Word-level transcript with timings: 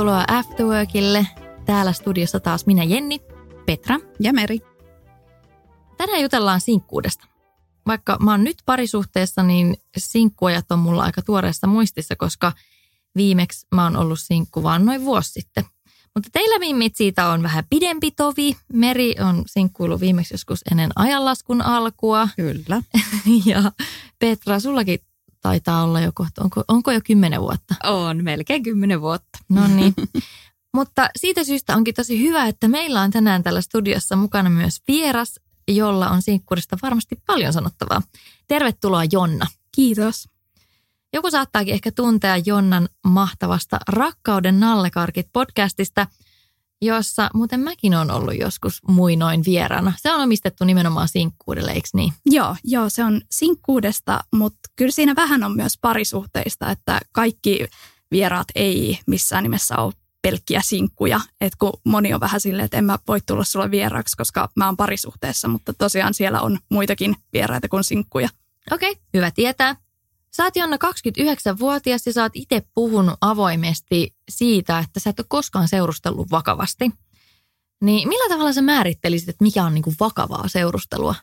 Tervetuloa 0.00 0.38
Afterworkille. 0.38 1.26
Täällä 1.64 1.92
studiossa 1.92 2.40
taas 2.40 2.66
minä 2.66 2.84
Jenni, 2.84 3.20
Petra 3.66 3.98
ja 4.20 4.32
Meri. 4.32 4.60
Tänään 5.96 6.22
jutellaan 6.22 6.60
sinkkuudesta. 6.60 7.26
Vaikka 7.86 8.16
mä 8.20 8.30
oon 8.30 8.44
nyt 8.44 8.56
parisuhteessa, 8.66 9.42
niin 9.42 9.76
sinkkuajat 9.96 10.72
on 10.72 10.78
mulla 10.78 11.02
aika 11.02 11.22
tuoreessa 11.22 11.66
muistissa, 11.66 12.16
koska 12.16 12.52
viimeksi 13.16 13.66
mä 13.74 13.84
oon 13.84 13.96
ollut 13.96 14.20
sinkku 14.20 14.62
vaan 14.62 14.84
noin 14.84 15.04
vuosi 15.04 15.30
sitten. 15.30 15.64
Mutta 16.14 16.28
teillä 16.32 16.58
mimmit 16.58 16.96
siitä 16.96 17.28
on 17.28 17.42
vähän 17.42 17.64
pidempi 17.70 18.10
tovi. 18.10 18.56
Meri 18.72 19.14
on 19.20 19.42
sinkkuilu 19.46 20.00
viimeksi 20.00 20.34
joskus 20.34 20.60
ennen 20.70 20.90
ajanlaskun 20.96 21.62
alkua. 21.62 22.28
Kyllä. 22.36 22.82
ja 23.46 23.72
Petra, 24.18 24.60
sullakin 24.60 25.00
taitaa 25.40 25.84
olla 25.84 26.00
jo 26.00 26.10
kohta, 26.14 26.42
onko, 26.42 26.64
onko 26.68 26.92
jo 26.92 27.00
kymmenen 27.04 27.40
vuotta? 27.40 27.74
On, 27.84 28.24
melkein 28.24 28.62
kymmenen 28.62 29.00
vuotta. 29.00 29.38
No 29.48 29.66
niin. 29.66 29.94
Mutta 30.76 31.08
siitä 31.16 31.44
syystä 31.44 31.76
onkin 31.76 31.94
tosi 31.94 32.20
hyvä, 32.20 32.46
että 32.46 32.68
meillä 32.68 33.00
on 33.00 33.10
tänään 33.10 33.42
tällä 33.42 33.60
studiossa 33.60 34.16
mukana 34.16 34.50
myös 34.50 34.82
vieras, 34.88 35.40
jolla 35.68 36.10
on 36.10 36.22
sinkkurista 36.22 36.76
varmasti 36.82 37.22
paljon 37.26 37.52
sanottavaa. 37.52 38.02
Tervetuloa 38.48 39.02
Jonna. 39.12 39.46
Kiitos. 39.72 40.28
Joku 41.12 41.30
saattaakin 41.30 41.74
ehkä 41.74 41.92
tuntea 41.92 42.36
Jonnan 42.36 42.88
mahtavasta 43.04 43.78
Rakkauden 43.88 44.60
nallekarkit 44.60 45.26
podcastista, 45.32 46.06
jossa 46.82 47.30
muuten 47.34 47.60
mäkin 47.60 47.94
on 47.94 48.10
ollut 48.10 48.38
joskus 48.38 48.82
muinoin 48.88 49.42
vieraana. 49.44 49.92
Se 49.96 50.12
on 50.12 50.20
omistettu 50.20 50.64
nimenomaan 50.64 51.08
sinkkuudelle, 51.08 51.72
eikö 51.72 51.88
niin? 51.94 52.12
Joo, 52.26 52.56
joo, 52.64 52.90
se 52.90 53.04
on 53.04 53.20
sinkkuudesta, 53.30 54.20
mutta 54.34 54.60
kyllä 54.76 54.90
siinä 54.90 55.16
vähän 55.16 55.44
on 55.44 55.56
myös 55.56 55.78
parisuhteista, 55.80 56.70
että 56.70 57.00
kaikki 57.12 57.66
vieraat 58.10 58.48
ei 58.54 58.98
missään 59.06 59.42
nimessä 59.42 59.76
ole 59.76 59.92
pelkkiä 60.22 60.60
sinkkuja. 60.64 61.20
Et 61.40 61.56
kun 61.56 61.72
moni 61.84 62.14
on 62.14 62.20
vähän 62.20 62.40
silleen, 62.40 62.64
että 62.64 62.76
en 62.76 62.84
mä 62.84 62.98
voi 63.08 63.20
tulla 63.20 63.44
sulle 63.44 63.70
vieraaksi, 63.70 64.16
koska 64.16 64.48
mä 64.56 64.66
oon 64.66 64.76
parisuhteessa, 64.76 65.48
mutta 65.48 65.72
tosiaan 65.72 66.14
siellä 66.14 66.40
on 66.40 66.58
muitakin 66.68 67.16
vieraita 67.32 67.68
kuin 67.68 67.84
sinkkuja. 67.84 68.28
Okei, 68.70 68.90
okay, 68.90 69.02
hyvä 69.14 69.30
tietää. 69.30 69.76
Sä 70.40 70.44
oot 70.44 70.56
Jonna 70.56 70.76
29-vuotias 70.76 72.06
ja 72.06 72.12
sä 72.12 72.22
oot 72.22 72.32
itse 72.34 72.62
puhunut 72.74 73.14
avoimesti 73.20 74.14
siitä, 74.30 74.78
että 74.78 75.00
sä 75.00 75.10
et 75.10 75.20
ole 75.20 75.26
koskaan 75.28 75.68
seurustellut 75.68 76.30
vakavasti. 76.30 76.90
Niin 77.84 78.08
millä 78.08 78.28
tavalla 78.28 78.52
sä 78.52 78.62
määrittelisit, 78.62 79.28
että 79.28 79.44
mikä 79.44 79.64
on 79.64 79.74
niinku 79.74 79.94
vakavaa 80.00 80.48
seurustelua? 80.48 81.14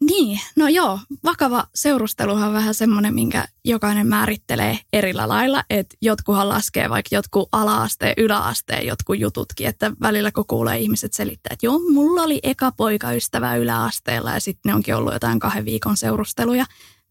Niin, 0.00 0.40
no 0.56 0.68
joo, 0.68 0.98
vakava 1.24 1.66
seurusteluhan 1.74 2.48
on 2.48 2.54
vähän 2.54 2.74
semmoinen, 2.74 3.14
minkä 3.14 3.48
jokainen 3.64 4.06
määrittelee 4.06 4.78
erillä 4.92 5.28
lailla, 5.28 5.64
että 5.70 5.96
jotkuhan 6.02 6.48
laskee 6.48 6.90
vaikka 6.90 7.16
jotkut 7.16 7.48
ala-asteen, 7.52 8.14
yläasteen 8.16 8.86
jotkut 8.86 9.18
jututkin, 9.18 9.66
että 9.66 9.92
välillä 10.00 10.32
kun 10.32 10.46
kuulee 10.46 10.78
ihmiset 10.78 11.12
selittää, 11.12 11.52
että 11.52 11.66
joo, 11.66 11.78
mulla 11.78 12.22
oli 12.22 12.40
eka 12.42 12.72
poikaystävä 12.72 13.56
yläasteella 13.56 14.30
ja 14.30 14.40
sitten 14.40 14.70
ne 14.70 14.74
onkin 14.74 14.96
ollut 14.96 15.12
jotain 15.12 15.38
kahden 15.38 15.64
viikon 15.64 15.96
seurusteluja, 15.96 16.66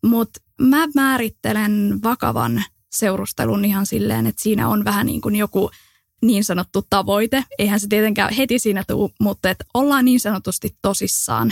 mutta 0.05 0.44
mä 0.61 0.87
määrittelen 0.95 1.99
vakavan 2.03 2.63
seurustelun 2.91 3.65
ihan 3.65 3.85
silleen, 3.85 4.27
että 4.27 4.43
siinä 4.43 4.69
on 4.69 4.85
vähän 4.85 5.05
niin 5.05 5.21
kuin 5.21 5.35
joku 5.35 5.71
niin 6.21 6.43
sanottu 6.43 6.85
tavoite. 6.89 7.43
Eihän 7.59 7.79
se 7.79 7.87
tietenkään 7.87 8.33
heti 8.33 8.59
siinä 8.59 8.83
tule, 8.87 9.11
mutta 9.19 9.49
että 9.49 9.65
ollaan 9.73 10.05
niin 10.05 10.19
sanotusti 10.19 10.77
tosissaan 10.81 11.51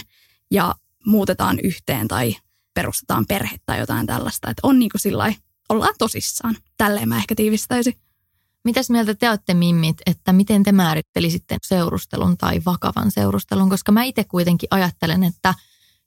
ja 0.52 0.75
muutetaan 1.06 1.59
yhteen 1.63 2.08
tai 2.08 2.36
perustetaan 2.74 3.25
perhe 3.25 3.58
tai 3.66 3.80
jotain 3.80 4.08
tällaista. 4.08 4.50
Että 4.50 4.68
on 4.68 4.80
niin 4.80 4.90
kuin 4.90 5.02
sillä 5.02 5.34
ollaan 5.69 5.94
tosissaan. 6.00 6.58
Tälleen 6.78 7.09
mä 7.09 7.18
ehkä 7.18 7.36
tiivistäisin. 7.36 7.94
Mitäs 8.63 8.90
mieltä 8.90 9.16
te 9.16 9.30
olette 9.30 9.53
mimmit, 9.53 9.97
että 10.06 10.34
miten 10.34 10.63
te 10.63 10.72
määrittelisitte 10.72 11.58
seurustelun 11.62 12.38
tai 12.38 12.62
vakavan 12.66 13.12
seurustelun? 13.12 13.69
Koska 13.69 13.92
mä 13.92 14.03
itse 14.03 14.24
kuitenkin 14.24 14.68
ajattelen, 14.72 15.24
että 15.24 15.53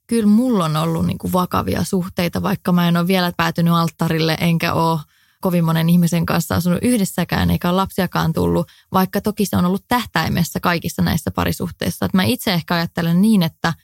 kyllä 0.07 0.27
mulla 0.27 0.65
on 0.65 0.75
ollut 0.75 1.05
niin 1.05 1.17
kuin 1.17 1.33
vakavia 1.33 1.83
suhteita, 1.83 2.43
vaikka 2.43 2.71
mä 2.71 2.87
en 2.87 2.97
ole 2.97 3.07
vielä 3.07 3.31
päätynyt 3.37 3.73
alttarille 3.73 4.37
enkä 4.39 4.73
ole 4.73 4.99
kovin 5.41 5.65
monen 5.65 5.89
ihmisen 5.89 6.25
kanssa 6.25 6.55
asunut 6.55 6.79
yhdessäkään 6.81 7.51
eikä 7.51 7.69
ole 7.69 7.75
lapsiakaan 7.75 8.33
tullut, 8.33 8.67
vaikka 8.93 9.21
toki 9.21 9.45
se 9.45 9.57
on 9.57 9.65
ollut 9.65 9.85
tähtäimessä 9.87 10.59
kaikissa 10.59 11.01
näissä 11.01 11.31
parisuhteissa. 11.31 12.05
Että 12.05 12.17
mä 12.17 12.23
itse 12.23 12.53
ehkä 12.53 12.75
ajattelen 12.75 13.21
niin, 13.21 13.43
että– 13.43 13.73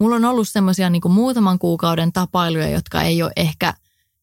Mulla 0.00 0.16
on 0.16 0.24
ollut 0.24 0.48
semmoisia 0.48 0.90
niin 0.90 1.02
muutaman 1.08 1.58
kuukauden 1.58 2.12
tapailuja, 2.12 2.68
jotka 2.68 3.02
ei 3.02 3.22
ole 3.22 3.32
ehkä 3.36 3.74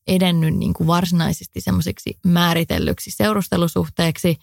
edennyt 0.08 0.56
niin 0.56 0.74
kuin 0.74 0.88
varsinaisesti 0.88 1.62
semmoiseksi 1.62 2.20
määritellyksi 2.26 3.12
seurustelusuhteeksi. 3.12 4.38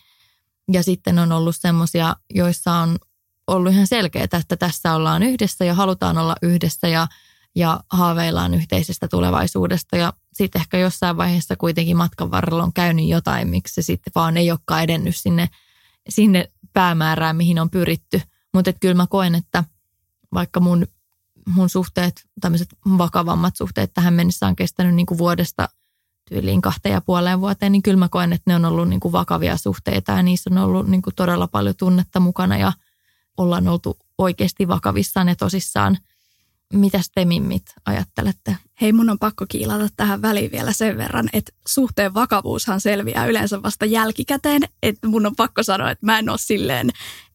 Ja 0.72 0.82
sitten 0.82 1.18
on 1.18 1.32
ollut 1.32 1.56
semmoisia, 1.58 2.16
joissa 2.30 2.72
on 2.72 2.98
ollut 3.46 3.72
ihan 3.72 3.86
selkeää, 3.86 4.24
että 4.24 4.56
tässä 4.56 4.94
ollaan 4.94 5.22
yhdessä 5.22 5.64
ja 5.64 5.74
halutaan 5.74 6.18
olla 6.18 6.36
yhdessä 6.42 6.88
ja, 6.88 7.06
ja 7.54 7.80
haaveillaan 7.90 8.54
yhteisestä 8.54 9.08
tulevaisuudesta. 9.08 9.96
Ja 9.96 10.12
sitten 10.32 10.60
ehkä 10.60 10.78
jossain 10.78 11.16
vaiheessa 11.16 11.56
kuitenkin 11.56 11.96
matkan 11.96 12.30
varrella 12.30 12.62
on 12.62 12.72
käynyt 12.72 13.08
jotain, 13.08 13.48
miksi 13.48 13.74
se 13.74 13.82
sitten 13.82 14.12
vaan 14.14 14.36
ei 14.36 14.50
olekaan 14.50 14.82
edennyt 14.82 15.16
sinne, 15.16 15.48
sinne 16.08 16.52
päämäärään, 16.72 17.36
mihin 17.36 17.58
on 17.58 17.70
pyritty. 17.70 18.22
Mutta 18.54 18.72
kyllä 18.72 18.94
mä 18.94 19.06
koen, 19.06 19.34
että 19.34 19.64
vaikka 20.32 20.60
mun 20.60 20.86
mun 21.46 21.68
suhteet, 21.68 22.24
tämmöiset 22.40 22.68
vakavammat 22.98 23.56
suhteet 23.56 23.94
tähän 23.94 24.14
mennessä 24.14 24.46
on 24.46 24.56
kestänyt 24.56 24.94
niin 24.94 25.06
kuin 25.06 25.18
vuodesta 25.18 25.68
tyyliin 26.28 26.60
kahteen 26.60 26.92
ja 26.92 27.00
puoleen 27.00 27.40
vuoteen, 27.40 27.72
niin 27.72 27.82
kyllä 27.82 27.98
mä 27.98 28.08
koen, 28.08 28.32
että 28.32 28.50
ne 28.50 28.54
on 28.54 28.64
ollut 28.64 28.88
niin 28.88 29.00
kuin 29.00 29.12
vakavia 29.12 29.56
suhteita 29.56 30.12
ja 30.12 30.22
niissä 30.22 30.50
on 30.52 30.58
ollut 30.58 30.88
niin 30.88 31.02
kuin 31.02 31.14
todella 31.14 31.48
paljon 31.48 31.74
tunnetta 31.78 32.20
mukana 32.20 32.58
ja 32.58 32.72
ollaan 33.36 33.68
oltu 33.68 33.98
oikeasti 34.18 34.68
vakavissaan 34.68 35.28
ja 35.28 35.36
tosissaan. 35.36 35.98
Mitäs 36.72 37.10
te 37.14 37.24
mimmit 37.24 37.62
ajattelette? 37.86 38.56
Hei, 38.80 38.92
mun 38.92 39.10
on 39.10 39.18
pakko 39.18 39.46
kiilata 39.48 39.88
tähän 39.96 40.22
väliin 40.22 40.52
vielä 40.52 40.72
sen 40.72 40.98
verran, 40.98 41.28
että 41.32 41.52
suhteen 41.68 42.14
vakavuushan 42.14 42.80
selviää 42.80 43.26
yleensä 43.26 43.62
vasta 43.62 43.84
jälkikäteen. 43.84 44.62
Että 44.82 45.08
mun 45.08 45.26
on 45.26 45.36
pakko 45.36 45.62
sanoa, 45.62 45.90
että 45.90 46.06
mä 46.06 46.18
en 46.18 46.28
ole 46.28 46.38
silleen 46.38 46.90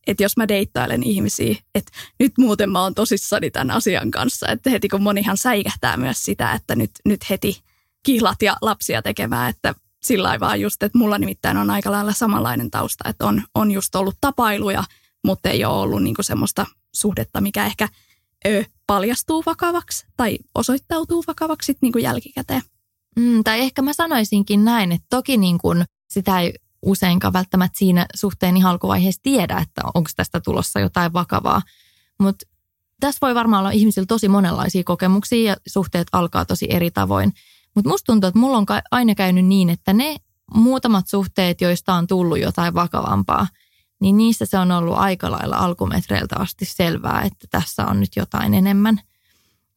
että 0.09 0.23
jos 0.23 0.37
mä 0.37 0.47
deittailen 0.47 1.03
ihmisiä, 1.03 1.55
että 1.75 1.91
nyt 2.19 2.33
muuten 2.37 2.71
mä 2.71 2.81
oon 2.81 2.95
tosissani 2.95 3.51
tämän 3.51 3.71
asian 3.75 4.11
kanssa, 4.11 4.47
että 4.47 4.69
heti 4.69 4.87
kun 4.87 5.03
monihan 5.03 5.37
säikähtää 5.37 5.97
myös 5.97 6.23
sitä, 6.23 6.53
että 6.53 6.75
nyt, 6.75 6.91
nyt 7.05 7.29
heti 7.29 7.61
kihlat 8.03 8.41
ja 8.41 8.57
lapsia 8.61 9.01
tekemään, 9.01 9.49
että 9.49 9.75
sillä 10.03 10.39
vaan 10.39 10.61
just, 10.61 10.83
että 10.83 10.97
mulla 10.97 11.17
nimittäin 11.17 11.57
on 11.57 11.69
aika 11.69 11.91
lailla 11.91 12.13
samanlainen 12.13 12.71
tausta, 12.71 13.09
että 13.09 13.25
on, 13.25 13.43
on 13.55 13.71
just 13.71 13.95
ollut 13.95 14.17
tapailuja, 14.21 14.83
mutta 15.25 15.49
ei 15.49 15.65
ole 15.65 15.81
ollut 15.81 16.03
niinku 16.03 16.23
semmoista 16.23 16.65
suhdetta, 16.95 17.41
mikä 17.41 17.65
ehkä 17.65 17.89
ö, 18.47 18.63
paljastuu 18.87 19.43
vakavaksi 19.45 20.05
tai 20.17 20.37
osoittautuu 20.55 21.23
vakavaksi 21.27 21.77
niin 21.81 21.91
kuin 21.91 22.03
jälkikäteen. 22.03 22.61
Mm, 23.15 23.43
tai 23.43 23.59
ehkä 23.59 23.81
mä 23.81 23.93
sanoisinkin 23.93 24.65
näin, 24.65 24.91
että 24.91 25.07
toki 25.09 25.37
niin 25.37 25.57
kuin 25.57 25.85
sitä 26.09 26.39
ei 26.39 26.53
useinkaan 26.81 27.33
välttämättä 27.33 27.79
siinä 27.79 28.05
suhteen 28.15 28.57
ihan 28.57 28.71
alkuvaiheessa 28.71 29.21
tiedä, 29.23 29.57
että 29.57 29.81
onko 29.93 30.09
tästä 30.15 30.39
tulossa 30.39 30.79
jotain 30.79 31.13
vakavaa. 31.13 31.61
Mutta 32.19 32.45
tässä 32.99 33.19
voi 33.21 33.35
varmaan 33.35 33.59
olla 33.59 33.71
ihmisillä 33.71 34.05
tosi 34.05 34.27
monenlaisia 34.27 34.83
kokemuksia 34.83 35.51
ja 35.51 35.57
suhteet 35.67 36.07
alkaa 36.11 36.45
tosi 36.45 36.67
eri 36.69 36.91
tavoin. 36.91 37.33
Mutta 37.75 37.89
musta 37.89 38.05
tuntuu, 38.05 38.27
että 38.27 38.39
mulla 38.39 38.57
on 38.57 38.65
aina 38.91 39.15
käynyt 39.15 39.45
niin, 39.45 39.69
että 39.69 39.93
ne 39.93 40.15
muutamat 40.53 41.07
suhteet, 41.07 41.61
joista 41.61 41.93
on 41.93 42.07
tullut 42.07 42.39
jotain 42.39 42.73
vakavampaa, 42.73 43.47
niin 43.99 44.17
niissä 44.17 44.45
se 44.45 44.57
on 44.57 44.71
ollut 44.71 44.97
aika 44.97 45.31
lailla 45.31 45.55
alkumetreiltä 45.55 46.35
asti 46.39 46.65
selvää, 46.65 47.21
että 47.21 47.47
tässä 47.51 47.85
on 47.85 47.99
nyt 47.99 48.15
jotain 48.15 48.53
enemmän. 48.53 49.01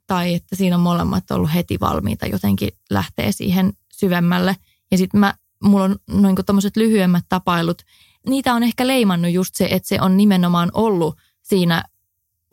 Tai 0.06 0.34
että 0.34 0.56
siinä 0.56 0.76
on 0.76 0.82
molemmat 0.82 1.30
ollut 1.30 1.54
heti 1.54 1.80
valmiita 1.80 2.26
jotenkin 2.26 2.68
lähteä 2.90 3.32
siihen 3.32 3.72
syvemmälle. 3.92 4.56
Ja 4.90 4.98
sitten 4.98 5.20
mä 5.20 5.34
mulla 5.62 5.84
on 5.84 5.96
noin 6.10 6.36
tämmöiset 6.46 6.76
lyhyemmät 6.76 7.24
tapailut, 7.28 7.82
niitä 8.28 8.54
on 8.54 8.62
ehkä 8.62 8.86
leimannut 8.86 9.32
just 9.32 9.54
se, 9.54 9.68
että 9.70 9.88
se 9.88 10.00
on 10.00 10.16
nimenomaan 10.16 10.70
ollut 10.74 11.16
siinä, 11.42 11.84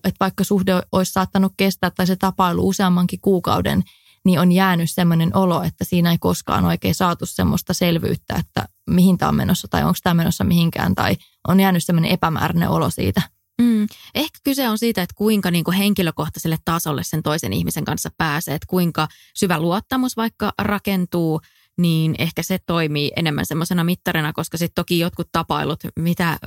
että 0.03 0.17
vaikka 0.19 0.43
suhde 0.43 0.81
olisi 0.91 1.11
saattanut 1.11 1.53
kestää 1.57 1.91
tai 1.91 2.07
se 2.07 2.15
tapailu 2.15 2.67
useammankin 2.67 3.21
kuukauden, 3.21 3.83
niin 4.25 4.39
on 4.39 4.51
jäänyt 4.51 4.91
semmoinen 4.91 5.37
olo, 5.37 5.63
että 5.63 5.83
siinä 5.83 6.11
ei 6.11 6.17
koskaan 6.17 6.65
oikein 6.65 6.95
saatu 6.95 7.25
semmoista 7.25 7.73
selvyyttä, 7.73 8.35
että 8.35 8.67
mihin 8.89 9.17
tämä 9.17 9.29
on 9.29 9.35
menossa 9.35 9.67
tai 9.67 9.83
onko 9.83 9.97
tämä 10.03 10.13
menossa 10.13 10.43
mihinkään 10.43 10.95
tai 10.95 11.15
on 11.47 11.59
jäänyt 11.59 11.85
semmoinen 11.85 12.11
epämääräinen 12.11 12.69
olo 12.69 12.89
siitä. 12.89 13.21
Mm. 13.61 13.87
Ehkä 14.15 14.39
kyse 14.43 14.69
on 14.69 14.77
siitä, 14.77 15.01
että 15.01 15.15
kuinka 15.15 15.51
niin 15.51 15.63
kuin 15.63 15.77
henkilökohtaiselle 15.77 16.57
tasolle 16.65 17.03
sen 17.03 17.23
toisen 17.23 17.53
ihmisen 17.53 17.85
kanssa 17.85 18.09
pääsee, 18.17 18.55
että 18.55 18.67
kuinka 18.69 19.07
syvä 19.35 19.59
luottamus 19.59 20.17
vaikka 20.17 20.53
rakentuu, 20.61 21.41
niin 21.77 22.15
ehkä 22.19 22.43
se 22.43 22.57
toimii 22.65 23.11
enemmän 23.15 23.45
semmoisena 23.45 23.83
mittarina, 23.83 24.33
koska 24.33 24.57
sitten 24.57 24.75
toki 24.75 24.99
jotkut 24.99 25.29
tapailut, 25.31 25.79
mitä 25.95 26.37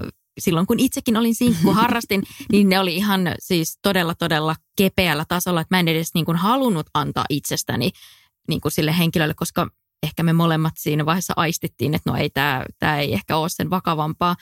silloin 0.41 0.67
kun 0.67 0.81
itsekin 0.81 1.17
olin 1.17 1.35
sinkku, 1.35 1.73
harrastin, 1.73 2.23
niin 2.53 2.69
ne 2.69 2.79
oli 2.79 2.97
ihan 2.97 3.21
siis 3.39 3.79
todella, 3.83 4.15
todella 4.15 4.57
kepeällä 4.77 5.25
tasolla, 5.29 5.61
että 5.61 5.75
mä 5.75 5.81
en 5.81 5.89
edes 5.89 6.15
niin 6.15 6.25
kuin 6.25 6.37
halunnut 6.37 6.87
antaa 6.95 7.25
itsestäni 7.29 7.91
niin 8.49 8.61
kuin 8.61 8.73
sille 8.73 8.99
henkilölle, 8.99 9.35
koska 9.35 9.69
ehkä 10.03 10.23
me 10.23 10.33
molemmat 10.33 10.73
siinä 10.79 11.07
vaiheessa 11.07 11.33
aistittiin, 11.37 11.95
että 11.95 12.11
no 12.11 12.17
ei, 12.17 12.31
tämä, 12.31 12.65
tämä 12.79 12.99
ei 12.99 13.13
ehkä 13.13 13.37
ole 13.37 13.49
sen 13.49 13.71
vakavampaa. 13.71 14.37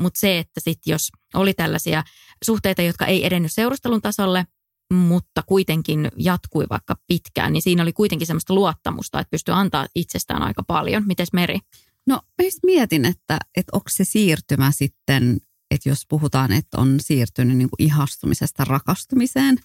Mutta 0.00 0.20
se, 0.20 0.38
että 0.38 0.60
sitten 0.60 0.92
jos 0.92 1.10
oli 1.34 1.54
tällaisia 1.54 2.02
suhteita, 2.44 2.82
jotka 2.82 3.06
ei 3.06 3.26
edennyt 3.26 3.52
seurustelun 3.52 4.02
tasolle, 4.02 4.46
mutta 4.92 5.42
kuitenkin 5.46 6.10
jatkui 6.16 6.66
vaikka 6.70 6.96
pitkään, 7.06 7.52
niin 7.52 7.62
siinä 7.62 7.82
oli 7.82 7.92
kuitenkin 7.92 8.26
semmoista 8.26 8.54
luottamusta, 8.54 9.20
että 9.20 9.30
pystyy 9.30 9.54
antaa 9.54 9.86
itsestään 9.94 10.42
aika 10.42 10.62
paljon. 10.62 11.06
Mites 11.06 11.32
Meri? 11.32 11.58
No 12.06 12.20
mietin, 12.62 13.04
että, 13.04 13.38
että 13.56 13.70
onko 13.72 13.88
se 13.88 14.04
siirtymä 14.04 14.70
sitten, 14.70 15.40
että 15.70 15.88
jos 15.88 16.06
puhutaan, 16.08 16.52
että 16.52 16.78
on 16.80 17.00
siirtynyt 17.00 17.56
niin 17.56 17.70
kuin 17.70 17.82
ihastumisesta 17.82 18.64
rakastumiseen, 18.64 19.56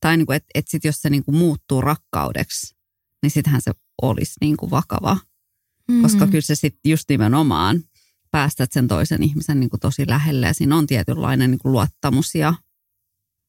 tai 0.00 0.16
niin 0.16 0.26
kuin, 0.26 0.36
että, 0.36 0.48
että 0.54 0.70
sit 0.70 0.84
jos 0.84 1.02
se 1.02 1.10
niin 1.10 1.24
kuin 1.24 1.36
muuttuu 1.36 1.80
rakkaudeksi, 1.80 2.76
niin 3.22 3.30
sittenhän 3.30 3.62
se 3.62 3.72
olisi 4.02 4.34
niin 4.40 4.56
kuin 4.56 4.70
vakava. 4.70 5.14
Mm-hmm. 5.14 6.02
Koska 6.02 6.26
kyllä 6.26 6.40
se 6.40 6.54
sitten 6.54 6.90
just 6.90 7.04
nimenomaan 7.08 7.82
päästät 8.30 8.72
sen 8.72 8.88
toisen 8.88 9.22
ihmisen 9.22 9.60
niin 9.60 9.70
kuin 9.70 9.80
tosi 9.80 10.04
lähelle 10.08 10.46
ja 10.46 10.54
siinä 10.54 10.76
on 10.76 10.86
tietynlainen 10.86 11.50
niin 11.50 11.58
kuin 11.58 11.72
luottamus 11.72 12.34
ja 12.34 12.54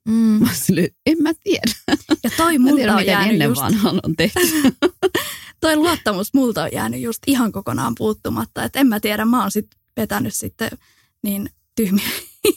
Mm. 0.08 0.42
en 1.06 1.18
mä 1.24 1.32
tiedä. 1.44 1.72
Ja 2.24 2.30
toi 2.38 2.58
multa 2.60 2.76
tiedä, 2.76 2.96
on 2.96 3.06
jäänyt 3.06 3.34
ennen 3.34 3.48
just... 3.48 3.62
on 4.04 4.16
tehty. 4.16 4.40
toi 5.62 5.76
luottamus 5.76 6.34
multa 6.34 6.64
on 6.64 6.70
jäänyt 6.74 7.02
just 7.02 7.20
ihan 7.28 7.52
kokonaan 7.52 7.96
puuttumatta. 7.98 8.64
Että 8.64 8.80
en 8.80 8.88
mä 8.88 9.00
tiedä, 9.00 9.26
mä 9.26 9.42
oon 9.42 9.52
sitten 9.52 9.80
vetänyt 9.98 10.34
sitten 10.34 10.70
niin 11.24 11.50
tyhmiä 11.76 12.10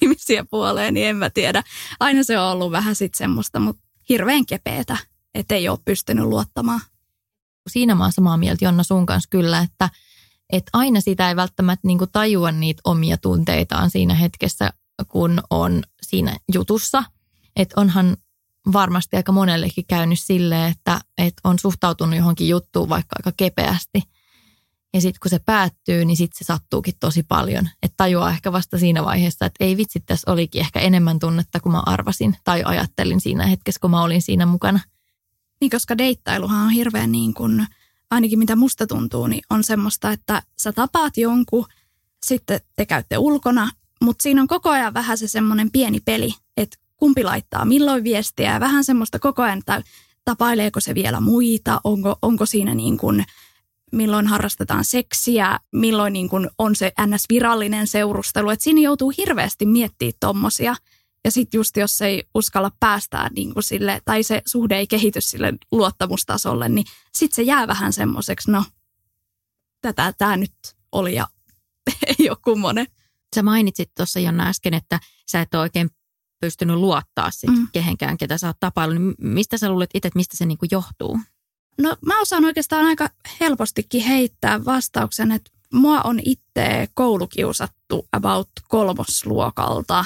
ihmisiä 0.02 0.44
puoleen, 0.50 0.94
niin 0.94 1.06
en 1.06 1.16
mä 1.16 1.30
tiedä. 1.30 1.62
Aina 2.00 2.22
se 2.22 2.38
on 2.38 2.52
ollut 2.52 2.72
vähän 2.72 2.94
sitten 2.94 3.18
semmoista, 3.18 3.60
mutta 3.60 3.82
hirveän 4.08 4.46
kepeetä, 4.46 4.96
että 5.34 5.54
ei 5.54 5.68
ole 5.68 5.78
pystynyt 5.84 6.24
luottamaan. 6.24 6.80
Siinä 7.70 7.94
mä 7.94 8.04
oon 8.04 8.12
samaa 8.12 8.36
mieltä 8.36 8.64
Jonna 8.64 8.82
sun 8.82 9.06
kanssa 9.06 9.28
kyllä, 9.30 9.58
että, 9.58 9.90
että 10.52 10.70
aina 10.72 11.00
sitä 11.00 11.28
ei 11.28 11.36
välttämättä 11.36 11.86
niin 11.86 11.98
tajua 12.12 12.52
niitä 12.52 12.80
omia 12.84 13.16
tunteitaan 13.16 13.90
siinä 13.90 14.14
hetkessä, 14.14 14.72
kun 15.08 15.42
on 15.50 15.82
siinä 16.02 16.36
jutussa. 16.54 17.04
Että 17.56 17.80
onhan 17.80 18.16
varmasti 18.72 19.16
aika 19.16 19.32
monellekin 19.32 19.84
käynyt 19.88 20.20
silleen, 20.20 20.72
että, 20.72 21.00
että 21.18 21.40
on 21.44 21.58
suhtautunut 21.58 22.16
johonkin 22.16 22.48
juttuun 22.48 22.88
vaikka 22.88 23.16
aika 23.18 23.32
kepeästi. 23.36 24.02
Ja 24.94 25.00
sitten 25.00 25.20
kun 25.22 25.30
se 25.30 25.38
päättyy, 25.38 26.04
niin 26.04 26.16
sitten 26.16 26.38
se 26.38 26.44
sattuukin 26.44 26.94
tosi 27.00 27.22
paljon. 27.22 27.68
Että 27.82 27.94
tajuaa 27.96 28.30
ehkä 28.30 28.52
vasta 28.52 28.78
siinä 28.78 29.04
vaiheessa, 29.04 29.46
että 29.46 29.64
ei 29.64 29.76
vitsi, 29.76 30.00
tässä 30.00 30.32
olikin 30.32 30.60
ehkä 30.60 30.80
enemmän 30.80 31.18
tunnetta 31.18 31.60
kuin 31.60 31.72
mä 31.72 31.82
arvasin 31.86 32.36
tai 32.44 32.62
ajattelin 32.64 33.20
siinä 33.20 33.46
hetkessä, 33.46 33.80
kun 33.80 33.90
mä 33.90 34.02
olin 34.02 34.22
siinä 34.22 34.46
mukana. 34.46 34.80
Niin, 35.62 35.70
koska 35.70 35.98
deittailuhan 35.98 36.64
on 36.64 36.70
hirveän 36.70 37.12
niin 37.12 37.34
kuin, 37.34 37.66
ainakin 38.10 38.38
mitä 38.38 38.56
musta 38.56 38.86
tuntuu, 38.86 39.26
niin 39.26 39.42
on 39.50 39.64
semmoista, 39.64 40.10
että 40.10 40.42
sä 40.58 40.72
tapaat 40.72 41.16
jonkun, 41.16 41.66
sitten 42.26 42.60
te 42.76 42.86
käytte 42.86 43.18
ulkona, 43.18 43.70
mutta 44.00 44.22
siinä 44.22 44.42
on 44.42 44.48
koko 44.48 44.70
ajan 44.70 44.94
vähän 44.94 45.18
se 45.18 45.28
semmoinen 45.28 45.70
pieni 45.70 46.00
peli, 46.00 46.34
että 46.56 46.78
kumpi 46.96 47.24
laittaa 47.24 47.64
milloin 47.64 48.04
viestiä 48.04 48.52
ja 48.52 48.60
vähän 48.60 48.84
semmoista 48.84 49.18
koko 49.18 49.42
ajan, 49.42 49.58
että 49.58 49.82
tapaileeko 50.24 50.80
se 50.80 50.94
vielä 50.94 51.20
muita, 51.20 51.80
onko, 51.84 52.16
onko 52.22 52.46
siinä 52.46 52.74
niin 52.74 52.98
kuin, 52.98 53.24
milloin 53.92 54.26
harrastetaan 54.26 54.84
seksiä, 54.84 55.58
milloin 55.72 56.12
niin 56.12 56.28
kuin 56.28 56.50
on 56.58 56.76
se 56.76 56.92
ns-virallinen 57.06 57.86
seurustelu. 57.86 58.50
Että 58.50 58.62
siinä 58.62 58.80
joutuu 58.80 59.12
hirveästi 59.18 59.66
miettimään 59.66 60.14
tommosia. 60.20 60.76
Ja 61.24 61.30
sitten 61.30 61.58
just 61.58 61.76
jos 61.76 62.02
ei 62.02 62.24
uskalla 62.34 62.70
päästää 62.80 63.30
niin 63.36 63.54
kuin 63.54 63.62
sille, 63.62 64.02
tai 64.04 64.22
se 64.22 64.42
suhde 64.46 64.76
ei 64.76 64.86
kehity 64.86 65.20
sille 65.20 65.52
luottamustasolle, 65.72 66.68
niin 66.68 66.86
sitten 67.12 67.36
se 67.36 67.42
jää 67.42 67.66
vähän 67.66 67.92
semmoiseksi, 67.92 68.50
no 68.50 68.64
tätä 69.80 70.14
tämä 70.18 70.36
nyt 70.36 70.54
oli 70.92 71.14
ja 71.14 71.26
ei 72.18 72.30
ole 72.30 72.38
kummonen. 72.44 72.86
Sä 73.34 73.42
mainitsit 73.42 73.90
tuossa 73.96 74.20
Jonna 74.20 74.48
äsken, 74.48 74.74
että 74.74 75.00
sä 75.30 75.40
et 75.40 75.54
ole 75.54 75.62
oikein 75.62 75.90
pystynyt 76.40 76.76
luottaa 76.76 77.30
sit 77.30 77.50
mm. 77.50 77.68
kehenkään, 77.72 78.18
ketä 78.18 78.38
sä 78.38 78.46
oot 78.46 78.60
tapaillut. 78.60 78.98
Niin 78.98 79.14
mistä 79.18 79.58
sä 79.58 79.70
luulet 79.70 79.90
itse, 79.94 80.08
että 80.08 80.18
mistä 80.18 80.36
se 80.36 80.46
niinku 80.46 80.66
johtuu? 80.70 81.20
No 81.78 81.96
mä 82.06 82.20
osaan 82.20 82.44
oikeastaan 82.44 82.86
aika 82.86 83.10
helpostikin 83.40 84.02
heittää 84.02 84.64
vastauksen, 84.64 85.32
että 85.32 85.50
mua 85.72 86.00
on 86.00 86.20
itse 86.24 86.88
koulukiusattu 86.94 88.08
about 88.12 88.48
kolmosluokalta 88.68 90.04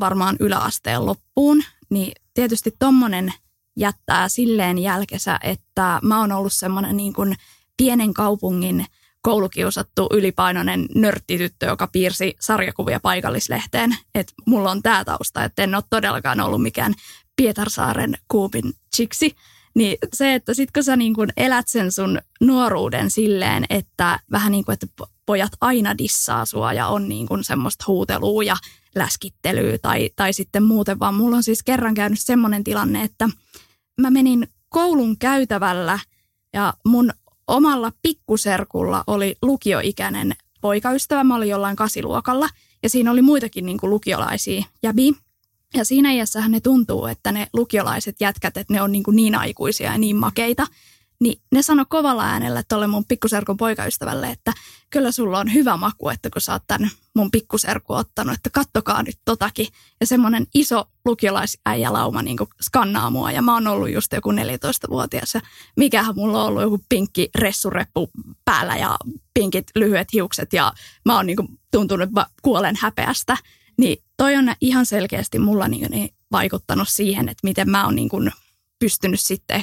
varmaan 0.00 0.36
yläasteen 0.40 1.06
loppuun. 1.06 1.62
Niin 1.90 2.12
tietysti 2.34 2.74
tommonen 2.78 3.32
jättää 3.76 4.28
silleen 4.28 4.78
jälkensä, 4.78 5.38
että 5.42 6.00
mä 6.02 6.20
oon 6.20 6.32
ollut 6.32 6.52
semmoinen 6.52 6.96
niin 6.96 7.12
kuin 7.12 7.36
pienen 7.76 8.14
kaupungin 8.14 8.86
koulukiusattu 9.20 10.08
ylipainoinen 10.12 10.86
nörttityttö, 10.94 11.66
joka 11.66 11.86
piirsi 11.86 12.36
sarjakuvia 12.40 13.00
paikallislehteen. 13.00 13.96
Että 14.14 14.32
mulla 14.46 14.70
on 14.70 14.82
tämä 14.82 15.04
tausta, 15.04 15.44
että 15.44 15.62
en 15.62 15.74
ole 15.74 15.84
todellakaan 15.90 16.40
ollut 16.40 16.62
mikään 16.62 16.94
Pietarsaaren 17.36 18.14
kuupin 18.28 18.72
chiksi. 18.96 19.36
Niin 19.74 19.98
se, 20.14 20.34
että 20.34 20.54
sit 20.54 20.70
kun 20.72 20.84
sä 20.84 20.96
niin 20.96 21.14
kun 21.14 21.28
elät 21.36 21.68
sen 21.68 21.92
sun 21.92 22.18
nuoruuden 22.40 23.10
silleen, 23.10 23.64
että 23.70 24.20
vähän 24.30 24.52
niin 24.52 24.64
kuin, 24.64 24.72
että 24.72 24.86
pojat 25.26 25.52
aina 25.60 25.98
dissaa 25.98 26.44
sua 26.44 26.72
ja 26.72 26.86
on 26.86 27.08
niin 27.08 27.26
kuin 27.26 27.44
semmoista 27.44 27.84
huutelua 27.86 28.42
ja 28.42 28.56
läskittelyä 28.96 29.78
tai, 29.78 30.10
tai 30.16 30.32
sitten 30.32 30.62
muuten, 30.62 30.98
vaan 30.98 31.14
mulla 31.14 31.36
on 31.36 31.42
siis 31.42 31.62
kerran 31.62 31.94
käynyt 31.94 32.20
semmoinen 32.20 32.64
tilanne, 32.64 33.02
että 33.02 33.28
mä 34.00 34.10
menin 34.10 34.48
koulun 34.68 35.18
käytävällä 35.18 35.98
ja 36.52 36.74
mun 36.84 37.10
omalla 37.46 37.92
pikkuserkulla 38.02 39.04
oli 39.06 39.36
lukioikäinen 39.42 40.32
poikaystävä. 40.60 41.24
Mä 41.24 41.36
olin 41.36 41.48
jollain 41.48 41.76
kasiluokalla 41.76 42.48
ja 42.82 42.88
siinä 42.88 43.10
oli 43.10 43.22
muitakin 43.22 43.66
niin 43.66 43.78
kuin 43.78 43.90
lukiolaisia 43.90 44.64
jäbi. 44.82 45.12
Ja 45.74 45.84
siinä 45.84 46.12
iässähän 46.12 46.50
ne 46.50 46.60
tuntuu, 46.60 47.06
että 47.06 47.32
ne 47.32 47.46
lukiolaiset 47.52 48.16
jätkät, 48.20 48.56
että 48.56 48.72
ne 48.72 48.82
on 48.82 48.92
niin, 48.92 49.02
kuin 49.02 49.16
niin 49.16 49.34
aikuisia 49.34 49.92
ja 49.92 49.98
niin 49.98 50.16
makeita– 50.16 50.66
niin 51.20 51.40
ne 51.52 51.62
sano 51.62 51.84
kovalla 51.88 52.24
äänellä 52.24 52.62
tuolle 52.68 52.86
mun 52.86 53.04
pikkuserkun 53.04 53.56
poikaystävälle, 53.56 54.30
että 54.30 54.52
kyllä 54.90 55.12
sulla 55.12 55.38
on 55.38 55.54
hyvä 55.54 55.76
maku, 55.76 56.08
että 56.08 56.30
kun 56.30 56.40
sä 56.40 56.52
oot 56.52 56.62
tämän 56.66 56.90
mun 57.14 57.30
pikkuserku 57.30 57.92
ottanut, 57.92 58.34
että 58.34 58.50
kattokaa 58.50 59.02
nyt 59.02 59.18
totakin. 59.24 59.66
Ja 60.00 60.06
semmoinen 60.06 60.46
iso 60.54 60.88
lukiolaisäijälauma 61.04 62.22
niin 62.22 62.36
skannaa 62.62 63.10
mua 63.10 63.32
ja 63.32 63.42
mä 63.42 63.54
oon 63.54 63.66
ollut 63.66 63.90
just 63.90 64.12
joku 64.12 64.32
14-vuotias 64.32 65.34
ja 65.34 65.40
mikähän 65.76 66.14
mulla 66.14 66.42
on 66.42 66.48
ollut 66.48 66.62
joku 66.62 66.80
pinkki 66.88 67.30
ressureppu 67.34 68.10
päällä 68.44 68.76
ja 68.76 68.96
pinkit 69.34 69.66
lyhyet 69.74 70.12
hiukset 70.12 70.52
ja 70.52 70.72
mä 71.04 71.16
oon 71.16 71.26
niin 71.26 71.36
kuin 71.36 71.48
tuntunut, 71.70 72.08
että 72.08 72.26
kuolen 72.42 72.76
häpeästä. 72.80 73.36
Niin 73.78 74.02
toi 74.16 74.36
on 74.36 74.54
ihan 74.60 74.86
selkeästi 74.86 75.38
mulla 75.38 75.68
niin, 75.68 75.90
niin 75.90 76.14
vaikuttanut 76.32 76.88
siihen, 76.88 77.28
että 77.28 77.40
miten 77.44 77.70
mä 77.70 77.84
oon 77.84 77.96
niin 77.96 78.08
kuin 78.08 78.32
pystynyt 78.78 79.20
sitten 79.20 79.62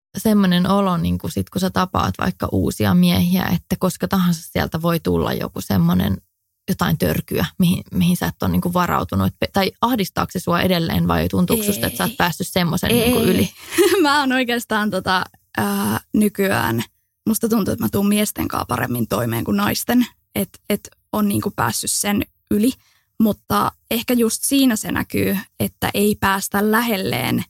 semmoinen 0.17 0.69
olo, 0.69 0.97
niin 0.97 1.17
kun, 1.17 1.31
sit, 1.31 1.49
kun 1.49 1.59
sä 1.59 1.69
tapaat 1.69 2.13
vaikka 2.19 2.47
uusia 2.51 2.93
miehiä, 2.93 3.45
että 3.45 3.75
koska 3.79 4.07
tahansa 4.07 4.49
sieltä 4.51 4.81
voi 4.81 4.99
tulla 4.99 5.33
joku 5.33 5.61
semmoinen 5.61 6.17
jotain 6.69 6.97
törkyä, 6.97 7.45
mihin, 7.59 7.83
mihin 7.91 8.17
sä 8.17 8.25
et 8.25 8.43
ole 8.43 8.51
niin 8.51 8.61
kuin 8.61 8.73
varautunut. 8.73 9.33
Tai 9.53 9.71
ahdistaako 9.81 10.31
se 10.31 10.39
sua 10.39 10.61
edelleen 10.61 11.07
vai 11.07 11.29
tuntuuko 11.29 11.63
susta, 11.63 11.87
että 11.87 11.97
sä 11.97 12.03
oot 12.03 12.17
päässyt 12.17 12.47
semmoisen 12.47 12.89
niin 12.89 13.11
kuin 13.11 13.29
yli? 13.29 13.49
mä 14.03 14.19
oon 14.19 14.31
oikeastaan 14.31 14.91
tota, 14.91 15.25
ää, 15.57 15.99
nykyään, 16.13 16.83
musta 17.27 17.49
tuntuu, 17.49 17.71
että 17.71 17.85
mä 17.85 17.89
tuun 17.89 18.07
miesten 18.07 18.47
kanssa 18.47 18.65
paremmin 18.65 19.07
toimeen 19.07 19.43
kuin 19.43 19.57
naisten. 19.57 20.05
Että 20.35 20.59
et 20.69 20.89
on 21.13 21.27
niinku 21.27 21.51
päässyt 21.55 21.91
sen 21.91 22.21
yli. 22.51 22.71
Mutta 23.19 23.71
ehkä 23.91 24.13
just 24.13 24.43
siinä 24.43 24.75
se 24.75 24.91
näkyy, 24.91 25.37
että 25.59 25.89
ei 25.93 26.17
päästä 26.19 26.71
lähelleen 26.71 27.43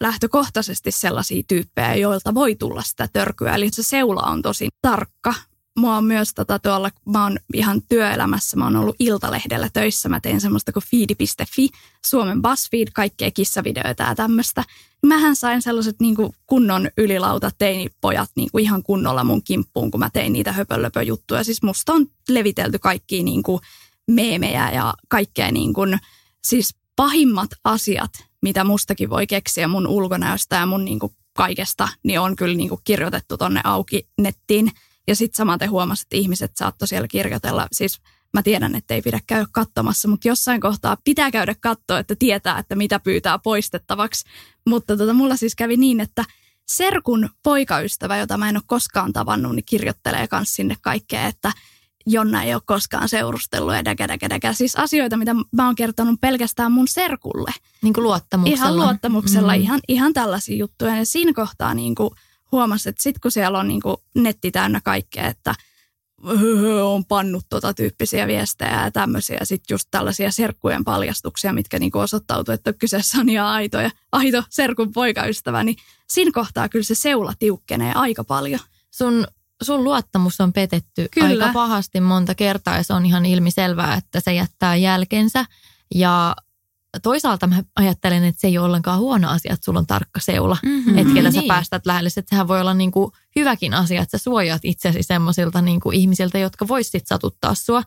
lähtökohtaisesti 0.00 0.90
sellaisia 0.90 1.42
tyyppejä, 1.48 1.94
joilta 1.94 2.34
voi 2.34 2.54
tulla 2.54 2.82
sitä 2.82 3.08
törkyä. 3.12 3.54
Eli 3.54 3.70
se 3.70 3.82
seula 3.82 4.22
on 4.22 4.42
tosi 4.42 4.68
tarkka. 4.82 5.34
Mua 5.78 5.96
on 5.96 6.04
myös 6.04 6.34
tota, 6.34 6.58
tuolla, 6.58 6.90
mä 7.06 7.22
oon 7.22 7.38
ihan 7.54 7.82
työelämässä, 7.88 8.56
mä 8.56 8.64
oon 8.64 8.76
ollut 8.76 8.96
Iltalehdellä 8.98 9.68
töissä. 9.72 10.08
Mä 10.08 10.20
tein 10.20 10.40
semmoista 10.40 10.72
kuin 10.72 10.84
feedi.fi, 10.90 11.68
Suomen 12.06 12.42
BuzzFeed, 12.42 12.88
kaikkea 12.94 13.30
kissavideoita 13.30 14.02
ja 14.02 14.14
tämmöistä. 14.14 14.64
Mähän 15.06 15.36
sain 15.36 15.62
sellaiset 15.62 15.96
niin 16.00 16.16
kuin 16.16 16.32
kunnon 16.46 16.88
ylilauta 16.96 17.50
teinipojat 17.58 18.30
niin 18.36 18.48
kuin 18.52 18.64
ihan 18.64 18.82
kunnolla 18.82 19.24
mun 19.24 19.42
kimppuun, 19.42 19.90
kun 19.90 20.00
mä 20.00 20.10
tein 20.12 20.32
niitä 20.32 20.52
höpölöpöjuttuja. 20.52 21.44
Siis 21.44 21.62
musta 21.62 21.92
on 21.92 22.06
levitelty 22.28 22.78
kaikkia 22.78 23.22
niin 23.22 23.42
kuin 23.42 23.60
meemejä 24.10 24.70
ja 24.70 24.94
kaikkea 25.08 25.52
niin 25.52 25.72
kuin, 25.72 25.98
siis 26.44 26.74
pahimmat 26.96 27.50
asiat, 27.64 28.10
mitä 28.44 28.64
mustakin 28.64 29.10
voi 29.10 29.26
keksiä 29.26 29.68
mun 29.68 29.86
ulkonäöstä 29.86 30.56
ja 30.56 30.66
mun 30.66 30.84
niin 30.84 30.98
kuin 30.98 31.12
kaikesta, 31.32 31.88
niin 32.02 32.20
on 32.20 32.36
kyllä 32.36 32.56
niin 32.56 32.68
kuin 32.68 32.80
kirjoitettu 32.84 33.36
tonne 33.36 33.60
auki 33.64 34.08
nettiin. 34.18 34.70
Ja 35.06 35.16
sitten 35.16 35.36
samaten 35.36 35.70
huomasin, 35.70 36.04
että 36.06 36.16
ihmiset 36.16 36.52
saattoi 36.56 36.88
siellä 36.88 37.08
kirjoitella. 37.08 37.66
Siis 37.72 38.00
mä 38.34 38.42
tiedän, 38.42 38.74
että 38.74 38.94
ei 38.94 39.02
pidä 39.02 39.20
käydä 39.26 39.46
katsomassa, 39.52 40.08
mutta 40.08 40.28
jossain 40.28 40.60
kohtaa 40.60 40.96
pitää 41.04 41.30
käydä 41.30 41.54
katsoa, 41.60 41.98
että 41.98 42.16
tietää, 42.16 42.58
että 42.58 42.76
mitä 42.76 43.00
pyytää 43.00 43.38
poistettavaksi. 43.38 44.24
Mutta 44.66 44.96
tota, 44.96 45.12
mulla 45.12 45.36
siis 45.36 45.54
kävi 45.54 45.76
niin, 45.76 46.00
että 46.00 46.24
Serkun 46.68 47.28
poikaystävä, 47.42 48.16
jota 48.16 48.38
mä 48.38 48.48
en 48.48 48.56
ole 48.56 48.62
koskaan 48.66 49.12
tavannut, 49.12 49.54
niin 49.54 49.64
kirjoittelee 49.66 50.28
myös 50.32 50.54
sinne 50.54 50.76
kaikkea, 50.80 51.26
että 51.26 51.52
Jonna 52.06 52.42
ei 52.42 52.54
ole 52.54 52.62
koskaan 52.66 53.08
seurustellut 53.08 53.74
ja 53.74 53.84
däkä, 53.84 54.08
däkä, 54.08 54.28
däkä. 54.30 54.52
Siis 54.52 54.76
asioita, 54.76 55.16
mitä 55.16 55.34
mä 55.52 55.66
oon 55.66 55.74
kertonut 55.74 56.20
pelkästään 56.20 56.72
mun 56.72 56.88
serkulle. 56.88 57.50
Niin 57.82 57.94
kuin 57.94 58.04
luottamuksella. 58.04 58.56
Ihan 58.56 58.76
luottamuksella, 58.76 59.54
Mm. 59.54 59.60
ihan, 59.62 59.80
ihan 59.88 60.12
tällaisia 60.12 60.56
juttuja. 60.56 60.96
Ja 60.96 61.06
siinä 61.06 61.32
kohtaa 61.32 61.74
niin 61.74 61.94
kuin 61.94 62.10
huomasi, 62.52 62.88
että 62.88 63.02
sitten 63.02 63.20
kun 63.20 63.30
siellä 63.30 63.58
on 63.58 63.68
niin 63.68 63.80
kuin 63.82 63.96
netti 64.14 64.50
täynnä 64.50 64.80
kaikkea, 64.84 65.26
että 65.28 65.54
"Höhö, 66.26 66.84
on 66.84 67.04
pannut 67.04 67.44
tota 67.48 67.74
tyyppisiä 67.74 68.26
viestejä 68.26 68.84
ja 68.84 68.90
tämmöisiä. 68.90 69.38
Sitten 69.42 69.74
just 69.74 69.88
tällaisia 69.90 70.30
serkkujen 70.30 70.84
paljastuksia, 70.84 71.52
mitkä 71.52 71.78
niin 71.78 71.96
osoittautuu, 71.96 72.54
että 72.54 72.72
kyseessä 72.72 73.18
on 73.20 73.28
ihan 73.28 73.46
aito, 73.46 73.80
ja, 73.80 73.90
aito 74.12 74.42
serkun 74.50 74.92
poikaystävä. 74.92 75.64
Niin 75.64 75.76
siinä 76.10 76.30
kohtaa 76.34 76.68
kyllä 76.68 76.82
se 76.82 76.94
seula 76.94 77.32
tiukkenee 77.38 77.92
aika 77.94 78.24
paljon. 78.24 78.60
Sun, 78.90 79.26
sun 79.64 79.84
luottamus 79.84 80.40
on 80.40 80.52
petetty 80.52 81.08
Kyllä. 81.10 81.28
aika 81.44 81.52
pahasti 81.52 82.00
monta 82.00 82.34
kertaa 82.34 82.76
ja 82.76 82.82
se 82.82 82.92
on 82.92 83.06
ihan 83.06 83.26
ilmiselvää, 83.26 83.94
että 83.94 84.20
se 84.20 84.34
jättää 84.34 84.76
jälkensä. 84.76 85.44
Ja 85.94 86.36
toisaalta 87.02 87.46
mä 87.46 87.62
ajattelen, 87.76 88.24
että 88.24 88.40
se 88.40 88.46
ei 88.46 88.58
ole 88.58 88.66
ollenkaan 88.66 88.98
huono 88.98 89.28
asia, 89.30 89.52
että 89.54 89.64
sulla 89.64 89.78
on 89.78 89.86
tarkka 89.86 90.20
seula, 90.20 90.56
Mhm. 90.62 90.98
että 90.98 91.30
sä 91.32 91.40
Niin. 91.40 91.48
päästät 91.48 91.86
lähelle. 91.86 92.08
Että 92.16 92.30
sehän 92.30 92.48
voi 92.48 92.60
olla 92.60 92.74
niin 92.74 92.90
kuin 92.90 93.12
hyväkin 93.36 93.74
asia, 93.74 94.02
että 94.02 94.18
sä 94.18 94.24
suojaat 94.24 94.64
itsesi 94.64 95.02
semmoisilta 95.02 95.62
niin 95.62 95.80
kuin 95.80 95.96
ihmisiltä, 95.96 96.38
jotka 96.38 96.68
vois 96.68 96.90
sit 96.90 97.06
satuttaa 97.06 97.54
sua. 97.54 97.82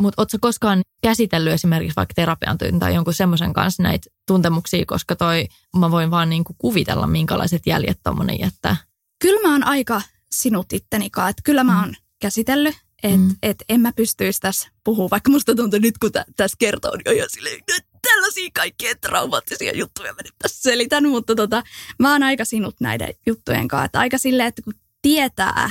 Mutta 0.00 0.22
ootko 0.22 0.36
koskaan 0.40 0.80
käsitellyt 1.02 1.52
esimerkiksi 1.52 1.96
vaikka 1.96 2.14
terapian 2.14 2.58
tai 2.78 2.94
jonkun 2.94 3.14
semmoisen 3.14 3.52
kanssa 3.52 3.82
näitä 3.82 4.10
tuntemuksia, 4.26 4.84
koska 4.86 5.16
toi, 5.16 5.46
mä 5.76 5.90
voin 5.90 6.10
vaan 6.10 6.28
niin 6.30 6.44
kuin 6.44 6.56
kuvitella, 6.58 7.06
minkälaiset 7.06 7.62
jäljet 7.66 7.98
tommonen 8.04 8.40
jättää. 8.40 8.76
Kyllä 9.22 9.48
mä 9.48 9.52
oon 9.52 9.64
aika 9.66 10.02
sinut 10.36 10.72
itteni 10.72 11.10
kanssa, 11.10 11.28
että 11.28 11.42
kyllä 11.44 11.64
mä 11.64 11.80
oon 11.80 11.94
käsitellyt, 12.20 12.74
että 13.02 13.16
Mm. 13.16 13.22
mm. 13.22 13.36
et 13.42 13.64
en 13.68 13.80
mä 13.80 13.92
pystyisi 13.92 14.40
tässä 14.40 14.68
puhua, 14.84 15.08
vaikka 15.10 15.30
musta 15.30 15.54
tuntuu 15.54 15.78
nyt, 15.78 15.98
kun 15.98 16.12
tä, 16.12 16.24
tässä 16.36 16.56
kertoo, 16.58 16.96
niin 16.96 17.08
on 17.08 17.16
jo 17.16 17.26
silleen, 17.28 17.60
"Nyt 17.74 17.84
tällaisia 18.02 18.50
kaikkia 18.54 18.94
traumaattisia 19.00 19.76
juttuja 19.76 20.12
mä 20.12 20.22
nyt 20.24 20.34
tässä 20.42 20.62
selitän, 20.62 21.08
mutta 21.08 21.34
tota, 21.34 21.62
mä 21.98 22.12
oon 22.12 22.22
aika 22.22 22.44
sinut 22.44 22.74
näiden 22.80 23.14
juttujen 23.26 23.68
kanssa, 23.68 23.84
että 23.84 23.98
aika 23.98 24.18
silleen, 24.18 24.48
että 24.48 24.62
kun 24.62 24.74
tietää, 25.02 25.70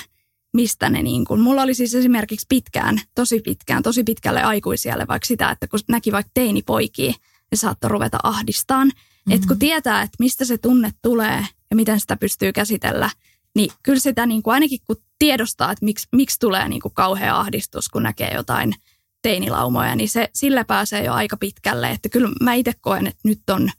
mistä 0.53 0.89
ne 0.89 1.01
niin 1.03 1.25
kuin, 1.25 1.41
mulla 1.41 1.61
oli 1.61 1.73
siis 1.73 1.95
esimerkiksi 1.95 2.45
pitkään, 2.49 3.01
tosi 3.15 3.39
pitkään, 3.39 3.83
tosi 3.83 4.03
pitkälle 4.03 4.43
aikuisielle 4.43 5.07
vaikka 5.07 5.25
sitä, 5.25 5.51
että 5.51 5.67
kun 5.67 5.79
näki 5.89 6.11
vaikka 6.11 6.31
teinipoikia, 6.33 7.13
ne 7.51 7.55
saattoi 7.57 7.89
ruveta 7.89 8.17
ahdistaan, 8.23 8.87
mm-hmm. 8.87 9.33
että 9.33 9.47
kun 9.47 9.59
tietää, 9.59 10.01
että 10.01 10.15
mistä 10.19 10.45
se 10.45 10.57
tunne 10.57 10.91
tulee 11.01 11.45
ja 11.69 11.75
miten 11.75 11.99
sitä 11.99 12.15
pystyy 12.17 12.53
käsitellä, 12.53 13.09
niin 13.55 13.71
kyllä 13.83 13.99
sitä 13.99 14.25
niin 14.25 14.43
kuin 14.43 14.53
ainakin 14.53 14.79
kun 14.87 14.95
tiedostaa, 15.19 15.71
että 15.71 15.85
miksi, 15.85 16.07
miksi 16.11 16.39
tulee 16.39 16.69
niin 16.69 16.81
kuin 16.81 16.93
kauhea 16.93 17.39
ahdistus, 17.39 17.89
kun 17.89 18.03
näkee 18.03 18.33
jotain 18.33 18.73
teinilaumoja, 19.21 19.95
niin 19.95 20.09
se, 20.09 20.29
sillä 20.33 20.65
pääsee 20.65 21.03
jo 21.03 21.13
aika 21.13 21.37
pitkälle. 21.37 21.91
Että 21.91 22.09
kyllä 22.09 22.29
mä 22.41 22.53
itse 22.53 22.71
koen, 22.81 23.07
että 23.07 23.21
nyt 23.23 23.49
on, 23.49 23.71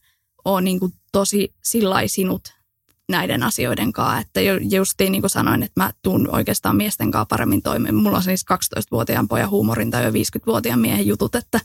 on 0.45 0.65
niin 0.65 0.81
kuin 0.81 0.93
tosi 1.13 1.55
sillai 1.65 2.09
sinut 2.09 2.56
näiden 3.09 3.43
asioiden 3.43 3.93
kanssa. 3.93 4.19
Että 4.19 4.41
ju- 4.41 4.69
justiin 4.71 5.13
niin 5.13 5.23
kuin 5.23 5.31
sanoin, 5.31 5.63
että 5.63 5.81
mä 5.81 5.91
tuun 6.03 6.29
oikeastaan 6.33 6.77
miesten 6.77 7.11
kanssa 7.11 7.27
paremmin 7.27 7.63
toimeen. 7.63 7.95
Mulla 7.95 8.17
on 8.17 8.23
siis 8.23 8.45
12-vuotiaan 8.53 9.29
pojan 9.29 9.51
huumorin 9.51 9.91
tai 9.91 10.05
jo 10.05 10.11
50-vuotiaan 10.11 10.81
miehen 10.81 11.07
jutut, 11.07 11.35
että 11.35 11.61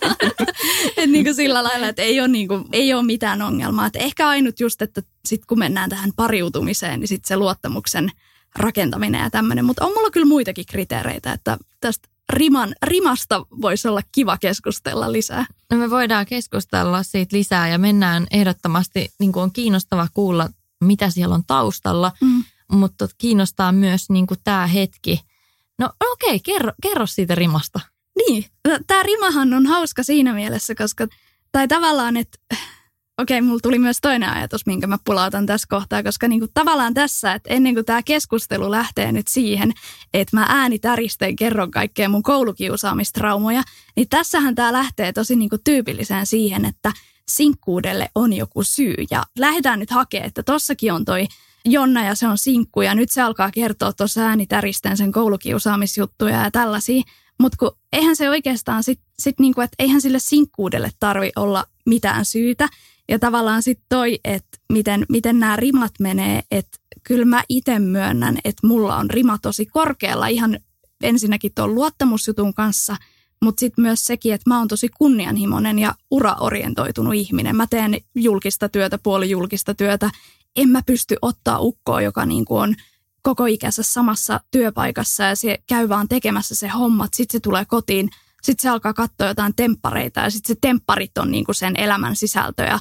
et 0.96 1.10
niin 1.10 1.24
kuin 1.24 1.34
sillä 1.34 1.64
lailla, 1.64 1.88
että 1.88 2.02
ei 2.02 2.20
ole, 2.20 2.28
niin 2.28 2.48
kuin, 2.48 2.64
ei 2.72 2.94
ole 2.94 3.02
mitään 3.02 3.42
ongelmaa. 3.42 3.86
Että 3.86 3.98
ehkä 3.98 4.28
ainut 4.28 4.60
just, 4.60 4.82
että 4.82 5.02
sit 5.26 5.46
kun 5.46 5.58
mennään 5.58 5.90
tähän 5.90 6.10
pariutumiseen, 6.16 7.00
niin 7.00 7.08
sitten 7.08 7.28
se 7.28 7.36
luottamuksen 7.36 8.10
rakentaminen 8.56 9.22
ja 9.22 9.30
tämmöinen. 9.30 9.64
Mutta 9.64 9.84
on 9.84 9.92
mulla 9.94 10.10
kyllä 10.10 10.26
muitakin 10.26 10.66
kriteereitä, 10.66 11.32
että 11.32 11.58
tästä 11.80 12.08
riman, 12.32 12.74
rimasta 12.82 13.46
voisi 13.62 13.88
olla 13.88 14.00
kiva 14.12 14.38
keskustella 14.38 15.12
lisää. 15.12 15.46
No 15.70 15.76
me 15.78 15.90
voidaan 15.90 16.26
keskustella 16.26 17.02
siitä 17.02 17.36
lisää 17.36 17.68
ja 17.68 17.78
mennään 17.78 18.26
ehdottomasti, 18.30 19.08
niin 19.18 19.32
kuin 19.32 19.42
on 19.42 19.52
kiinnostava 19.52 20.08
kuulla, 20.14 20.48
mitä 20.84 21.10
siellä 21.10 21.34
on 21.34 21.44
taustalla, 21.46 22.12
Mm. 22.20 22.44
mutta 22.72 23.08
kiinnostaa 23.18 23.72
myös 23.72 24.10
niin 24.10 24.26
kuin 24.26 24.40
tämä 24.44 24.66
hetki. 24.66 25.20
No 25.78 25.90
okei, 26.12 26.40
kerro, 26.40 26.72
kerro 26.82 27.06
siitä 27.06 27.34
rimasta. 27.34 27.80
Niin, 28.16 28.44
tämä 28.86 29.02
rimahan 29.02 29.54
on 29.54 29.66
hauska 29.66 30.02
siinä 30.02 30.32
mielessä, 30.32 30.74
koska, 30.74 31.06
tai 31.52 31.68
tavallaan, 31.68 32.16
että 32.16 32.38
okei, 33.18 33.40
mulla 33.40 33.60
tuli 33.62 33.78
myös 33.78 33.98
toinen 34.02 34.30
ajatus, 34.30 34.66
minkä 34.66 34.86
mä 34.86 34.98
pulautan 35.04 35.46
tässä 35.46 35.66
kohtaa, 35.70 36.02
koska 36.02 36.28
niinku 36.28 36.48
tavallaan 36.54 36.94
tässä, 36.94 37.32
että 37.32 37.54
ennen 37.54 37.74
kuin 37.74 37.86
tämä 37.86 38.02
keskustelu 38.02 38.70
lähtee 38.70 39.12
nyt 39.12 39.28
siihen, 39.28 39.72
että 40.14 40.36
mä 40.36 40.46
ääni 40.48 40.78
täristeen 40.78 41.36
kerron 41.36 41.70
kaikkea 41.70 42.08
mun 42.08 42.22
koulukiusaamistraumoja, 42.22 43.62
niin 43.96 44.08
tässähän 44.08 44.54
tämä 44.54 44.72
lähtee 44.72 45.12
tosi 45.12 45.36
niinku 45.36 45.56
tyypilliseen 45.64 46.26
siihen, 46.26 46.64
että 46.64 46.92
sinkkuudelle 47.28 48.08
on 48.14 48.32
joku 48.32 48.62
syy. 48.62 48.94
Ja 49.10 49.22
lähdetään 49.38 49.78
nyt 49.78 49.90
hakemaan, 49.90 50.26
että 50.26 50.42
tossakin 50.42 50.92
on 50.92 51.04
toi 51.04 51.26
Jonna 51.64 52.04
ja 52.04 52.14
se 52.14 52.28
on 52.28 52.38
sinkku 52.38 52.82
ja 52.82 52.94
nyt 52.94 53.10
se 53.10 53.22
alkaa 53.22 53.50
kertoa 53.50 53.92
tuossa 53.92 54.20
äänitäristen 54.20 54.96
sen 54.96 55.12
koulukiusaamisjuttuja 55.12 56.42
ja 56.42 56.50
tällaisia. 56.50 57.02
Mutta 57.40 57.56
kun 57.56 57.76
eihän 57.92 58.16
se 58.16 58.30
oikeastaan 58.30 58.82
sit, 58.82 59.00
sit 59.18 59.40
niinku, 59.40 59.60
että 59.60 59.74
eihän 59.78 60.00
sille 60.00 60.18
sinkkuudelle 60.18 60.90
tarvi 61.00 61.30
olla 61.36 61.64
mitään 61.86 62.24
syytä. 62.24 62.68
Ja 63.08 63.18
tavallaan 63.18 63.62
sitten 63.62 63.86
toi, 63.88 64.18
että 64.24 64.58
miten, 64.72 65.06
miten 65.08 65.40
nämä 65.40 65.56
rimat 65.56 65.92
menee, 66.00 66.42
että 66.50 66.78
kyllä 67.02 67.24
mä 67.24 67.42
itse 67.48 67.78
myönnän, 67.78 68.38
että 68.44 68.66
mulla 68.66 68.96
on 68.96 69.10
rima 69.10 69.38
tosi 69.38 69.66
korkealla 69.66 70.26
ihan 70.26 70.58
ensinnäkin 71.02 71.52
tuon 71.54 71.74
luottamusjutun 71.74 72.54
kanssa, 72.54 72.96
mutta 73.42 73.60
sitten 73.60 73.82
myös 73.82 74.04
sekin, 74.04 74.34
että 74.34 74.50
mä 74.50 74.58
oon 74.58 74.68
tosi 74.68 74.88
kunnianhimoinen 74.88 75.78
ja 75.78 75.94
uraorientoitunut 76.10 77.14
ihminen. 77.14 77.56
Mä 77.56 77.66
teen 77.66 78.00
julkista 78.14 78.68
työtä, 78.68 78.98
puoli 78.98 79.30
julkista 79.30 79.74
työtä. 79.74 80.10
En 80.56 80.68
mä 80.68 80.82
pysty 80.86 81.16
ottaa 81.22 81.60
ukkoa, 81.60 82.00
joka 82.00 82.26
niin 82.26 82.44
kuin 82.44 82.62
on 82.62 82.74
koko 83.22 83.46
ikänsä 83.46 83.82
samassa 83.82 84.40
työpaikassa 84.50 85.24
ja 85.24 85.36
se 85.36 85.58
käy 85.66 85.88
vaan 85.88 86.08
tekemässä 86.08 86.54
se 86.54 86.68
hommat. 86.68 87.14
Sitten 87.14 87.38
se 87.38 87.40
tulee 87.40 87.64
kotiin, 87.64 88.10
sitten 88.44 88.62
se 88.62 88.68
alkaa 88.68 88.94
katsoa 88.94 89.28
jotain 89.28 89.54
temppareita 89.56 90.20
ja 90.20 90.30
sitten 90.30 90.56
se 90.56 90.58
tempparit 90.60 91.18
on 91.18 91.30
niin 91.30 91.44
kuin 91.44 91.54
sen 91.54 91.76
elämän 91.76 92.16
sisältö. 92.16 92.62
Ja 92.62 92.78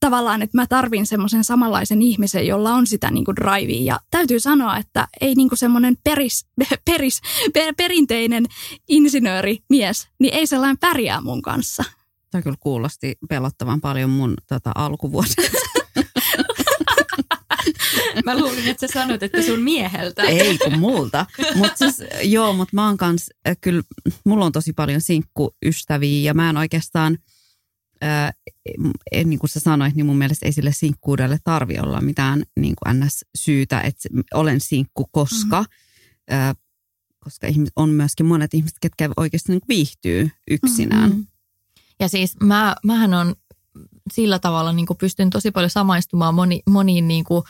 tavallaan, 0.00 0.42
että 0.42 0.58
mä 0.58 0.66
tarvin 0.66 1.06
semmoisen 1.06 1.44
samanlaisen 1.44 2.02
ihmisen, 2.02 2.46
jolla 2.46 2.74
on 2.74 2.86
sitä 2.86 3.10
niin 3.10 3.24
kuin 3.24 3.36
drivea. 3.36 3.82
Ja 3.84 4.00
täytyy 4.10 4.40
sanoa, 4.40 4.76
että 4.76 5.08
ei 5.20 5.34
niin 5.34 5.48
kuin 5.48 5.58
semmoinen 5.58 5.96
peris, 6.04 6.46
peris, 6.90 7.20
per, 7.52 7.74
perinteinen 7.76 8.46
insinöörimies, 8.88 10.08
niin 10.18 10.34
ei 10.34 10.46
sellainen 10.46 10.78
pärjää 10.78 11.20
mun 11.20 11.42
kanssa. 11.42 11.84
Tämä 12.30 12.42
kyllä 12.42 12.56
kuulosti 12.60 13.18
pelottavan 13.28 13.80
paljon 13.80 14.10
mun 14.10 14.34
tota, 14.48 14.72
alkuvuodesta. 14.74 15.42
Mä 18.24 18.38
luulin, 18.38 18.68
että 18.68 18.86
sä 18.86 18.92
sanoit, 18.92 19.22
että 19.22 19.42
sun 19.42 19.60
mieheltä. 19.60 20.22
Ei 20.22 20.58
kun 20.58 20.78
multa. 20.78 21.26
Mutta 21.54 21.76
siis, 21.76 22.08
joo, 22.22 22.52
mutta 22.52 22.74
mä 22.74 22.86
oon 22.86 22.96
kans, 22.96 23.30
äh, 23.48 23.56
kyllä, 23.60 23.82
mulla 24.24 24.44
on 24.44 24.52
tosi 24.52 24.72
paljon 24.72 25.00
sinkkuystäviä 25.00 26.20
ja 26.22 26.34
mä 26.34 26.50
en 26.50 26.56
oikeastaan– 26.56 27.18
ää, 28.00 28.32
niin 29.24 29.38
kuin 29.38 29.50
sä 29.50 29.60
sanoit, 29.60 29.94
niin 29.94 30.06
mun 30.06 30.18
mielestä 30.18 30.46
ei 30.46 30.52
sille 30.52 30.72
sinkkuudelle 30.72 31.38
tarvi 31.44 31.78
olla 31.78 32.00
mitään 32.00 32.42
niin 32.60 32.74
kuin 32.76 33.00
ns-syytä, 33.00 33.80
että 33.80 34.08
olen 34.34 34.60
sinkku, 34.60 35.08
koska, 35.12 35.60
mm-hmm. 35.60 36.38
ää, 36.38 36.54
koska 37.18 37.46
on 37.76 37.90
myöskin 37.90 38.26
monet 38.26 38.54
ihmiset, 38.54 38.78
ketkä 38.80 39.10
oikeasti 39.16 39.52
niin 39.52 39.60
viihtyy 39.68 40.30
yksinään. 40.50 41.10
Mm-hmm. 41.10 41.26
Ja 42.00 42.08
siis 42.08 42.36
mä, 42.42 42.76
mähän 42.84 43.14
on 43.14 43.34
sillä 44.12 44.38
tavalla 44.38 44.72
niin 44.72 44.86
kuin 44.86 44.96
pystyn 44.96 45.30
tosi 45.30 45.50
paljon 45.50 45.70
samaistumaan 45.70 46.34
moni, 46.34 46.62
moniin 46.66 47.08
niin 47.08 47.24
kuin, 47.24 47.42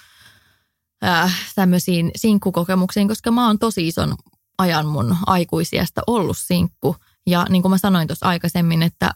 äh, 1.07 1.35
tämmöisiin 1.55 2.11
sinkkukokemuksiin, 2.17 3.09
koska 3.09 3.31
mä 3.31 3.47
oon 3.47 3.59
tosi 3.59 3.89
ison 3.89 4.17
ajan 4.59 4.87
mun 4.87 5.17
aikuisiasta 5.27 6.03
ollut 6.07 6.39
sinkku. 6.39 6.97
Ja 7.27 7.47
niin 7.49 7.63
kuin 7.63 7.71
mä 7.71 7.79
sanoin 7.79 8.09
tuossa 8.09 8.27
aikaisemmin, 8.27 8.83
että 8.83 9.11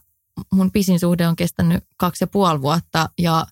mun 0.52 0.70
pisin 0.70 1.00
suhde 1.00 1.28
on 1.28 1.36
kestänyt 1.36 1.84
kaksi 1.96 2.24
ja 2.24 2.26
puoli 2.26 2.62
vuotta 2.62 3.08
ja, 3.18 3.46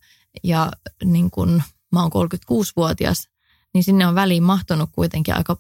ja 0.45 0.71
niin 1.05 1.31
kun 1.31 1.63
mä 1.93 2.03
oon 2.03 2.11
36-vuotias, 2.53 3.29
niin 3.75 3.85
sinne 3.85 4.07
on 4.07 4.15
väliin 4.15 4.43
mahtunut 4.43 4.91
kuitenkin 4.93 5.35
aika, 5.37 5.57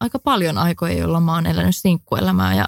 aika 0.00 0.18
paljon 0.18 0.58
aikoja, 0.58 0.98
jolloin 0.98 1.24
mä 1.24 1.34
oon 1.34 1.46
elänyt 1.46 1.76
sinkkuelämää 1.76 2.54
ja, 2.54 2.64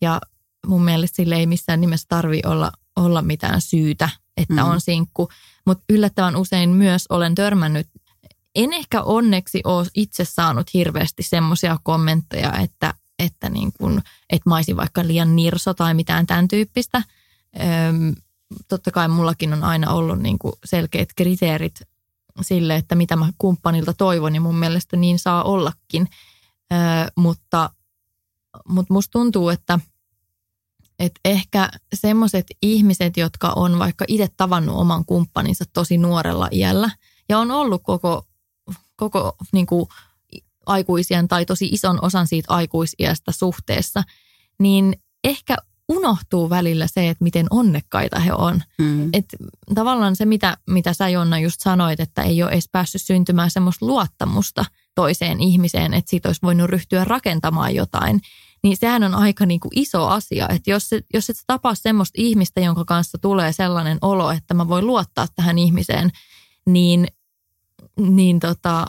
ja 0.00 0.20
mun 0.66 0.84
mielestä 0.84 1.16
sille 1.16 1.36
ei 1.36 1.46
missään 1.46 1.80
nimessä 1.80 2.06
tarvi 2.08 2.40
olla, 2.46 2.72
olla 2.96 3.22
mitään 3.22 3.60
syytä, 3.60 4.08
että 4.36 4.62
mm. 4.62 4.70
on 4.70 4.80
sinkku. 4.80 5.28
Mutta 5.66 5.84
yllättävän 5.88 6.36
usein 6.36 6.70
myös 6.70 7.04
olen 7.08 7.34
törmännyt, 7.34 7.88
en 8.54 8.72
ehkä 8.72 9.02
onneksi 9.02 9.60
ole 9.64 9.86
itse 9.94 10.24
saanut 10.24 10.74
hirveästi 10.74 11.22
semmoisia 11.22 11.78
kommentteja, 11.82 12.52
että, 12.58 12.94
että, 13.18 13.48
niin 13.48 13.72
kun, 13.72 14.02
että 14.30 14.50
mä 14.50 14.56
olisin 14.56 14.76
vaikka 14.76 15.06
liian 15.06 15.36
nirso 15.36 15.74
tai 15.74 15.94
mitään 15.94 16.26
tämän 16.26 16.48
tyyppistä– 16.48 17.02
Öm, 17.60 18.14
totta 18.68 18.90
kai 18.90 19.08
mullakin 19.08 19.52
on 19.52 19.64
aina 19.64 19.92
ollut 19.92 20.18
niin 20.18 20.38
selkeät 20.64 21.08
kriteerit 21.16 21.82
sille, 22.40 22.76
että 22.76 22.94
mitä 22.94 23.16
mä 23.16 23.32
kumppanilta 23.38 23.94
toivon 23.94 24.34
ja 24.34 24.40
mun 24.40 24.58
mielestä 24.58 24.96
niin 24.96 25.18
saa 25.18 25.42
ollakin. 25.42 26.08
Ö, 26.72 26.76
mutta, 27.16 27.70
mutta 28.68 28.92
musta 28.92 29.10
tuntuu, 29.10 29.48
että, 29.48 29.78
että 30.98 31.20
ehkä 31.24 31.70
semmoiset 31.94 32.46
ihmiset, 32.62 33.16
jotka 33.16 33.52
on 33.56 33.78
vaikka 33.78 34.04
itse 34.08 34.28
tavannut 34.36 34.76
oman 34.76 35.04
kumppaninsa 35.04 35.64
tosi 35.72 35.98
nuorella 35.98 36.48
iällä 36.52 36.90
ja 37.28 37.38
on 37.38 37.50
ollut 37.50 37.82
koko, 37.82 38.26
koko 38.96 39.36
niin 39.52 39.66
kuin 39.66 39.86
aikuisien 40.66 41.28
tai 41.28 41.44
tosi 41.44 41.68
ison 41.72 41.98
osan 42.02 42.26
siitä 42.26 42.54
aikuisiästä 42.54 43.32
suhteessa, 43.32 44.02
niin 44.58 44.96
ehkä 45.24 45.56
unohtuu 45.88 46.50
välillä 46.50 46.86
se, 46.86 47.08
että 47.08 47.24
miten 47.24 47.46
onnekkaita 47.50 48.20
he 48.20 48.32
on. 48.32 48.62
Mm. 48.78 49.10
Et 49.12 49.24
tavallaan 49.74 50.16
se, 50.16 50.24
mitä, 50.24 50.56
mitä 50.70 50.94
sä 50.94 51.08
Jonna 51.08 51.38
just 51.38 51.60
sanoit, 51.60 52.00
että 52.00 52.22
ei 52.22 52.42
ole 52.42 52.50
edes 52.50 52.68
päässyt 52.72 53.02
syntymään 53.02 53.50
semmoista 53.50 53.86
luottamusta 53.86 54.64
toiseen 54.94 55.40
ihmiseen, 55.40 55.94
että 55.94 56.10
siitä 56.10 56.28
olisi 56.28 56.42
voinut 56.42 56.70
ryhtyä 56.70 57.04
rakentamaan 57.04 57.74
jotain, 57.74 58.20
niin 58.62 58.76
sehän 58.76 59.02
on 59.02 59.14
aika 59.14 59.46
niin 59.46 59.60
kuin 59.60 59.72
iso 59.74 60.06
asia. 60.06 60.48
Että 60.48 60.70
jos, 60.70 60.88
se, 60.88 61.00
jos 61.14 61.30
et 61.30 61.36
tapaa 61.46 61.74
semmoista 61.74 62.14
ihmistä, 62.18 62.60
jonka 62.60 62.84
kanssa 62.84 63.18
tulee 63.18 63.52
sellainen 63.52 63.98
olo, 64.02 64.30
että 64.30 64.54
mä 64.54 64.68
voin 64.68 64.86
luottaa 64.86 65.26
tähän 65.36 65.58
ihmiseen, 65.58 66.10
niin, 66.66 67.06
niin 68.00 68.40
tota, 68.40 68.86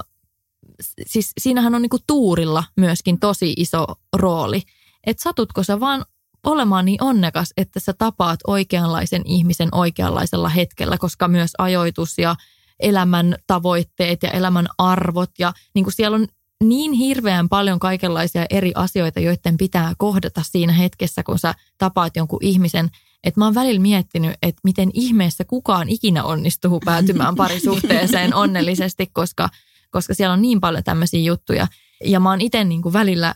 siis 1.05 1.31
siinähän 1.37 1.75
on 1.75 1.81
niin 1.81 1.89
kuin 1.89 2.03
tuurilla 2.07 2.63
myöskin 2.75 3.19
tosi 3.19 3.53
iso 3.57 3.85
rooli. 4.15 4.61
Että 5.07 5.23
satutko 5.23 5.63
sä 5.63 5.79
vaan 5.79 6.05
olemaan 6.45 6.85
niin 6.85 7.03
onnekas, 7.03 7.53
että 7.57 7.79
sä 7.79 7.93
tapaat 7.93 8.39
oikeanlaisen 8.47 9.21
ihmisen 9.25 9.69
oikeanlaisella 9.71 10.49
hetkellä, 10.49 10.97
koska 10.97 11.27
myös 11.27 11.51
ajoitus 11.57 12.17
ja 12.17 12.35
elämän 12.79 13.35
tavoitteet 13.47 14.23
ja 14.23 14.29
elämän 14.29 14.67
arvot 14.77 15.31
ja 15.39 15.53
niin 15.73 15.85
kuin 15.85 15.93
siellä 15.93 16.15
on 16.15 16.27
niin 16.63 16.91
hirveän 16.93 17.49
paljon 17.49 17.79
kaikenlaisia 17.79 18.45
eri 18.49 18.71
asioita, 18.75 19.19
joiden 19.19 19.57
pitää 19.57 19.93
kohdata 19.97 20.41
siinä 20.43 20.73
hetkessä, 20.73 21.23
kun 21.23 21.39
sä 21.39 21.53
tapaat 21.77 22.15
jonkun 22.15 22.39
ihmisen. 22.41 22.89
Että 23.23 23.39
mä 23.39 23.45
oon 23.45 23.55
välillä 23.55 23.81
miettinyt, 23.81 24.31
että 24.41 24.61
miten 24.63 24.89
ihmeessä 24.93 25.45
kukaan 25.45 25.89
ikinä 25.89 26.23
onnistuu 26.23 26.79
päätymään 26.85 27.35
parisuhteeseen 27.45 28.33
onnellisesti, 28.33 29.07
koska, 29.13 29.49
koska 29.91 30.13
siellä 30.13 30.33
on 30.33 30.41
niin 30.41 30.61
paljon 30.61 30.83
tämmöisiä 30.83 31.21
juttuja. 31.21 31.67
Ja 32.03 32.19
mä 32.19 32.29
oon 32.29 32.41
itse 32.41 32.63
niin 32.63 32.81
kuin 32.81 32.93
välillä 32.93 33.35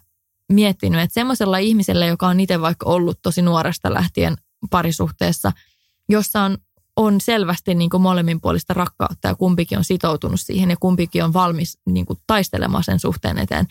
miettinyt, 0.51 1.01
että 1.01 1.13
semmoisella 1.13 1.57
ihmisellä, 1.57 2.05
joka 2.05 2.27
on 2.27 2.39
itse 2.39 2.61
vaikka 2.61 2.89
ollut 2.89 3.19
tosi 3.21 3.41
nuoresta 3.41 3.93
lähtien 3.93 4.35
parisuhteessa, 4.69 5.51
jossa 6.09 6.41
on, 6.41 6.57
on 6.95 7.21
selvästi 7.21 7.75
niin 7.75 7.89
kuin 7.89 8.01
molemminpuolista 8.01 8.73
rakkautta 8.73 9.27
ja 9.27 9.35
kumpikin 9.35 9.77
on 9.77 9.83
sitoutunut 9.83 10.41
siihen 10.41 10.69
ja 10.69 10.77
kumpikin 10.79 11.23
on 11.23 11.33
valmis 11.33 11.77
niin 11.85 12.05
kuin 12.05 12.19
taistelemaan 12.27 12.83
sen 12.83 12.99
suhteen 12.99 13.37
eteen, 13.37 13.67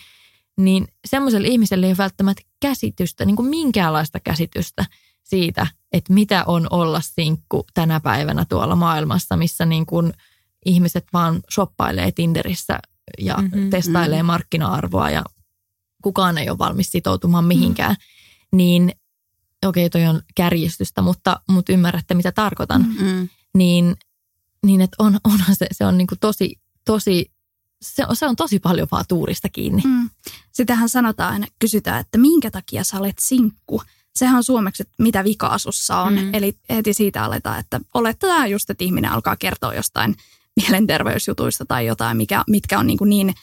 niin 0.59 0.89
semmoiselle 1.07 1.49
ihmiselle 1.49 1.87
ei 1.87 1.91
ole 1.91 1.99
välttämättä 1.99 2.43
käsitystä, 2.61 3.25
niin 3.25 3.37
kuin 3.37 3.49
minkäänlaista 3.49 4.21
käsitystä 4.21 4.85
siitä, 5.25 5.67
että 5.93 6.13
mitä 6.13 6.45
on 6.47 6.67
olla 6.71 7.01
sinkku 7.01 7.67
tänä 7.75 8.01
päivänä 8.01 8.45
tuolla 8.45 8.77
maailmassa, 8.77 9.37
missä 9.37 9.67
niin 9.67 9.87
kuin 9.87 10.13
ihmiset 10.65 11.07
vaan 11.13 11.41
shoppailee 11.55 12.13
Tinderissä 12.13 12.79
ja 13.19 13.35
mm-hmm, 13.37 13.71
testailee 13.71 14.19
mm-hmm. 14.19 14.27
markkina-arvoa 14.27 15.11
ja 15.11 15.25
kukaan 16.03 16.39
ei 16.39 16.51
ole 16.51 16.59
valmis 16.59 16.93
sitoutumaan 16.93 17.45
mihinkään, 17.45 17.91
mm. 17.93 18.57
niin 18.57 18.93
okei, 19.67 19.87
okay, 19.87 20.01
toi 20.03 20.09
on 20.09 20.23
kärjistystä, 20.35 21.03
mutta, 21.03 21.41
mutta 21.49 21.73
ymmärrätte, 21.73 22.15
mitä 22.15 22.33
tarkoitan. 22.33 22.83
Mm-hmm. 22.83 23.29
Niin, 23.55 23.97
niin 24.67 24.81
että 24.81 24.97
on, 24.99 25.19
onhan 25.25 25.57
se, 25.57 25.67
se 25.73 25.87
on 25.87 25.99
niin 25.99 26.07
kuin 26.07 26.19
tosi, 26.19 26.61
tosi, 26.85 27.31
se 27.83 28.07
on, 28.09 28.17
se 28.17 28.27
on 28.27 28.37
tosi 28.37 28.59
paljon 28.59 28.89
vaan 28.93 29.05
tuurista 29.09 29.49
kiinni. 29.49 29.83
Mm. 29.85 30.11
Sitähän 30.53 30.89
sanotaan 30.89 31.33
aina, 31.33 31.47
kysytään, 31.59 32.01
että 32.01 32.19
minkä 32.19 32.51
takia 32.51 32.85
sä 32.85 32.99
olet 32.99 33.19
sinkku. 33.21 33.83
Sehän 34.19 34.37
on 34.37 34.45
suomeksi, 34.45 34.83
että 34.83 34.95
mitä 34.99 35.25
vikaa 35.25 35.59
sussa 35.59 36.01
on. 36.01 36.15
Mm. 36.15 36.35
Eli 36.35 36.57
heti 36.71 36.95
siitä 36.95 37.25
aletaan, 37.25 37.59
että 37.59 37.81
oletetaan 37.95 38.51
just, 38.51 38.71
että 38.71 38.85
ihminen 38.85 39.13
alkaa 39.13 39.37
kertoa 39.37 39.75
jostain 39.75 40.17
mielenterveysjutuista 40.57 41.65
tai 41.67 41.87
jotain, 41.87 42.17
mikä, 42.17 42.45
mitkä 42.49 42.79
on 42.79 42.87
niin, 42.87 42.99
kuin 42.99 43.11
niin 43.11 43.35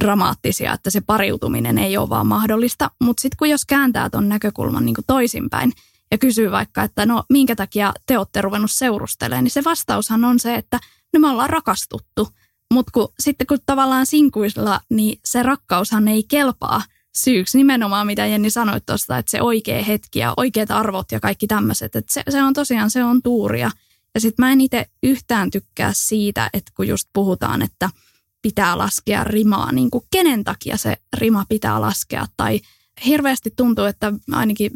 dramaattisia, 0.00 0.72
että 0.72 0.90
se 0.90 1.00
pariutuminen 1.00 1.78
ei 1.78 1.96
ole 1.96 2.08
vaan 2.08 2.26
mahdollista. 2.26 2.90
Mutta 3.00 3.20
sitten 3.20 3.36
kun 3.36 3.50
jos 3.50 3.64
kääntää 3.64 4.10
tuon 4.10 4.28
näkökulman 4.28 4.86
niin 4.86 4.96
toisinpäin 5.06 5.72
ja 6.10 6.18
kysyy 6.18 6.50
vaikka, 6.50 6.82
että 6.82 7.06
no 7.06 7.22
minkä 7.30 7.56
takia 7.56 7.92
te 8.06 8.18
olette 8.18 8.42
ruvennut 8.42 8.70
seurustelemaan, 8.70 9.44
niin 9.44 9.50
se 9.50 9.64
vastaushan 9.64 10.24
on 10.24 10.38
se, 10.40 10.54
että 10.54 10.80
no 11.12 11.20
me 11.20 11.28
ollaan 11.28 11.50
rakastuttu. 11.50 12.28
Mutta 12.72 12.90
kun, 12.94 13.12
sitten 13.20 13.46
kun 13.46 13.58
tavallaan 13.66 14.06
sinkuisella, 14.06 14.80
niin 14.88 15.20
se 15.24 15.42
rakkaushan 15.42 16.08
ei 16.08 16.22
kelpaa 16.22 16.82
syyksi 17.14 17.58
nimenomaan, 17.58 18.06
mitä 18.06 18.26
Jenni 18.26 18.50
sanoi 18.50 18.80
tuosta, 18.80 19.18
että 19.18 19.30
se 19.30 19.42
oikea 19.42 19.82
hetki 19.82 20.18
ja 20.18 20.34
oikeat 20.36 20.70
arvot 20.70 21.12
ja 21.12 21.20
kaikki 21.20 21.46
tämmöiset. 21.46 21.96
Että 21.96 22.12
se, 22.12 22.22
se 22.30 22.42
on 22.42 22.54
tosiaan, 22.54 22.90
se 22.90 23.04
on 23.04 23.22
tuuria. 23.22 23.70
Ja 24.14 24.20
sitten 24.20 24.44
mä 24.44 24.52
en 24.52 24.60
itse 24.60 24.86
yhtään 25.02 25.50
tykkää 25.50 25.90
siitä, 25.94 26.50
että 26.52 26.72
kun 26.76 26.88
just 26.88 27.08
puhutaan, 27.12 27.62
että– 27.62 27.90
pitää 28.42 28.78
laskea 28.78 29.24
rimaa, 29.24 29.72
niin 29.72 29.90
kuin 29.90 30.04
kenen 30.10 30.44
takia 30.44 30.76
se 30.76 30.96
rima 31.16 31.44
pitää 31.48 31.80
laskea. 31.80 32.26
Tai 32.36 32.60
hirveästi 33.06 33.52
tuntuu, 33.56 33.84
että 33.84 34.12
ainakin 34.32 34.70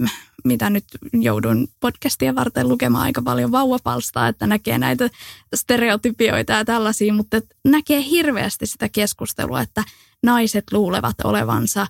mitä 0.44 0.70
nyt 0.70 0.84
joudun 1.12 1.68
podcastia 1.80 2.34
varten 2.34 2.68
lukemaan 2.68 3.04
aika 3.04 3.22
paljon 3.22 3.52
vauvapalstaa, 3.52 4.28
että 4.28 4.46
näkee 4.46 4.78
näitä 4.78 5.10
stereotypioita 5.54 6.52
ja 6.52 6.64
tällaisia, 6.64 7.12
mutta 7.12 7.40
näkee 7.64 8.02
hirveästi 8.02 8.66
sitä 8.66 8.88
keskustelua, 8.88 9.60
että 9.60 9.84
naiset 10.22 10.64
luulevat 10.72 11.16
olevansa 11.24 11.86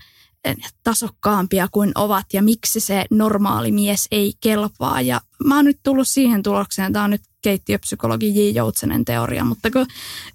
tasokkaampia 0.85 1.69
kuin 1.73 1.93
ovat 1.95 2.27
ja 2.33 2.43
miksi 2.43 2.81
se 2.81 3.05
normaali 3.11 3.73
mies 3.73 4.09
ei 4.11 4.33
kelpaa. 4.41 5.01
Ja 5.01 5.21
mä 5.45 5.57
oon 5.57 5.65
nyt 5.65 5.79
tullut 5.83 6.09
siihen 6.09 6.43
tulokseen, 6.43 6.93
tämä 6.93 7.05
on 7.05 7.11
nyt 7.11 7.23
keittiöpsykologi 7.43 8.49
J. 8.49 8.51
Joutsenen 8.51 9.05
teoria, 9.05 9.45
mutta 9.45 9.71
kun 9.71 9.87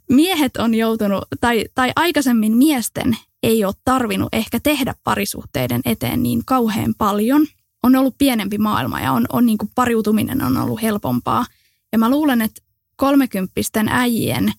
miehet 0.09 0.57
on 0.57 0.75
joutunut, 0.75 1.23
tai, 1.41 1.65
tai 1.75 1.91
aikaisemmin 1.95 2.57
miesten 2.57 3.17
ei 3.43 3.65
ole 3.65 3.73
tarvinnut 3.85 4.29
ehkä 4.31 4.59
tehdä 4.59 4.95
parisuhteiden 5.03 5.81
eteen 5.85 6.23
niin 6.23 6.41
kauhean 6.45 6.93
paljon. 6.97 7.47
On 7.83 7.95
ollut 7.95 8.15
pienempi 8.17 8.57
maailma 8.57 9.01
ja 9.01 9.11
on, 9.11 9.25
on 9.29 9.45
niin 9.45 9.57
kuin 9.57 9.71
pariutuminen 9.75 10.43
on 10.43 10.57
ollut 10.57 10.81
helpompaa. 10.81 11.45
Ja 11.91 11.97
mä 11.97 12.09
luulen, 12.09 12.41
että 12.41 12.61
kolmekymppisten 12.95 13.89
äijien, 13.89 14.53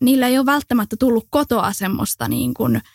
niillä 0.00 0.28
ei 0.28 0.38
ole 0.38 0.46
välttämättä 0.46 0.96
tullut 0.96 1.26
kotoa 1.30 1.72
semmoista 1.72 2.28
niin 2.28 2.54
kuin– 2.54 2.80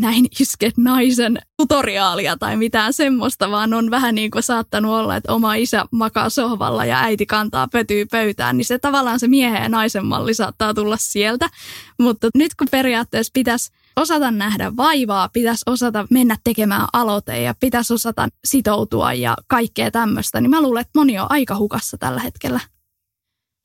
näin 0.00 0.26
isket 0.40 0.76
naisen 0.76 1.38
tutoriaalia 1.56 2.36
tai 2.36 2.56
mitään 2.56 2.92
semmoista, 2.92 3.50
vaan 3.50 3.74
on 3.74 3.90
vähän 3.90 4.14
niin 4.14 4.30
kuin 4.30 4.42
saattanut 4.42 4.92
olla, 4.92 5.16
että 5.16 5.32
oma 5.32 5.54
isä 5.54 5.84
makaa 5.90 6.30
sohvalla 6.30 6.84
ja 6.84 7.00
äiti 7.00 7.26
kantaa 7.26 7.68
pötyy 7.72 8.06
pöytään, 8.06 8.56
niin 8.56 8.64
se 8.64 8.78
tavallaan 8.78 9.20
se 9.20 9.28
miehen 9.28 9.62
ja 9.62 9.68
naisen 9.68 10.06
malli 10.06 10.34
saattaa 10.34 10.74
tulla 10.74 10.96
sieltä. 10.96 11.50
Mutta 11.98 12.28
nyt 12.34 12.54
kun 12.54 12.68
periaatteessa 12.70 13.30
pitäisi 13.34 13.72
osata 13.96 14.30
nähdä 14.30 14.76
vaivaa, 14.76 15.28
pitäisi 15.28 15.62
osata 15.66 16.06
mennä 16.10 16.36
tekemään 16.44 16.86
aloite 16.92 17.42
ja 17.42 17.54
pitäisi 17.60 17.94
osata 17.94 18.28
sitoutua 18.44 19.12
ja 19.12 19.36
kaikkea 19.46 19.90
tämmöistä, 19.90 20.40
niin 20.40 20.50
mä 20.50 20.62
luulen, 20.62 20.80
että 20.80 20.98
moni 20.98 21.18
on 21.18 21.26
aika 21.30 21.56
hukassa 21.56 21.98
tällä 21.98 22.20
hetkellä. 22.20 22.60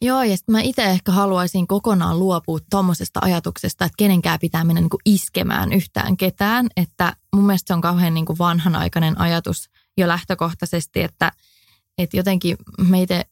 Joo, 0.02 0.24
ja 0.24 0.36
mä 0.52 0.62
itse 0.62 0.84
ehkä 0.84 1.12
haluaisin 1.12 1.68
kokonaan 1.68 2.20
luopua 2.20 2.60
tuommoisesta 2.70 3.20
ajatuksesta, 3.24 3.86
että 3.86 3.96
kenenkään 3.98 4.40
pitää 4.40 4.64
mennä 4.64 4.82
niin 4.82 4.90
kuin 4.90 5.02
iskemään 5.06 5.74
yhtään 5.74 6.18
ketään. 6.18 6.68
Että 6.78 7.16
mun 7.36 7.46
mielestä 7.46 7.68
se 7.68 7.74
on 7.74 7.82
kauhean 7.82 8.14
niin 8.14 8.26
kuin 8.26 8.38
vanhanaikainen 8.38 9.20
ajatus 9.22 9.70
jo 9.98 10.08
lähtökohtaisesti, 10.08 11.02
että, 11.02 11.32
että 11.98 12.18
jotenkin 12.18 12.58
meitä 12.88 13.26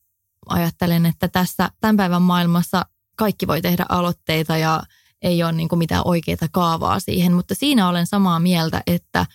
ajattelen, 0.50 1.06
että 1.06 1.28
tässä 1.28 1.70
tämän 1.82 1.98
päivän 1.98 2.22
maailmassa 2.22 2.86
kaikki 3.16 3.48
voi 3.48 3.62
tehdä 3.62 3.86
aloitteita 3.90 4.58
ja 4.58 4.84
ei 5.22 5.44
ole 5.44 5.52
niin 5.52 5.70
kuin 5.70 5.80
mitään 5.80 6.02
oikeaa 6.06 6.48
kaavaa 6.52 7.00
siihen, 7.00 7.34
mutta 7.34 7.56
siinä 7.56 7.90
olen 7.90 8.08
samaa 8.08 8.40
mieltä, 8.40 8.82
että, 8.88 9.26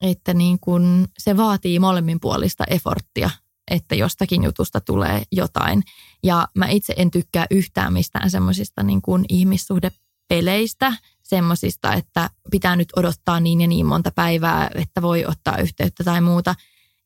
että 0.00 0.34
niin 0.34 0.58
kuin 0.60 1.08
se 1.18 1.36
vaatii 1.36 1.78
molemminpuolista 1.78 2.64
eforttia 2.64 3.30
että 3.70 3.94
jostakin 3.94 4.44
jutusta 4.44 4.80
tulee 4.80 5.22
jotain. 5.32 5.82
Ja 6.22 6.48
mä 6.54 6.68
itse 6.68 6.94
en 6.96 7.10
tykkää 7.10 7.46
yhtään 7.50 7.92
mistään 7.92 8.30
semmoisista 8.30 8.82
niin 8.82 9.02
kuin 9.02 9.24
ihmissuhdepeleistä, 9.28 10.92
semmoisista, 11.22 11.92
että 11.92 12.30
pitää 12.50 12.76
nyt 12.76 12.88
odottaa 12.96 13.40
niin 13.40 13.60
ja 13.60 13.66
niin 13.66 13.86
monta 13.86 14.10
päivää, 14.10 14.70
että 14.74 15.02
voi 15.02 15.24
ottaa 15.24 15.58
yhteyttä 15.58 16.04
tai 16.04 16.20
muuta. 16.20 16.54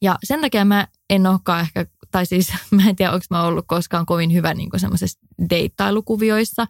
Ja 0.03 0.19
sen 0.25 0.41
takia 0.41 0.65
mä 0.65 0.89
en 1.11 1.27
olekaan 1.27 1.61
ehkä, 1.61 1.87
tai 2.11 2.27
siis 2.27 2.53
mä 2.71 2.89
en 2.89 2.97
tiedä, 2.97 3.13
onko 3.13 3.25
mä 3.31 3.43
ollut 3.43 3.65
koskaan 3.69 4.07
kovin 4.07 4.33
hyvä 4.33 4.55
niin 4.55 4.71
semmoisessa 4.77 5.21
deittailukuvioissa. 5.51 6.67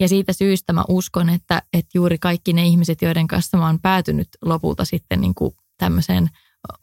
Ja 0.00 0.08
siitä 0.08 0.32
syystä 0.32 0.72
mä 0.72 0.84
uskon, 0.88 1.28
että, 1.28 1.62
että 1.72 1.90
juuri 1.94 2.18
kaikki 2.18 2.52
ne 2.52 2.66
ihmiset, 2.66 3.02
joiden 3.02 3.26
kanssa 3.26 3.56
mä 3.56 3.66
oon 3.66 3.80
päätynyt 3.80 4.28
lopulta 4.42 4.84
sitten 4.84 5.20
niin 5.20 5.34
kuin 5.34 5.54
tämmöiseen 5.78 6.30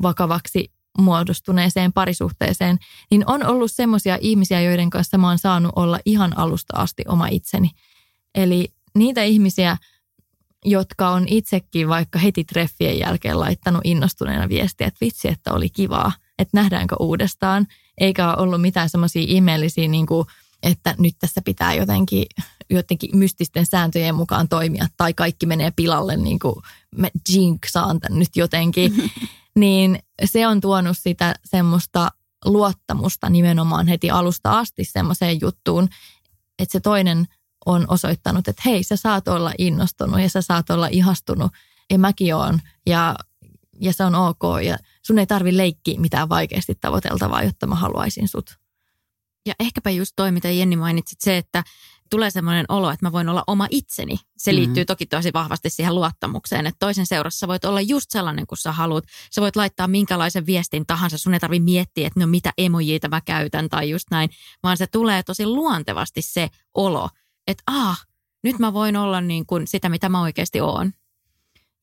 vakavaksi 0.02 0.72
muodostuneeseen 0.98 1.94
parisuhteeseen, 1.94 2.78
niin 3.12 3.24
on 3.28 3.46
ollut 3.46 3.72
semmoisia 3.72 4.18
ihmisiä, 4.22 4.62
joiden 4.62 4.90
kanssa 4.90 5.18
mä 5.18 5.28
oon 5.28 5.40
saanut 5.40 5.72
olla 5.76 6.00
ihan 6.06 6.38
alusta 6.38 6.78
asti 6.78 7.04
oma 7.08 7.28
itseni. 7.28 7.70
Eli 8.36 8.68
niitä 8.98 9.24
ihmisiä, 9.24 9.78
jotka 10.66 11.10
on 11.10 11.28
itsekin 11.28 11.90
vaikka 11.90 12.20
heti 12.20 12.44
treffien 12.44 13.00
jälkeen 13.00 13.40
laittanut 13.40 13.82
innostuneena 13.84 14.50
viestiä, 14.50 14.88
että 14.88 15.06
vitsi, 15.06 15.28
että 15.28 15.54
oli 15.54 15.70
kivaa, 15.70 16.12
että 16.40 16.58
nähdäänkö 16.58 16.96
uudestaan, 17.00 17.68
eikä 17.98 18.28
ole 18.28 18.44
ollut 18.44 18.62
mitään 18.62 18.90
semmoisia 18.90 19.26
ihmeellisiä, 19.28 19.88
niin 19.88 20.06
kuin, 20.06 20.28
että 20.64 20.96
nyt 20.98 21.16
tässä 21.20 21.42
pitää 21.46 21.74
jotenkin, 21.74 22.26
jotenkin 22.70 23.18
mystisten 23.18 23.66
sääntöjen 23.66 24.16
mukaan 24.16 24.50
toimia, 24.50 24.88
tai 24.98 25.14
kaikki 25.14 25.46
menee 25.46 25.72
pilalle, 25.76 26.18
niin 26.18 26.40
kuin 26.40 26.56
mä 26.98 27.08
jinxaan 27.30 28.00
tämän 28.00 28.20
nyt 28.20 28.36
jotenkin. 28.36 28.94
niin 29.56 30.00
se 30.26 30.48
on 30.48 30.62
tuonut 30.62 30.98
sitä 30.98 31.36
semmoista 31.46 32.12
luottamusta 32.46 33.30
nimenomaan 33.30 33.88
heti 33.88 34.10
alusta 34.10 34.60
asti 34.60 34.84
semmoiseen 34.84 35.42
juttuun, 35.42 35.88
että 36.60 36.72
se 36.72 36.80
toinen 36.80 37.28
on 37.66 37.86
osoittanut, 37.88 38.48
että 38.48 38.62
hei, 38.66 38.84
sä 38.84 38.96
saat 38.96 39.28
olla 39.28 39.54
innostunut 39.58 40.22
ja 40.22 40.30
sä 40.30 40.42
saat 40.42 40.70
olla 40.70 40.88
ihastunut 40.88 41.52
ja 41.90 42.00
mäkin 42.00 42.36
oon 42.36 42.60
ja, 42.86 43.16
ja 43.82 43.94
se 43.94 44.04
on 44.04 44.16
ok 44.16 44.42
ja 44.64 44.78
sun 45.02 45.20
ei 45.20 45.28
tarvi 45.28 45.58
leikkiä 45.58 46.00
mitään 46.00 46.30
vaikeasti 46.30 46.76
tavoiteltavaa, 46.82 47.44
jotta 47.44 47.68
mä 47.68 47.76
haluaisin 47.76 48.28
sut. 48.28 48.58
Ja 49.46 49.54
ehkäpä 49.60 49.90
just 49.90 50.14
toi, 50.16 50.32
mitä 50.32 50.50
Jenni 50.50 50.76
mainitsit, 50.76 51.22
se, 51.22 51.38
että 51.38 51.64
tulee 52.12 52.32
semmoinen 52.32 52.66
olo, 52.70 52.92
että 52.92 53.06
mä 53.06 53.12
voin 53.12 53.30
olla 53.30 53.44
oma 53.48 53.68
itseni. 53.70 54.16
Se 54.38 54.52
mm-hmm. 54.52 54.60
liittyy 54.60 54.86
toki 54.86 55.06
tosi 55.06 55.34
vahvasti 55.34 55.70
siihen 55.70 55.96
luottamukseen, 55.96 56.68
että 56.68 56.80
toisen 56.80 57.06
seurassa 57.06 57.48
voit 57.48 57.66
olla 57.66 57.82
just 57.82 58.12
sellainen 58.12 58.48
kuin 58.48 58.58
sä 58.58 58.72
haluat. 58.72 59.04
Sä 59.32 59.42
voit 59.42 59.56
laittaa 59.56 59.88
minkälaisen 59.88 60.46
viestin 60.46 60.86
tahansa, 60.86 61.18
sun 61.18 61.34
ei 61.34 61.40
tarvitse 61.40 61.64
miettiä, 61.64 62.08
että 62.08 62.20
no 62.20 62.28
mitä 62.28 62.54
emojiita 62.58 63.10
mä 63.10 63.22
käytän 63.22 63.70
tai 63.70 63.90
just 63.90 64.08
näin, 64.12 64.30
vaan 64.64 64.78
se 64.78 64.88
tulee 64.88 65.24
tosi 65.24 65.46
luontevasti 65.46 66.22
se 66.22 66.50
olo, 66.74 67.10
että 67.48 67.64
ah, 67.68 68.08
nyt 68.44 68.60
mä 68.60 68.74
voin 68.74 68.98
olla 68.98 69.22
niin 69.22 69.46
kuin 69.46 69.68
sitä, 69.68 69.90
mitä 69.90 70.10
mä 70.10 70.22
oikeasti 70.22 70.62
oon. 70.62 70.92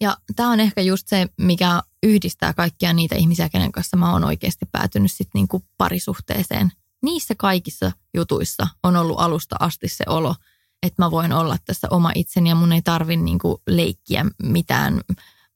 Ja 0.01 0.17
tämä 0.37 0.51
on 0.51 0.61
ehkä 0.61 0.81
just 0.81 1.09
se, 1.09 1.27
mikä 1.41 1.83
yhdistää 2.03 2.53
kaikkia 2.53 2.93
niitä 2.93 3.15
ihmisiä, 3.15 3.49
kenen 3.49 3.73
kanssa 3.73 3.97
mä 3.97 4.13
oon 4.13 4.25
oikeasti 4.25 4.67
päätynyt 4.73 5.13
sitten 5.13 5.31
niin 5.35 5.49
kuin 5.49 5.63
parisuhteeseen– 5.79 6.73
niissä 7.03 7.35
kaikissa 7.39 7.93
jutuissa 8.15 8.69
on 8.83 8.97
ollut 8.97 9.21
alusta 9.21 9.57
asti 9.61 9.89
se 9.89 10.05
olo, 10.07 10.35
että 10.83 11.03
mä 11.03 11.11
voin 11.11 11.33
olla 11.33 11.57
tässä 11.65 11.89
oma 11.91 12.13
itseni 12.15 12.49
ja 12.49 12.55
mun 12.55 12.73
ei 12.73 12.83
tarvi 12.83 13.17
niinku 13.17 13.63
leikkiä 13.67 14.27
mitään 14.43 15.01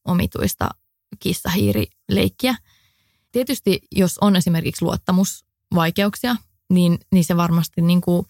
omituista 0.04 0.68
kissahiirileikkiä. 1.18 2.54
Tietysti 3.32 3.80
jos 3.92 4.18
on 4.18 4.36
esimerkiksi 4.36 4.84
luottamusvaikeuksia, 4.84 6.36
niin, 6.70 6.98
niin 7.12 7.24
se 7.24 7.36
varmasti 7.36 7.82
niinku 7.82 8.26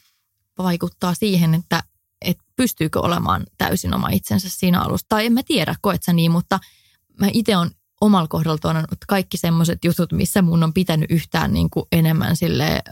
vaikuttaa 0.59 1.15
siihen, 1.15 1.55
että, 1.55 1.83
että 2.21 2.45
pystyykö 2.57 3.01
olemaan 3.01 3.47
täysin 3.59 3.95
oma 3.95 4.09
itsensä 4.09 4.49
siinä 4.51 4.81
alussa. 4.81 5.07
Tai 5.09 5.27
en 5.27 5.33
mä 5.33 5.43
tiedä, 5.43 5.75
koet 5.81 6.03
sä 6.03 6.13
niin, 6.13 6.31
mutta 6.31 6.61
mä 7.21 7.29
itse 7.33 7.57
on 7.57 7.71
omalla 8.03 8.29
kohdalla 8.29 8.59
tuonut 8.59 8.85
kaikki 9.09 9.37
semmoiset 9.37 9.85
jutut, 9.85 10.13
missä 10.13 10.43
mun 10.43 10.63
on 10.63 10.73
pitänyt 10.73 11.11
yhtään 11.11 11.53
niin 11.53 11.71
kuin 11.71 11.87
enemmän 11.93 12.37
sille 12.37 12.83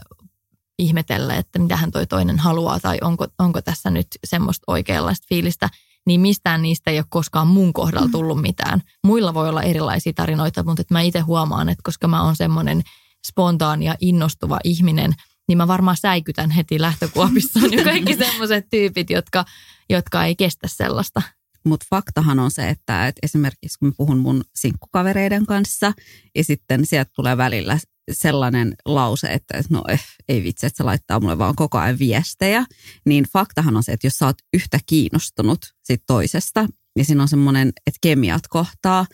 ihmetellä, 0.79 1.35
että 1.35 1.59
mitähän 1.59 1.91
toi 1.91 2.07
toinen 2.07 2.39
haluaa 2.39 2.79
tai 2.79 2.97
onko, 3.01 3.27
onko 3.39 3.61
tässä 3.61 3.89
nyt 3.89 4.07
semmoista 4.23 4.63
oikeanlaista 4.67 5.25
fiilistä, 5.29 5.69
niin 6.05 6.21
mistään 6.21 6.61
niistä 6.61 6.91
ei 6.91 6.97
ole 6.97 7.05
koskaan 7.09 7.47
mun 7.47 7.73
kohdalla 7.73 8.07
mm. 8.07 8.11
tullut 8.11 8.41
mitään. 8.41 8.81
Muilla 9.03 9.33
voi 9.33 9.49
olla 9.49 9.61
erilaisia 9.61 10.13
tarinoita, 10.13 10.63
mutta 10.63 10.81
että 10.81 10.93
mä 10.93 11.01
itse 11.01 11.19
huomaan, 11.19 11.69
että 11.69 11.81
koska 11.83 12.07
mä 12.07 12.23
oon 12.23 12.35
semmoinen 12.35 12.81
spontaani 13.27 13.85
ja 13.85 13.95
innostuva 13.99 14.59
ihminen, 14.63 15.13
niin 15.47 15.57
mä 15.57 15.67
varmaan 15.67 15.97
säikytän 15.97 16.51
heti 16.51 16.81
lähtökuopissaan 16.81 17.73
ja 17.77 17.83
kaikki 17.83 18.15
semmoiset 18.15 18.65
tyypit, 18.69 19.09
jotka, 19.09 19.45
jotka 19.89 20.25
ei 20.25 20.35
kestä 20.35 20.67
sellaista. 20.67 21.21
Mutta 21.65 21.85
faktahan 21.89 22.39
on 22.39 22.51
se, 22.51 22.69
että, 22.69 23.07
että 23.07 23.19
esimerkiksi 23.23 23.79
kun 23.79 23.93
puhun 23.97 24.17
mun 24.17 24.43
sinkkukavereiden 24.55 25.45
kanssa 25.45 25.93
ja 26.35 26.43
sitten 26.43 26.85
sieltä 26.85 27.11
tulee 27.15 27.37
välillä 27.37 27.79
sellainen 28.11 28.75
lause, 28.85 29.27
että 29.27 29.63
no 29.69 29.83
eh, 29.89 30.03
ei 30.29 30.43
vitsi, 30.43 30.65
että 30.65 30.77
se 30.77 30.83
laittaa 30.83 31.19
mulle 31.19 31.37
vaan 31.37 31.55
koko 31.55 31.77
ajan 31.77 31.99
viestejä, 31.99 32.65
niin 33.05 33.25
faktahan 33.33 33.77
on 33.77 33.83
se, 33.83 33.91
että 33.91 34.07
jos 34.07 34.13
sä 34.13 34.25
oot 34.25 34.37
yhtä 34.53 34.79
kiinnostunut 34.85 35.59
sit 35.83 36.03
toisesta, 36.07 36.67
niin 36.95 37.05
siinä 37.05 37.21
on 37.21 37.27
semmoinen, 37.27 37.67
että 37.87 37.97
kemiat 38.01 38.47
kohtaa 38.49 39.05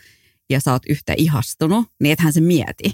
ja 0.50 0.60
sä 0.60 0.72
oot 0.72 0.82
yhtä 0.88 1.14
ihastunut, 1.16 1.86
niin 2.00 2.12
ethän 2.12 2.32
se 2.32 2.40
mieti 2.40 2.92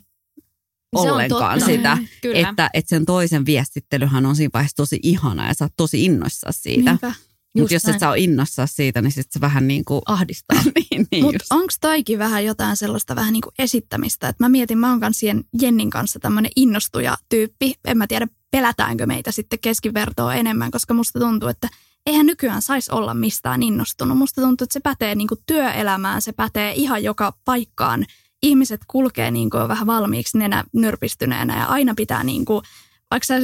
se 1.02 1.12
ollenkaan 1.12 1.60
sitä, 1.60 1.98
että, 2.34 2.70
että 2.74 2.88
sen 2.88 3.04
toisen 3.04 3.46
viestittelyhän 3.46 4.26
on 4.26 4.36
siinä 4.36 4.50
vaiheessa 4.54 4.76
tosi 4.76 5.00
ihana 5.02 5.48
ja 5.48 5.54
sä 5.54 5.64
oot 5.64 5.72
tosi 5.76 6.04
innoissa 6.04 6.52
siitä. 6.52 6.90
Niinpä. 6.90 7.14
Mutta 7.58 7.74
jos 7.74 7.84
näin. 7.84 7.94
et 7.94 8.00
sä 8.00 8.08
ole 8.08 8.18
innossa 8.18 8.66
siitä, 8.66 9.02
niin 9.02 9.12
sitten 9.12 9.32
se 9.32 9.40
vähän 9.40 9.68
niin 9.68 9.84
kuin 9.84 10.02
ahdistaa. 10.06 10.62
niin, 10.76 11.06
niin 11.10 11.24
Mutta 11.24 11.44
onko 11.50 11.72
toikin 11.80 12.18
vähän 12.18 12.44
jotain 12.44 12.76
sellaista 12.76 13.16
vähän 13.16 13.32
niin 13.32 13.42
kuin 13.42 13.54
esittämistä? 13.58 14.28
Että 14.28 14.44
mä 14.44 14.48
mietin, 14.48 14.78
mä 14.78 14.90
oon 14.90 15.00
kanssa 15.00 15.26
Jennin 15.60 15.90
kanssa 15.90 16.18
tämmöinen 16.18 16.50
innostuja 16.56 17.16
tyyppi. 17.28 17.74
En 17.84 17.98
mä 17.98 18.06
tiedä, 18.06 18.28
pelätäänkö 18.50 19.06
meitä 19.06 19.32
sitten 19.32 19.58
keskivertoa 19.58 20.34
enemmän, 20.34 20.70
koska 20.70 20.94
musta 20.94 21.18
tuntuu, 21.18 21.48
että 21.48 21.68
eihän 22.06 22.26
nykyään 22.26 22.62
saisi 22.62 22.92
olla 22.92 23.14
mistään 23.14 23.62
innostunut. 23.62 24.18
Musta 24.18 24.40
tuntuu, 24.40 24.64
että 24.64 24.72
se 24.72 24.80
pätee 24.80 25.14
niin 25.14 25.28
kuin 25.28 25.40
työelämään, 25.46 26.22
se 26.22 26.32
pätee 26.32 26.72
ihan 26.72 27.04
joka 27.04 27.32
paikkaan. 27.44 28.06
Ihmiset 28.42 28.80
kulkee 28.88 29.30
niin 29.30 29.50
kuin 29.50 29.68
vähän 29.68 29.86
valmiiksi 29.86 30.38
nenä 30.38 30.64
nyrpistyneenä 30.72 31.58
ja 31.58 31.64
aina 31.64 31.94
pitää 31.96 32.24
niin 32.24 32.44
kuin, 32.44 32.62
vaikka 33.10 33.26
sä 33.26 33.34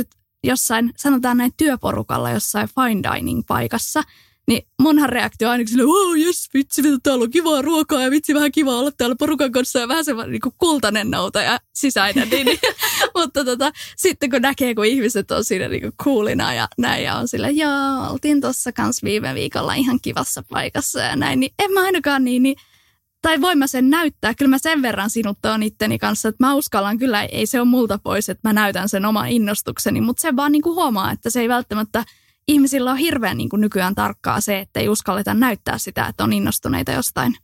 jossain, 0.45 0.93
sanotaan 0.97 1.37
näin 1.37 1.53
työporukalla 1.57 2.31
jossain 2.31 2.69
fine 2.69 3.03
dining 3.15 3.43
paikassa, 3.47 4.03
Niin 4.49 4.67
munhan 4.83 5.09
reaktio 5.09 5.49
on 5.49 5.53
aina 5.53 5.67
silleen, 5.67 5.89
wow, 5.89 6.19
jes, 6.19 6.49
vitsi, 6.55 6.83
vitsi, 6.83 6.99
täällä 7.03 7.23
on 7.23 7.31
kivaa 7.31 7.63
ruokaa 7.63 8.03
ja 8.03 8.11
vitsi, 8.11 8.35
vähän 8.35 8.53
kivaa 8.53 8.79
olla 8.79 8.91
täällä 8.91 9.17
porukan 9.19 9.53
kanssa 9.53 9.79
ja 9.79 9.89
vähän 9.89 10.05
semmoinen 10.05 10.33
niin 10.33 10.53
kultainen 10.59 11.11
nouta 11.11 11.43
ja 11.43 11.59
sisäinen. 11.75 12.29
niin, 12.31 12.47
niin. 12.47 12.59
Mutta 13.17 13.45
tota, 13.45 13.71
sitten 13.97 14.31
kun 14.31 14.43
näkee, 14.43 14.75
kun 14.75 14.85
ihmiset 14.85 15.31
on 15.31 15.45
siinä 15.45 15.69
niin 15.69 15.93
kuulina 16.05 16.55
ja 16.55 16.69
näin 16.79 17.05
ja 17.05 17.15
on 17.15 17.29
silleen, 17.29 17.57
joo, 17.57 18.11
oltiin 18.11 18.41
tuossa 18.41 18.73
kanssa 18.73 19.05
viime 19.05 19.35
viikolla 19.35 19.75
ihan 19.75 19.99
kivassa 20.03 20.43
paikassa 20.49 21.01
ja 21.01 21.17
näin, 21.17 21.41
niin 21.41 21.53
en 21.59 21.73
mä 21.73 21.81
ainakaan 21.81 22.25
niin, 22.25 22.43
niin 22.43 22.57
tai 23.23 23.41
voin 23.41 23.59
mä 23.59 23.67
sen 23.67 23.91
näyttää. 23.91 24.35
Kyllä 24.35 24.49
mä 24.49 24.59
sen 24.59 24.83
verran 24.83 25.11
sinuttaan 25.11 25.63
itteni 25.63 25.99
kanssa, 25.99 26.29
että 26.29 26.47
mä 26.47 26.55
uskallan 26.55 26.99
kyllä, 26.99 27.25
ei 27.25 27.47
se 27.47 27.61
ole 27.61 27.69
multa 27.69 27.99
pois, 27.99 28.29
että 28.29 28.49
mä 28.49 28.53
näytän 28.53 28.89
sen 28.89 29.05
oman 29.05 29.29
innostukseni, 29.29 30.01
mutta 30.01 30.21
se 30.21 30.37
vaan 30.37 30.53
niin 30.53 30.63
kuin 30.63 30.75
huomaa, 30.75 31.13
että 31.13 31.31
se 31.31 31.41
ei 31.41 31.49
välttämättä, 31.49 32.05
ihmisillä 32.49 32.91
on 32.91 32.97
hirveän 32.97 33.37
niin 33.37 33.49
kuin 33.49 33.61
nykyään 33.61 33.95
tarkkaa 33.95 34.41
se, 34.41 34.59
että 34.59 34.81
ei 34.81 34.89
uskalleta 34.89 35.35
näyttää 35.35 35.79
sitä, 35.79 36.07
että 36.07 36.25
on 36.25 36.33
innostuneita 36.33 36.93
jostain. 36.93 37.37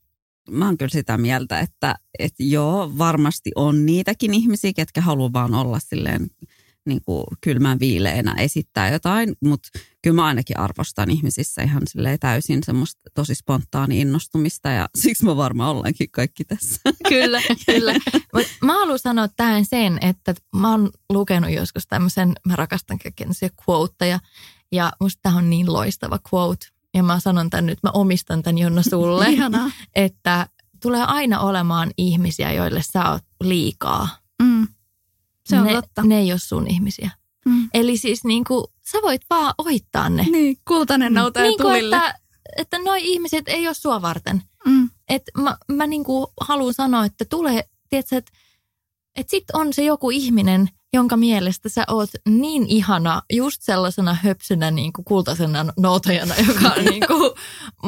Mä 0.51 0.67
oon 0.67 0.79
kyllä 0.79 0.91
sitä 0.91 1.19
mieltä, 1.19 1.61
että, 1.61 1.95
että 2.19 2.43
joo, 2.43 2.93
varmasti 2.99 3.51
on 3.55 3.87
niitäkin 3.87 4.35
ihmisiä, 4.35 4.73
ketkä 4.77 5.01
haluaa 5.01 5.33
vaan 5.33 5.55
olla 5.55 5.79
silleen 5.81 6.31
niin 6.87 7.01
kuin 7.05 7.25
kylmän 7.41 7.79
viileänä 7.79 8.35
esittää 8.39 8.91
jotain, 8.91 9.37
mutta 9.45 9.69
kyllä 10.03 10.15
mä 10.15 10.25
ainakin 10.25 10.59
arvostan 10.59 11.11
ihmisissä 11.11 11.63
ihan 11.63 11.83
täysin 12.21 12.63
semmoista 12.65 13.01
tosi 13.15 13.35
spontaani 13.35 14.01
innostumista 14.01 14.69
ja 14.69 14.89
siksi 15.03 15.25
mä 15.25 15.37
varmaan 15.37 15.71
ollaankin 15.71 16.11
kaikki 16.11 16.45
tässä. 16.45 16.81
Kyllä, 17.09 17.43
kyllä. 17.67 17.93
Mut 18.35 18.47
mä 18.63 18.73
haluan 18.73 18.99
sanoa 18.99 19.29
tähän 19.29 19.65
sen, 19.65 19.99
että 20.01 20.35
mä 20.55 20.71
oon 20.71 20.91
lukenut 21.11 21.51
joskus 21.51 21.87
tämmöisen, 21.87 22.33
mä 22.47 22.57
rakastan 22.57 22.99
kaikenlaisia 22.99 23.49
quoteja 23.69 24.21
ja 24.73 24.93
musta 25.01 25.21
tämä 25.23 25.37
on 25.37 25.51
niin 25.51 25.73
loistava 25.73 26.19
quote. 26.35 26.67
Ja 26.95 27.03
mä 27.03 27.21
sanon 27.21 27.51
tämän 27.51 27.67
nyt, 27.67 27.79
mä 27.83 27.91
omistan 27.91 28.43
tämän 28.43 28.59
Jonna 28.59 28.83
sulle, 28.83 29.27
että 29.95 30.49
tulee 30.83 31.03
aina 31.03 31.41
olemaan 31.41 31.91
ihmisiä, 31.97 32.53
joille 32.53 32.83
sä 32.83 33.11
oot 33.11 33.25
liikaa. 33.41 34.09
Mm. 34.43 34.69
Se 35.47 35.59
on 35.59 35.67
ne, 35.67 35.73
totta. 35.73 36.03
Ne 36.03 36.19
ei 36.19 36.33
ole 36.33 36.39
sun 36.39 36.67
ihmisiä. 36.71 37.11
Mm. 37.45 37.69
Eli 37.75 37.97
siis 37.97 38.25
niin 38.25 38.45
kuin, 38.45 38.65
sä 38.93 38.99
voit 39.03 39.23
vaan 39.31 39.55
ohittaa 39.59 40.09
ne. 40.09 40.23
Niin, 40.23 40.57
kultainen 40.69 41.15
nouta 41.15 41.41
ja 41.41 41.47
niin 41.47 41.57
kuin, 41.57 41.67
tulille. 41.67 41.97
että, 41.97 42.15
että 42.57 42.79
noi 42.79 42.99
ihmiset 43.03 43.45
ei 43.49 43.67
ole 43.67 43.75
sua 43.75 44.03
varten. 44.03 44.43
Mm. 44.67 44.91
Et 45.09 45.23
mä, 45.39 45.57
mä 45.73 45.87
niin 45.87 46.05
kuin 46.05 46.27
haluan 46.41 46.75
sanoa, 46.75 47.05
että 47.05 47.25
tulee, 47.25 47.65
tiedätkö, 47.89 48.17
että 48.17 48.33
et 49.17 49.29
sit 49.31 49.45
on 49.53 49.73
se 49.73 49.85
joku 49.85 50.11
ihminen, 50.11 50.69
jonka 50.93 51.17
mielestä 51.17 51.69
sä 51.69 51.85
oot 51.89 52.11
niin 52.29 52.67
ihana 52.67 53.23
just 53.33 53.63
sellaisena 53.63 54.15
höpsynä 54.15 54.71
niin 54.71 54.93
kuin 54.93 55.05
kultaisena 55.05 55.65
noutajana, 55.79 56.35
joka 56.49 56.69
on 56.79 56.85
niin 56.85 57.03
kuin 57.07 57.33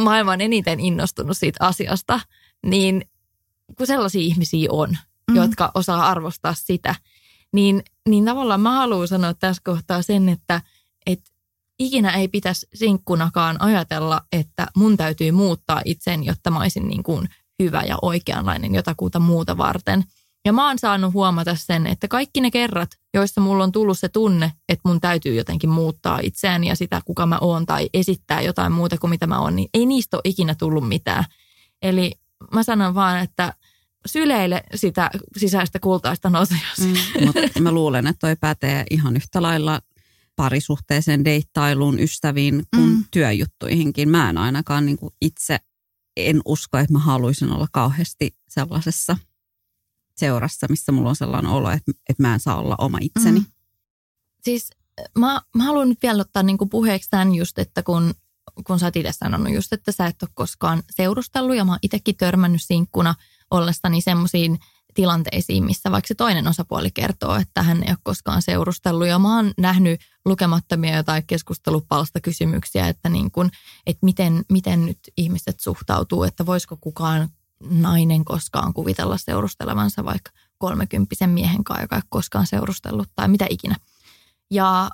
maailman 0.05 0.40
eniten 0.40 0.81
innostunut 0.81 1.37
siitä 1.38 1.66
asiasta, 1.66 2.21
niin 2.66 3.05
kun 3.79 3.87
sellaisia 3.87 4.21
ihmisiä 4.23 4.68
on, 4.73 4.97
Mm. 5.31 5.37
jotka 5.37 5.71
osaa 5.75 6.07
arvostaa 6.09 6.55
sitä, 6.55 6.94
niin, 7.52 7.82
niin 8.08 8.24
tavallaan 8.24 8.61
mä 8.61 8.72
haluan 8.72 9.08
sanoa 9.08 9.34
tässä 9.34 9.62
kohtaa 9.64 10.02
sen, 10.02 10.28
että, 10.28 10.61
että 11.06 11.30
ikinä 11.78 12.11
ei 12.11 12.28
pitäisi 12.28 12.66
sinkkunakaan 12.74 13.62
ajatella, 13.62 14.22
että 14.32 14.66
mun 14.76 14.96
täytyy 14.96 15.32
muuttaa 15.32 15.82
itseäni, 15.84 16.26
jotta 16.26 16.50
mä 16.50 16.58
olisin 16.58 16.88
niin 16.88 17.02
kuin 17.02 17.28
hyvä 17.62 17.82
ja 17.82 17.98
oikeanlainen 18.02 18.74
jotakuta 18.74 19.18
muuta 19.18 19.56
varten. 19.56 20.04
Ja 20.44 20.52
mä 20.52 20.66
oon 20.66 20.78
saanut 20.78 21.14
huomata 21.14 21.54
sen, 21.54 21.87
että 21.87 22.08
kaikki 22.08 22.40
ne 22.40 22.50
kerrat, 22.50 22.90
joissa 23.14 23.40
mulla 23.40 23.64
on 23.64 23.72
tullut 23.72 23.98
se 23.98 24.08
tunne, 24.08 24.52
että 24.68 24.88
mun 24.88 25.00
täytyy 25.00 25.34
jotenkin 25.34 25.70
muuttaa 25.70 26.18
itseäni 26.22 26.68
ja 26.68 26.76
sitä, 26.76 27.02
kuka 27.04 27.26
mä 27.26 27.38
oon 27.40 27.66
tai 27.66 27.90
esittää 27.94 28.40
jotain 28.40 28.72
muuta 28.72 28.98
kuin 28.98 29.11
mitä 29.11 29.26
mä 29.26 29.40
oon, 29.40 29.56
niin 29.56 29.68
ei 29.74 29.87
niistä 29.87 30.16
ole 30.16 30.22
ikinä 30.24 30.54
tullut 30.54 30.88
mitään. 30.88 31.24
Eli 31.82 32.12
mä 32.52 32.62
sanon 32.62 32.94
vaan, 32.94 33.20
että 33.20 33.54
syleile 34.06 34.62
sitä 34.74 35.11
sisäistä 35.37 35.78
kultaista 35.80 36.30
nousajasi. 36.30 36.87
Mm, 36.87 37.26
mutta 37.26 37.61
mä 37.61 37.72
luulen, 37.72 38.06
että 38.06 38.20
toi 38.20 38.37
pätee 38.37 38.84
ihan 38.90 39.16
yhtä 39.16 39.42
lailla 39.42 39.80
parisuhteeseen, 40.37 41.24
deittailuun, 41.24 42.00
ystäviin 42.00 42.62
kuin 42.76 42.88
Mm. 42.88 43.04
työjuttuihinkin. 43.11 44.08
Mä 44.08 44.30
en 44.30 44.38
ainakaan 44.38 44.87
niin 44.87 44.98
kuin 44.98 45.14
itse 45.22 45.58
en 46.16 46.40
usko, 46.44 46.78
että 46.78 46.92
mä 46.92 46.98
haluaisin 46.98 47.52
olla 47.52 47.66
kauheasti 47.72 48.37
sellaisessa 48.48 49.16
seurassa, 50.16 50.66
missä 50.70 50.92
mulla 50.92 51.08
on 51.08 51.16
sellainen 51.16 51.50
olo, 51.50 51.70
että, 51.70 51.92
että 52.08 52.22
mä 52.22 52.34
en 52.34 52.40
saa 52.40 52.61
olla 52.61 52.74
oma 52.78 52.98
itseni. 53.00 53.40
Mm. 53.40 53.46
Siis 54.42 54.70
mä, 55.18 55.40
mä 55.56 55.64
haluan 55.64 55.88
nyt 55.88 56.02
vielä 56.02 56.20
ottaa 56.20 56.42
niinku 56.42 56.66
puheeksi 56.66 57.11
tämän 57.11 57.34
just, 57.34 57.58
että 57.58 57.82
kun, 57.82 58.14
kun 58.66 58.78
sä 58.78 58.87
oot 58.87 58.96
itse 58.96 59.12
sanonut 59.12 59.54
just, 59.54 59.72
että 59.72 59.92
sä 59.92 60.06
et 60.06 60.22
ole 60.22 60.30
koskaan 60.34 60.82
seurustellut 60.96 61.56
ja 61.56 61.64
mä 61.64 61.72
oon 61.72 61.78
itsekin 61.82 62.16
törmännyt 62.16 62.62
sinkkuna 62.62 63.14
ollessani 63.50 64.00
semmoisiin 64.00 64.58
tilanteisiin, 64.94 65.64
missä 65.64 65.90
vaikka 65.90 66.08
se 66.08 66.14
toinen 66.14 66.48
osapuoli 66.48 66.90
kertoo, 66.90 67.34
että 67.34 67.62
hän 67.62 67.82
ei 67.82 67.90
ole 67.90 67.98
koskaan 68.02 68.42
seurustellut. 68.42 69.06
Ja 69.06 69.18
mä 69.18 69.37
oon 69.37 69.52
nähnyt 69.58 70.00
lukemattomia 70.24 70.96
jotain 70.96 71.22
keskustelupalsta 71.26 72.20
kysymyksiä, 72.20 72.88
että, 72.88 73.08
niin 73.08 73.30
kun, 73.30 73.50
että 73.87 74.04
miten, 74.06 74.44
miten 74.52 74.87
nyt 74.87 74.98
ihmiset 75.16 75.61
suhtautuu, 75.61 76.24
että 76.24 76.46
voisiko 76.46 76.76
kukaan 76.80 77.28
nainen 77.70 78.24
koskaan 78.24 78.74
kuvitella 78.74 79.18
seurustelevansa 79.18 80.04
vaikka 80.04 80.30
kolmekymppisen 80.58 81.30
miehen 81.30 81.64
kanssa, 81.64 81.82
joka 81.82 81.96
ei 81.96 82.02
koskaan 82.08 82.46
seurustellut 82.46 83.08
tai 83.14 83.28
mitä 83.28 83.46
ikinä. 83.50 83.76
Ja 84.50 84.90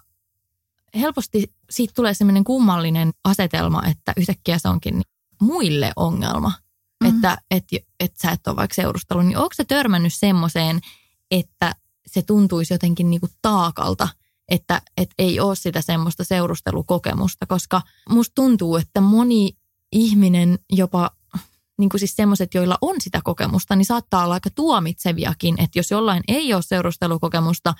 helposti 0.94 1.52
siitä 1.70 1.92
tulee 1.96 2.14
sellainen 2.14 2.44
kummallinen 2.44 3.12
asetelma, 3.24 3.82
että 3.86 4.12
yhtäkkiä 4.16 4.58
se 4.58 4.68
onkin 4.68 5.02
muille 5.40 5.92
ongelma. 5.96 6.52
Mm. 7.04 7.16
että 7.16 7.38
et, 7.50 7.64
et 8.00 8.16
sä 8.16 8.30
et 8.30 8.46
ole 8.46 8.56
vaikka 8.56 8.74
seurustellut. 8.74 9.26
Niin 9.26 9.38
onko 9.38 9.54
se 9.54 9.64
törmännyt 9.64 10.14
semmoiseen, 10.14 10.80
että 11.30 11.74
se 12.06 12.22
tuntuisi 12.22 12.74
jotenkin 12.74 13.10
niinku 13.10 13.28
taakalta, 13.42 14.08
että 14.48 14.82
et 14.96 15.10
ei 15.18 15.40
ole 15.40 15.56
sitä 15.56 15.80
semmoista 15.80 16.24
seurustelukokemusta, 16.24 17.46
koska 17.46 17.82
musta 18.08 18.34
tuntuu, 18.34 18.76
että 18.76 19.00
moni 19.00 19.56
ihminen 19.92 20.58
jopa 20.72 21.10
niin 21.78 21.88
kuin 21.88 21.98
siis 21.98 22.16
semmoiset, 22.16 22.54
joilla 22.54 22.78
on 22.80 22.96
sitä 23.00 23.20
kokemusta, 23.24 23.76
niin 23.76 23.86
saattaa 23.86 24.24
olla 24.24 24.34
aika 24.34 24.50
tuomitseviakin, 24.50 25.62
että 25.62 25.78
jos 25.78 25.90
jollain 25.90 26.22
ei 26.28 26.54
ole 26.54 26.62
seurustelukokemusta, 26.62 27.74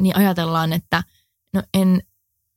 niin 0.00 0.16
ajatellaan, 0.16 0.72
että 0.72 1.04
no 1.54 1.62
en, 1.74 2.02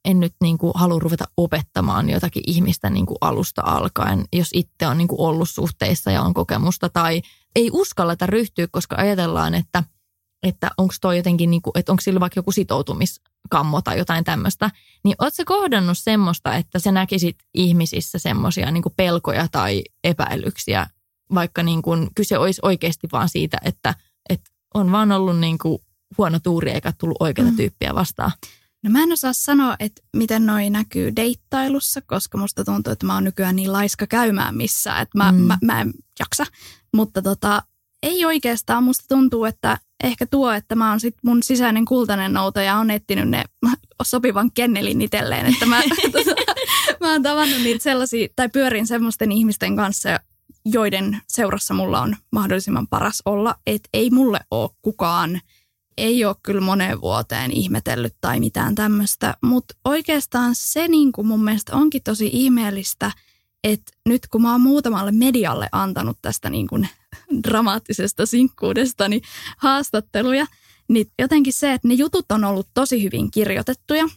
en 0.06 0.20
nyt 0.20 0.34
niin 0.42 0.58
kuin 0.58 0.72
halua 0.76 1.00
ruveta 1.00 1.26
opettamaan 1.38 2.10
jotakin 2.10 2.44
ihmistä 2.48 2.90
niin 2.90 3.06
kuin 3.06 3.18
alusta 3.22 3.62
alkaen, 3.66 4.26
jos 4.34 4.50
itse 4.54 4.88
on 4.88 4.98
niin 4.98 5.08
kuin 5.08 5.22
ollut 5.22 5.50
suhteissa 5.50 6.12
ja 6.12 6.22
on 6.22 6.34
kokemusta 6.34 6.90
tai 6.90 7.22
ei 7.56 7.70
uskalleta 7.74 8.26
ryhtyä, 8.26 8.68
koska 8.72 8.96
ajatellaan, 8.96 9.54
että, 9.54 9.84
että 10.44 10.72
onko 10.78 10.94
toi 11.02 11.18
jotenkin, 11.18 11.52
niin 11.52 11.62
kuin, 11.62 11.72
että 11.76 11.92
onko 11.92 12.02
sillä 12.02 12.20
vaikka 12.20 12.38
joku 12.40 12.52
sitoutumiskammo 12.52 13.82
tai 13.82 13.98
jotain 13.98 14.24
tämmöistä. 14.24 14.72
Niin 15.04 15.16
ootko 15.20 15.44
kohdannut 15.46 15.98
semmoista, 15.98 16.56
että 16.56 16.80
sä 16.80 16.92
näkisit 16.92 17.38
ihmisissä 17.54 18.20
semmoisia 18.20 18.72
niin 18.72 18.84
kuin 18.84 18.94
pelkoja 18.98 19.48
tai 19.52 19.84
epäilyksiä, 20.04 20.88
vaikka 21.34 21.64
niin 21.64 21.82
kuin 21.82 22.10
kyse 22.16 22.38
olisi 22.38 22.62
oikeasti 22.64 23.08
vaan 23.12 23.30
siitä, 23.30 23.58
että, 23.64 23.96
että 24.30 24.50
on 24.74 24.92
vaan 24.92 25.12
ollut 25.12 25.40
niin 25.40 25.58
kuin 25.58 25.80
huono 26.18 26.40
tuuri 26.40 26.72
eikä 26.72 26.94
tullut 26.98 27.18
oikeita 27.20 27.52
Mm. 27.52 27.58
tyyppiä 27.58 27.96
vastaan. 27.96 28.32
No 28.84 28.90
mä 28.90 29.04
en 29.04 29.12
osaa 29.12 29.34
sanoa, 29.34 29.76
että 29.80 30.02
miten 30.16 30.46
noi 30.46 30.70
näkyy 30.70 31.16
deittailussa, 31.16 32.02
koska 32.02 32.38
musta 32.38 32.64
tuntuu, 32.64 32.94
että 32.94 33.06
mä 33.06 33.14
oon 33.14 33.24
nykyään 33.24 33.56
niin 33.56 33.74
laiska 33.74 34.08
käymään 34.08 34.56
missään, 34.58 35.02
että 35.02 35.18
mä, 35.18 35.32
Mm. 35.32 35.38
mä, 35.38 35.58
mä 35.62 35.82
en 35.82 35.94
jaksa. 36.20 36.46
Mutta 36.94 37.22
tota, 37.22 37.64
ei 38.04 38.26
oikeastaan 38.26 38.84
musta 38.84 39.06
tuntuu, 39.10 39.46
että 39.46 39.78
ehkä 40.04 40.26
tuo, 40.26 40.52
että 40.52 40.76
mä 40.76 40.90
oon 40.90 41.00
sit 41.00 41.16
mun 41.24 41.44
sisäinen 41.44 41.86
kultainen 41.86 42.34
noutaja 42.34 42.76
on 42.78 42.90
etsinyt 42.92 43.30
ne 43.30 43.44
sopivan 44.04 44.52
kennelin 44.52 45.02
itselleen, 45.02 45.46
että 45.46 45.66
mä, 45.66 45.82
tota, 46.12 46.36
mä 47.02 47.12
oon 47.12 47.24
tavannut 47.24 47.62
niitä 47.62 47.84
sellaisia, 47.84 48.28
tai 48.36 48.50
pyörin 48.50 48.88
semmoisten 48.88 49.32
ihmisten 49.32 49.76
kanssa, 49.76 50.20
joiden 50.66 51.22
seurassa 51.28 51.74
mulla 51.74 52.02
on 52.02 52.16
mahdollisimman 52.32 52.88
paras 52.88 53.22
olla, 53.26 53.56
että 53.68 53.90
ei 53.94 54.10
mulle 54.10 54.40
ole 54.52 54.70
kukaan 54.82 55.42
ei 55.98 56.26
ole 56.26 56.36
kyllä 56.44 56.62
moneen 56.62 57.02
vuoteen 57.02 57.52
ihmetellyt 57.52 58.16
tai 58.22 58.40
mitään 58.40 58.76
tämmöistä, 58.76 59.34
mutta 59.42 59.76
oikeastaan 59.86 60.52
se 60.56 60.88
niin 60.88 61.12
kuin 61.12 61.28
mun 61.28 61.44
mielestä 61.44 61.76
onkin 61.76 62.04
tosi 62.04 62.30
ihmeellistä, 62.34 63.12
että 63.64 63.92
nyt 64.06 64.28
kun 64.28 64.42
mä 64.42 64.52
oon 64.52 64.62
muutamalle 64.62 65.12
medialle 65.12 65.70
antanut 65.72 66.18
tästä 66.22 66.50
niin 66.50 66.68
kuin 66.68 66.90
dramaattisesta 67.44 68.26
sinkkuudesta 68.26 69.08
niin 69.08 69.22
haastatteluja, 69.58 70.46
niin 70.90 71.12
jotenkin 71.20 71.54
se, 71.54 71.74
että 71.74 71.88
ne 71.88 71.94
jutut 71.94 72.32
on 72.32 72.44
ollut 72.44 72.68
tosi 72.74 73.04
hyvin 73.04 73.32
kirjoitettuja, 73.32 74.08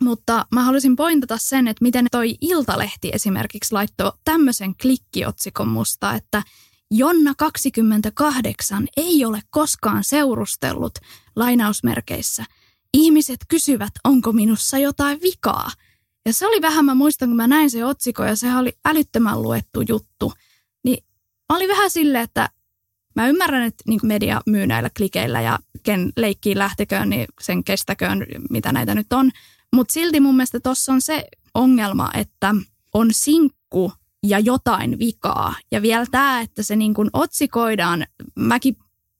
mutta 0.00 0.46
mä 0.52 0.62
haluaisin 0.62 0.96
pointata 0.96 1.38
sen, 1.38 1.68
että 1.68 1.82
miten 1.82 2.06
toi 2.10 2.34
Iltalehti 2.40 3.10
esimerkiksi 3.12 3.72
laittoi 3.72 4.12
tämmöisen 4.24 4.74
klikkiotsikon 4.82 5.68
musta, 5.68 6.14
että 6.14 6.42
Jonna 6.94 7.34
28 7.38 8.88
ei 8.96 9.24
ole 9.24 9.40
koskaan 9.50 10.04
seurustellut, 10.04 10.94
lainausmerkeissä. 11.36 12.44
Ihmiset 12.94 13.40
kysyvät, 13.48 13.92
onko 14.04 14.32
minussa 14.32 14.78
jotain 14.78 15.20
vikaa. 15.22 15.70
Ja 16.26 16.32
se 16.32 16.46
oli 16.46 16.62
vähän, 16.62 16.84
mä 16.84 16.94
muistan, 16.94 17.28
kun 17.28 17.36
mä 17.36 17.46
näin 17.46 17.70
se 17.70 17.84
otsikon 17.84 18.28
ja 18.28 18.36
sehän 18.36 18.58
oli 18.58 18.72
älyttömän 18.84 19.42
luettu 19.42 19.80
juttu. 19.88 20.32
Niin 20.84 21.04
mä 21.52 21.56
olin 21.56 21.68
vähän 21.68 21.90
silleen, 21.90 22.24
että 22.24 22.50
mä 23.16 23.28
ymmärrän, 23.28 23.62
että 23.62 23.84
niin 23.88 24.00
media 24.02 24.40
myy 24.46 24.66
näillä 24.66 24.90
klikeillä 24.96 25.40
ja 25.40 25.58
ken 25.82 26.12
leikkiin 26.16 26.58
lähteköön, 26.58 27.10
niin 27.10 27.26
sen 27.40 27.64
kestäköön, 27.64 28.26
mitä 28.50 28.72
näitä 28.72 28.94
nyt 28.94 29.12
on. 29.12 29.30
Mutta 29.74 29.92
silti 29.92 30.20
mun 30.20 30.36
mielestä 30.36 30.60
tuossa 30.60 30.92
on 30.92 31.00
se 31.00 31.28
ongelma, 31.54 32.10
että 32.14 32.54
on 32.94 33.08
sinkku 33.12 33.92
ja 34.26 34.38
jotain 34.38 34.98
vikaa. 34.98 35.54
Ja 35.70 35.82
vielä 35.82 36.06
tämä, 36.10 36.40
että 36.40 36.62
se 36.62 36.76
niin 36.76 36.94
kuin 36.94 37.10
otsikoidaan, 37.12 38.06
mäkin 38.38 38.76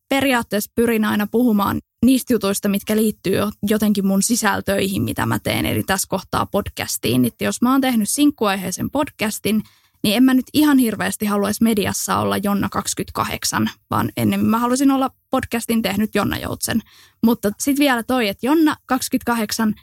periaatteessa 0.09 0.73
pyrin 0.75 1.05
aina 1.05 1.27
puhumaan 1.27 1.81
niistä 2.05 2.33
jutuista, 2.33 2.69
mitkä 2.69 2.97
liittyy 2.97 3.39
jotenkin 3.63 4.07
mun 4.07 4.23
sisältöihin, 4.23 5.03
mitä 5.03 5.27
mä 5.27 5.39
teen. 5.39 5.67
Eli 5.67 5.83
tässä 5.83 6.09
kohtaa 6.09 6.47
podcastiin. 6.47 7.25
Että 7.25 7.45
jos 7.45 7.63
mä 7.63 7.73
oon 7.73 7.81
tehnyt 7.81 8.09
sinkkuaiheisen 8.09 8.91
podcastin, 8.91 9.63
niin 10.03 10.17
en 10.17 10.25
mä 10.25 10.35
nyt 10.35 10.47
ihan 10.53 10.79
hirveästi 10.79 11.27
haluaisi 11.27 11.63
mediassa 11.63 12.17
olla 12.17 12.37
Jonna 12.37 12.69
28, 12.69 13.71
vaan 13.91 14.13
ennemmin 14.17 14.51
mä 14.51 14.59
haluaisin 14.59 14.91
olla 14.91 15.11
podcastin 15.31 15.83
tehnyt 15.83 16.15
Jonna 16.15 16.39
Joutsen. 16.39 16.83
Mutta 17.23 17.51
sitten 17.59 17.85
vielä 17.85 18.03
toi, 18.03 18.29
että 18.29 18.47
Jonna 18.47 18.77
28 18.87 19.75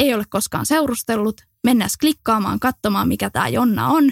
ei 0.00 0.14
ole 0.14 0.24
koskaan 0.28 0.66
seurustellut, 0.66 1.40
mennään 1.64 1.90
klikkaamaan, 2.00 2.60
katsomaan 2.60 3.08
mikä 3.08 3.30
tämä 3.30 3.48
Jonna 3.48 3.88
on. 3.88 4.10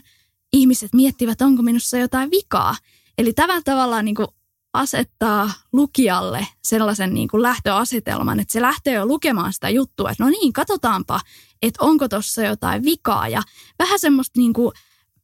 Ihmiset 0.54 0.92
miettivät, 0.92 1.42
onko 1.42 1.62
minussa 1.62 1.98
jotain 1.98 2.30
vikaa. 2.30 2.76
Eli 3.18 3.32
tällä 3.32 3.62
tavalla 3.64 4.02
niin 4.02 4.14
kuin 4.14 4.28
asettaa 4.72 5.50
lukijalle 5.72 6.46
sellaisen 6.64 7.14
niin 7.14 7.28
kuin 7.28 7.42
lähtöasetelman, 7.42 8.40
että 8.40 8.52
se 8.52 8.60
lähtee 8.60 8.94
jo 8.94 9.06
lukemaan 9.06 9.52
sitä 9.52 9.68
juttua, 9.68 10.10
että 10.10 10.24
no 10.24 10.30
niin, 10.30 10.52
katsotaanpa, 10.52 11.20
että 11.62 11.84
onko 11.84 12.08
tuossa 12.08 12.42
jotain 12.42 12.84
vikaa. 12.84 13.28
Ja 13.28 13.42
vähän 13.78 13.98
semmoista 13.98 14.40
niin 14.40 14.52
kuin, 14.52 14.72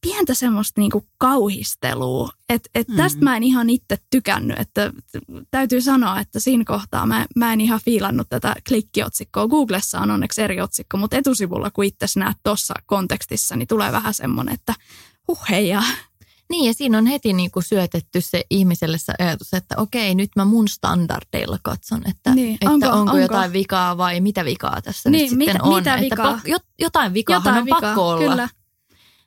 pientä 0.01 0.35
semmoista 0.35 0.81
niinku 0.81 1.07
kauhistelua. 1.19 2.31
Että 2.49 2.71
et 2.75 2.87
tästä 2.97 3.19
mm. 3.19 3.25
mä 3.25 3.37
en 3.37 3.43
ihan 3.43 3.71
itse 3.71 3.99
tykännyt, 4.11 4.59
että 4.59 4.93
täytyy 5.51 5.81
sanoa, 5.81 6.21
että 6.21 6.41
siinä 6.41 6.65
kohtaa 6.67 7.07
mä, 7.07 7.27
mä 7.37 7.53
en 7.53 7.61
ihan 7.61 7.81
fiilannut 7.85 8.29
tätä 8.29 8.55
klikkiotsikkoa. 8.69 9.49
Googlessa 9.49 10.01
on 10.01 10.11
onneksi 10.11 10.43
eri 10.43 10.61
otsikko, 10.61 10.97
mutta 10.97 11.17
etusivulla 11.17 11.71
kun 11.71 11.85
itse 11.85 12.07
näet 12.17 12.37
tuossa 12.43 12.75
kontekstissa, 12.87 13.57
niin 13.57 13.69
tulee 13.69 13.93
vähän 13.93 14.15
semmoinen, 14.15 14.55
että 14.55 14.75
huh 15.31 15.49
heija. 15.51 15.83
Niin 16.51 16.67
ja 16.67 16.75
siinä 16.75 16.99
on 16.99 17.07
heti 17.07 17.33
niinku 17.33 17.61
syötetty 17.61 18.21
se 18.21 18.45
ihmiselle 18.51 18.99
se 18.99 19.13
ajatus, 19.19 19.55
että 19.55 19.75
okei 19.79 20.15
nyt 20.15 20.31
mä 20.37 20.45
mun 20.45 20.69
standardeilla 20.69 21.59
katson, 21.63 22.03
että, 22.11 22.35
niin. 22.35 22.55
että 22.55 22.71
onko, 22.71 22.87
onko, 22.87 22.99
onko 22.99 23.19
jotain 23.19 23.53
vikaa 23.53 23.97
vai 23.97 24.21
mitä 24.21 24.45
vikaa 24.45 24.83
tässä 24.83 25.11
niin, 25.11 25.31
nyt 25.31 25.39
mitä, 25.39 25.53
sitten 25.53 25.69
on. 25.69 25.79
Mitä 25.79 25.95
että 25.95 26.05
vikaa? 26.05 26.33
Pak, 26.33 26.43
jotain 26.81 27.15
vikaa 27.15 27.37
jotain 27.37 27.59
on 27.59 27.65
vikaa, 27.65 27.81
pakko 27.81 28.09
olla. 28.09 28.31
Kyllä. 28.31 28.49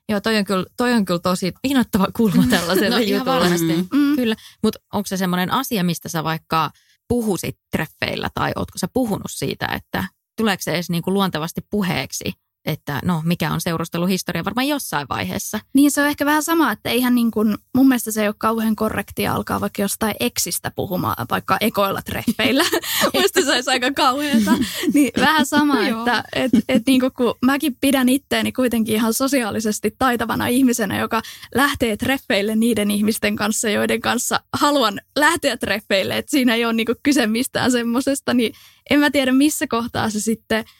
Joo, 0.10 0.22
toi 0.22 0.38
on 0.38 0.46
kyllä, 0.46 0.66
toi 0.78 0.94
on 0.94 1.06
kyllä 1.06 1.20
tosi 1.20 1.54
innoittava 1.64 2.08
kulma 2.16 2.44
tällaiselle 2.50 2.90
no, 2.90 2.98
jutulle. 2.98 3.40
varmasti. 3.40 3.88
Mm. 3.94 4.16
Kyllä, 4.16 4.36
mutta 4.64 4.80
onko 4.94 5.08
se 5.08 5.18
semmoinen 5.18 5.52
asia, 5.52 5.84
mistä 5.84 6.10
sä 6.10 6.24
vaikka 6.24 6.72
puhusit 7.08 7.58
treffeillä 7.72 8.30
tai 8.34 8.52
ootko 8.56 8.78
sä 8.78 8.88
puhunut 8.94 9.32
siitä, 9.32 9.66
että 9.66 10.08
tuleeko 10.38 10.62
se 10.62 10.72
edes 10.72 10.90
niin 10.90 11.04
kuin 11.04 11.14
luontevasti 11.14 11.62
puheeksi, 11.70 12.34
että 12.66 13.00
no 13.06 13.22
mikä 13.26 13.52
on 13.52 13.62
seurusteluhistoria 13.62 14.46
varmaan 14.46 14.68
jossain 14.68 15.08
vaiheessa. 15.10 15.60
Niin 15.74 15.92
se 15.92 16.02
on 16.02 16.08
ehkä 16.08 16.26
vähän 16.26 16.44
sama, 16.44 16.72
että 16.72 16.90
eihän 16.90 17.16
niin 17.16 17.32
kuin, 17.32 17.58
mun 17.76 17.88
mielestä 17.88 18.12
se 18.12 18.22
ei 18.22 18.28
ole 18.28 18.36
kauhean 18.38 18.76
korrektia 18.76 19.34
alkaa 19.34 19.62
vaikka 19.62 19.82
jostain 19.82 20.16
eksistä 20.20 20.72
puhumaan, 20.76 21.26
vaikka 21.32 21.58
ekoilla 21.62 22.02
treffeillä. 22.02 22.64
Muista 23.14 23.42
se 23.42 23.52
olisi 23.52 23.70
aika 23.70 23.92
kauheata. 23.92 24.52
Niin 24.94 25.12
vähän 25.20 25.46
sama, 25.46 25.88
että 25.88 26.24
et, 26.34 26.52
et 26.70 26.84
niin 26.88 27.00
kuin, 27.00 27.12
kun 27.18 27.36
mäkin 27.42 27.78
pidän 27.82 28.10
itteeni 28.10 28.52
kuitenkin 28.52 28.96
ihan 28.96 29.14
sosiaalisesti 29.14 29.96
taitavana 30.00 30.48
ihmisenä, 30.48 31.00
joka 31.00 31.22
lähtee 31.56 31.98
treffeille 31.98 32.56
niiden 32.56 32.92
ihmisten 32.92 33.36
kanssa, 33.36 33.70
joiden 33.70 34.02
kanssa 34.02 34.40
haluan 34.54 35.02
lähteä 35.16 35.58
treffeille. 35.58 36.18
Että 36.18 36.32
siinä 36.32 36.56
ei 36.56 36.66
ole 36.66 36.74
niin 36.74 36.86
kuin 36.86 36.98
kyse 37.04 37.28
mistään 37.28 37.72
semmoisesta, 37.72 38.34
niin 38.34 38.54
en 38.90 39.00
mä 39.00 39.12
tiedä 39.12 39.32
missä 39.32 39.68
kohtaa 39.68 40.10
se 40.10 40.20
sitten– 40.20 40.66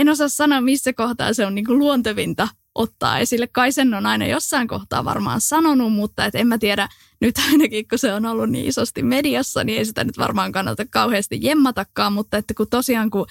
en 0.00 0.08
osaa 0.08 0.28
sanoa, 0.28 0.60
missä 0.60 0.92
kohtaa 0.92 1.32
se 1.32 1.46
on 1.46 1.54
niin 1.54 1.64
kuin 1.64 1.78
luontevinta 1.78 2.48
ottaa 2.74 3.18
esille. 3.18 3.46
Kai 3.46 3.72
sen 3.72 3.94
on 3.94 4.06
aina 4.06 4.26
jossain 4.26 4.68
kohtaa 4.68 5.04
varmaan 5.04 5.40
sanonut, 5.40 5.92
mutta 5.92 6.24
et 6.24 6.34
en 6.34 6.46
mä 6.46 6.58
tiedä, 6.58 6.88
nyt 7.20 7.34
ainakin 7.50 7.88
kun 7.88 7.98
se 7.98 8.12
on 8.12 8.26
ollut 8.26 8.50
niin 8.50 8.66
isosti 8.66 9.02
mediassa, 9.02 9.64
niin 9.64 9.78
ei 9.78 9.84
sitä 9.84 10.04
nyt 10.04 10.18
varmaan 10.18 10.52
kannata 10.52 10.84
kauheasti 10.90 11.38
jemmatakaan, 11.42 12.12
mutta 12.12 12.36
että 12.36 12.54
kun 12.54 12.66
tosiaan 12.70 13.10
kun 13.10 13.26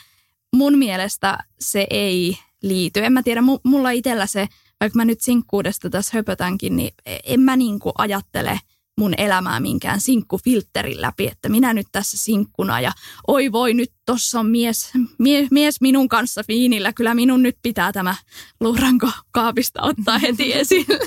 mun 0.55 0.77
mielestä 0.77 1.37
se 1.59 1.87
ei 1.89 2.37
liity. 2.63 3.05
En 3.05 3.13
mä 3.13 3.23
tiedä, 3.23 3.41
mulla 3.63 3.91
itsellä 3.91 4.27
se, 4.27 4.47
vaikka 4.79 4.97
mä 4.97 5.05
nyt 5.05 5.21
sinkkuudesta 5.21 5.89
tässä 5.89 6.17
höpötänkin, 6.17 6.75
niin 6.75 6.93
en 7.23 7.39
mä 7.39 7.55
niin 7.57 7.79
kuin 7.79 7.93
ajattele– 7.97 8.59
mun 8.97 9.13
elämää 9.17 9.59
minkään 9.59 10.01
sinkkufilterin 10.01 11.01
läpi, 11.01 11.27
että 11.27 11.49
minä 11.49 11.73
nyt 11.73 11.87
tässä 11.91 12.17
sinkkuna 12.17 12.81
ja 12.81 12.91
oi 13.27 13.51
voi 13.51 13.73
nyt 13.73 13.91
tossa 14.05 14.39
on 14.39 14.49
mies, 14.49 14.91
mie, 15.19 15.47
mies 15.51 15.81
minun 15.81 16.09
kanssa 16.09 16.43
fiinillä, 16.47 16.93
kyllä 16.93 17.13
minun 17.13 17.43
nyt 17.43 17.57
pitää 17.61 17.91
tämä 17.91 18.15
luuranko 18.59 19.11
kaapista 19.31 19.81
ottaa 19.81 20.17
heti 20.17 20.53
esille. 20.59 20.99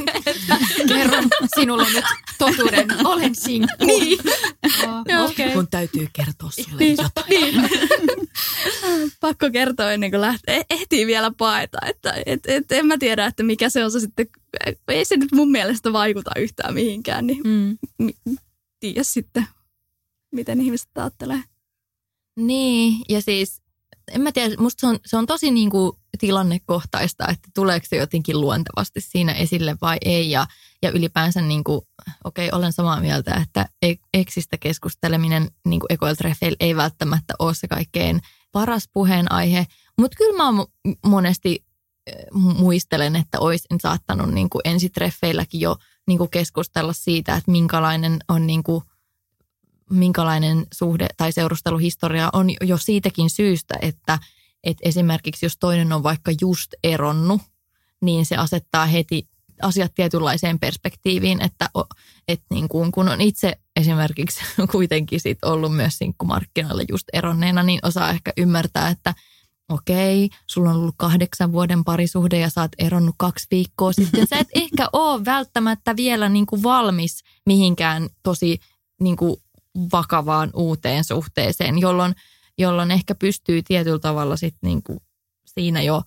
Kerron 0.88 1.29
sinulle 1.59 1.87
nyt 1.92 2.05
totuuden, 2.38 3.07
olen 3.07 3.35
sinkku. 3.35 3.85
Niin. 3.85 4.18
Oh, 4.85 5.31
okay. 5.31 5.55
Mun 5.55 5.68
täytyy 5.68 6.09
kertoa 6.12 6.50
sulle 6.50 6.79
niin, 6.79 6.96
jotain. 7.03 7.26
Niin. 7.29 7.70
Pakko 9.20 9.50
kertoa 9.50 9.92
ennen 9.92 10.11
kuin 10.11 10.20
lähtee. 10.20 10.62
Ehtii 10.70 11.07
vielä 11.07 11.33
paeta. 11.38 11.79
Että, 11.87 12.14
et, 12.26 12.40
et, 12.46 12.72
en 12.72 12.87
mä 12.87 12.98
tiedä, 12.98 13.26
että 13.26 13.42
mikä 13.42 13.68
se 13.68 13.85
on 13.85 13.90
se 13.90 14.00
sitten. 14.00 14.26
Ei 14.88 15.04
se 15.04 15.16
nyt 15.16 15.32
mun 15.32 15.50
mielestä 15.50 15.92
vaikuta 15.92 16.30
yhtään 16.36 16.74
mihinkään. 16.74 17.26
Niin 17.26 17.42
mm. 17.44 17.78
tiedä 18.80 19.02
sitten, 19.02 19.46
miten 20.32 20.60
ihmiset 20.60 20.88
ajattelee. 20.94 21.42
Niin, 22.36 23.02
ja 23.08 23.22
siis 23.22 23.62
en 24.10 24.20
mä 24.20 24.32
tiedä, 24.32 24.54
musta 24.58 24.80
se 24.80 24.86
on, 24.86 24.98
se 25.06 25.16
on 25.16 25.26
tosi 25.26 25.50
niin 25.50 25.70
kuin 25.70 25.92
tilannekohtaista, 26.18 27.28
että 27.28 27.48
tuleeko 27.54 27.86
se 27.90 27.96
jotenkin 27.96 28.40
luontevasti 28.40 29.00
siinä 29.00 29.32
esille 29.32 29.76
vai 29.82 29.96
ei. 30.04 30.30
Ja, 30.30 30.46
ja 30.82 30.90
ylipäänsä, 30.90 31.40
niin 31.40 31.64
kuin, 31.64 31.80
okei, 32.24 32.48
okay, 32.48 32.58
olen 32.58 32.72
samaa 32.72 33.00
mieltä, 33.00 33.34
että 33.42 33.66
eksistä 34.14 34.58
keskusteleminen 34.58 35.50
niin 35.66 35.80
ekoiltreffeillä 35.90 36.56
ei 36.60 36.76
välttämättä 36.76 37.34
ole 37.38 37.54
se 37.54 37.68
kaikkein 37.68 38.20
paras 38.52 38.88
puheenaihe. 38.92 39.66
Mutta 39.98 40.16
kyllä 40.16 40.44
mä 40.44 40.64
monesti 41.06 41.64
muistelen, 42.32 43.16
että 43.16 43.40
olisin 43.40 43.80
saattanut 43.82 44.30
niin 44.30 44.50
kuin 44.50 44.62
ensitreffeilläkin 44.64 45.60
jo 45.60 45.76
niin 46.06 46.18
kuin 46.18 46.30
keskustella 46.30 46.92
siitä, 46.92 47.36
että 47.36 47.50
minkälainen 47.50 48.18
on 48.28 48.46
niin 48.46 48.62
kuin, 48.62 48.84
minkälainen 49.90 50.66
suhde 50.74 51.08
tai 51.16 51.32
seurusteluhistoria 51.32 52.30
on 52.32 52.50
jo 52.60 52.78
siitäkin 52.78 53.30
syystä, 53.30 53.74
että, 53.82 54.18
että 54.64 54.88
esimerkiksi 54.88 55.46
jos 55.46 55.56
toinen 55.60 55.92
on 55.92 56.02
vaikka 56.02 56.32
just 56.40 56.74
eronnut, 56.84 57.42
niin 58.00 58.26
se 58.26 58.36
asettaa 58.36 58.86
heti 58.86 59.28
asiat 59.62 59.94
tietynlaiseen 59.94 60.58
perspektiiviin, 60.58 61.42
että, 61.42 61.68
että 62.28 62.46
niin 62.50 62.68
kuin, 62.68 62.92
kun 62.92 63.08
on 63.08 63.20
itse 63.20 63.56
esimerkiksi 63.76 64.40
kuitenkin 64.72 65.20
sit 65.20 65.44
ollut 65.44 65.76
myös 65.76 65.98
sinkkumarkkinoilla 65.98 66.82
just 66.88 67.08
eronneena, 67.12 67.62
niin 67.62 67.80
osaa 67.82 68.10
ehkä 68.10 68.32
ymmärtää, 68.36 68.88
että 68.88 69.14
okei, 69.70 70.28
sulla 70.46 70.70
on 70.70 70.76
ollut 70.76 70.94
kahdeksan 70.98 71.52
vuoden 71.52 71.85
parisuhde 71.85 72.38
ja 72.38 72.50
sä 72.50 72.61
oot 72.61 72.72
eronnut 72.78 73.14
kaksi 73.18 73.46
viikkoa 73.50 73.92
sitten. 73.92 74.26
Sä 74.26 74.38
et 74.38 74.48
ehkä 74.64 74.88
ole 74.92 75.24
välttämättä 75.24 75.96
vielä 75.96 76.28
niin 76.28 76.46
kuin 76.46 76.62
valmis 76.62 77.24
mihinkään 77.46 78.09
tosi 78.22 78.59
niin 79.00 79.16
kuin 79.16 79.37
vakavaan 79.92 80.50
uuteen 80.54 81.04
suhteeseen, 81.04 81.78
jolloin, 81.78 82.14
jolloin 82.59 82.90
ehkä 82.90 83.14
pystyy 83.14 83.62
tietyllä 83.62 83.98
tavalla 83.98 84.37
sit 84.37 84.54
niin 84.62 84.83
kuin 84.83 84.98
siinä 85.46 85.83
jo 85.83 86.02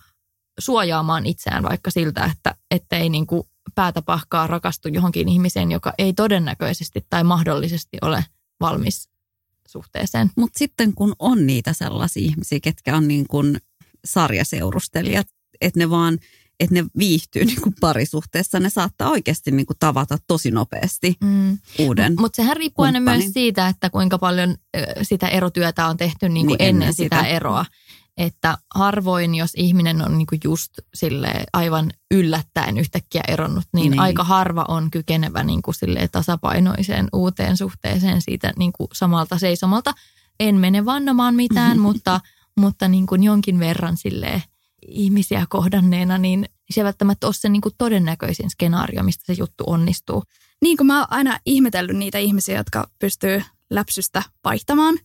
suojaamaan 0.59 1.25
itseään 1.25 1.63
vaikka 1.63 1.91
siltä, 1.91 2.25
että, 2.25 2.55
että 2.71 2.97
ei 2.97 3.09
niin 3.09 3.27
kuin 3.27 3.43
päätä 3.75 4.01
pahkaa 4.01 4.47
rakastu 4.47 4.87
johonkin 4.87 5.29
ihmiseen, 5.29 5.71
joka 5.71 5.93
ei 5.97 6.13
todennäköisesti 6.13 7.05
tai 7.09 7.23
mahdollisesti 7.23 7.97
ole 8.01 8.25
valmis 8.59 9.12
suhteeseen. 9.67 10.31
Mutta 10.35 10.59
sitten 10.59 10.93
kun 10.93 11.13
on 11.19 11.45
niitä 11.45 11.73
sellaisia 11.73 12.23
ihmisiä, 12.25 12.59
ketkä 12.61 12.97
on 12.97 13.07
niin 13.07 13.27
kuin 13.27 13.57
sarjaseurustelijat, 14.05 15.27
että 15.61 15.79
ne 15.79 15.89
vaan 15.89 16.19
että 16.59 16.75
ne 16.75 16.85
viihtyy 16.97 17.45
niin 17.45 17.61
kuin 17.61 17.75
parisuhteessa, 17.79 18.59
ne 18.59 18.69
saattaa 18.69 19.09
oikeasti 19.09 19.51
niin 19.51 19.65
kuin 19.65 19.77
tavata 19.79 20.17
tosi 20.27 20.51
nopeasti 20.51 21.15
mm. 21.23 21.57
uuden 21.79 22.15
Mutta 22.19 22.35
sehän 22.35 22.57
riippuu 22.57 22.85
aina 22.85 22.99
myös 22.99 23.23
siitä, 23.33 23.67
että 23.67 23.89
kuinka 23.89 24.17
paljon 24.17 24.55
sitä 25.01 25.27
erotyötä 25.27 25.87
on 25.87 25.97
tehty 25.97 26.29
niin 26.29 26.47
kuin 26.47 26.57
niin 26.57 26.69
ennen, 26.69 26.81
ennen 26.81 26.93
sitä, 26.93 27.15
sitä 27.15 27.27
eroa. 27.27 27.65
Että 28.17 28.57
harvoin, 28.75 29.35
jos 29.35 29.51
ihminen 29.55 30.05
on 30.05 30.17
niin 30.17 30.27
kuin 30.27 30.41
just 30.43 30.71
sille 30.93 31.33
aivan 31.53 31.91
yllättäen 32.11 32.77
yhtäkkiä 32.77 33.21
eronnut, 33.27 33.63
niin, 33.73 33.91
niin. 33.91 33.99
aika 33.99 34.23
harva 34.23 34.65
on 34.67 34.91
kykenevä 34.91 35.43
niin 35.43 35.61
kuin 35.61 35.75
tasapainoiseen 36.11 37.07
uuteen 37.13 37.57
suhteeseen 37.57 38.21
siitä 38.21 38.53
niin 38.57 38.71
kuin 38.73 38.87
samalta 38.93 39.37
seisomalta. 39.37 39.93
En 40.39 40.55
mene 40.55 40.85
vannomaan 40.85 41.35
mitään, 41.35 41.79
mutta, 41.87 42.19
mutta 42.57 42.87
niin 42.87 43.05
kuin 43.05 43.23
jonkin 43.23 43.59
verran 43.59 43.97
silleen 43.97 44.43
ihmisiä 44.87 45.45
kohdanneena, 45.49 46.17
niin 46.17 46.45
se 46.71 46.81
ei 46.81 46.85
välttämättä 46.85 47.27
ole 47.27 47.33
se 47.33 47.49
niin 47.49 47.61
kuin 47.61 47.75
todennäköisin 47.77 48.49
skenaario, 48.49 49.03
mistä 49.03 49.23
se 49.25 49.33
juttu 49.33 49.63
onnistuu. 49.67 50.23
Niin 50.61 50.77
kuin 50.77 50.87
mä 50.87 50.99
oon 50.99 51.07
aina 51.09 51.39
ihmetellyt 51.45 51.97
niitä 51.97 52.17
ihmisiä, 52.17 52.57
jotka 52.57 52.89
pystyy 52.99 53.43
läpsystä 53.69 54.23
vaihtamaan. 54.43 54.99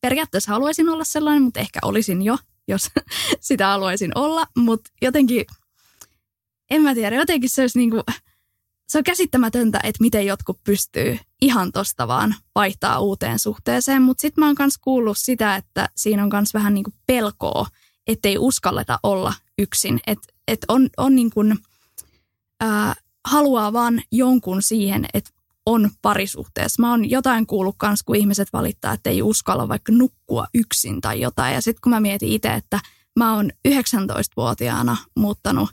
Periaatteessa 0.00 0.52
haluaisin 0.52 0.88
olla 0.88 1.04
sellainen, 1.04 1.42
mutta 1.42 1.60
ehkä 1.60 1.78
olisin 1.82 2.22
jo, 2.22 2.38
jos 2.68 2.90
sitä 3.40 3.66
haluaisin 3.66 4.18
olla. 4.18 4.46
Mutta 4.56 4.90
jotenkin, 5.02 5.44
en 6.70 6.82
mä 6.82 6.94
tiedä, 6.94 7.16
jotenkin 7.16 7.50
se 7.50 7.62
olisi 7.62 7.78
niin 7.78 7.90
kuin, 7.90 8.02
se 8.88 8.98
on 8.98 9.04
käsittämätöntä, 9.04 9.80
että 9.82 10.00
miten 10.00 10.26
jotkut 10.26 10.64
pystyy 10.64 11.18
ihan 11.42 11.72
tosta 11.72 12.08
vaan 12.08 12.34
vaihtaa 12.54 13.00
uuteen 13.00 13.38
suhteeseen. 13.38 14.02
Mutta 14.02 14.20
sitten 14.20 14.42
mä 14.42 14.46
oon 14.46 14.56
myös 14.58 14.78
kuullut 14.78 15.18
sitä, 15.18 15.56
että 15.56 15.88
siinä 15.96 16.22
on 16.22 16.30
myös 16.32 16.54
vähän 16.54 16.74
niin 16.74 16.84
kuin 16.84 16.94
pelkoa, 17.06 17.66
ettei 18.06 18.38
uskalleta 18.38 18.98
olla 19.02 19.34
yksin. 19.58 20.00
Että 20.06 20.28
et 20.48 20.60
on, 20.68 20.88
on 20.96 21.14
niin 21.14 21.30
kuin, 21.30 21.58
ää, 22.60 22.94
haluaa 23.24 23.72
vaan 23.72 24.02
jonkun 24.12 24.62
siihen, 24.62 25.06
että 25.14 25.30
on 25.66 25.90
parisuhteessa. 26.02 26.82
Mä 26.82 26.90
oon 26.90 27.10
jotain 27.10 27.46
kuullut 27.46 27.74
kans, 27.78 28.02
kun 28.02 28.16
ihmiset 28.16 28.48
valittaa, 28.52 28.92
että 28.92 29.10
ei 29.10 29.22
uskalla 29.22 29.68
vaikka 29.68 29.92
nukkua 29.92 30.46
yksin 30.54 31.00
tai 31.00 31.20
jotain. 31.20 31.54
Ja 31.54 31.60
sitten 31.60 31.80
kun 31.80 31.90
mä 31.90 32.00
mietin 32.00 32.28
itse, 32.28 32.54
että 32.54 32.80
mä 33.16 33.34
oon 33.34 33.50
19-vuotiaana 33.68 34.96
muuttanut 35.16 35.70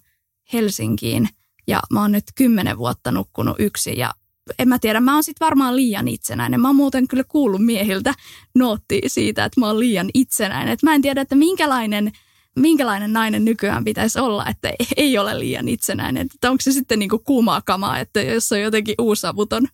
Helsinkiin 0.54 1.30
ja 1.68 1.80
mä 1.92 2.02
oon 2.02 2.12
nyt 2.12 2.24
10 2.36 2.78
vuotta 2.78 3.12
nukkunut 3.12 3.56
yksin 3.60 3.98
ja 3.98 4.14
en 4.60 4.70
mä 4.70 4.80
tiedä, 4.80 5.00
mä 5.00 5.14
oon 5.14 5.24
sit 5.24 5.40
varmaan 5.40 5.76
liian 5.76 6.08
itsenäinen. 6.08 6.62
Mä 6.62 6.68
oon 6.68 6.76
muuten 6.76 7.08
kyllä 7.08 7.24
kuullut 7.24 7.66
miehiltä 7.66 8.14
nootti 8.56 9.02
siitä, 9.08 9.46
että 9.46 9.60
mä 9.60 9.68
oon 9.68 9.80
liian 9.80 10.10
itsenäinen. 10.14 10.74
Et 10.74 10.84
mä 10.84 10.96
en 10.96 11.02
tiedä, 11.02 11.22
että 11.22 11.36
minkälainen, 11.36 12.12
minkälainen 12.56 13.14
nainen 13.14 13.46
nykyään 13.46 13.84
pitäisi 13.84 14.20
olla, 14.20 14.46
että 14.48 14.74
ei 14.98 15.18
ole 15.18 15.40
liian 15.40 15.68
itsenäinen. 15.68 16.28
Että 16.36 16.52
onko 16.52 16.62
se 16.62 16.72
sitten 16.72 17.00
niinku 17.00 17.20
kuumaa 17.20 17.62
kamaa, 17.62 18.00
että 18.00 18.22
jos 18.22 18.52
on 18.52 18.62
jotenkin 18.62 18.96
uusavuton. 19.02 19.68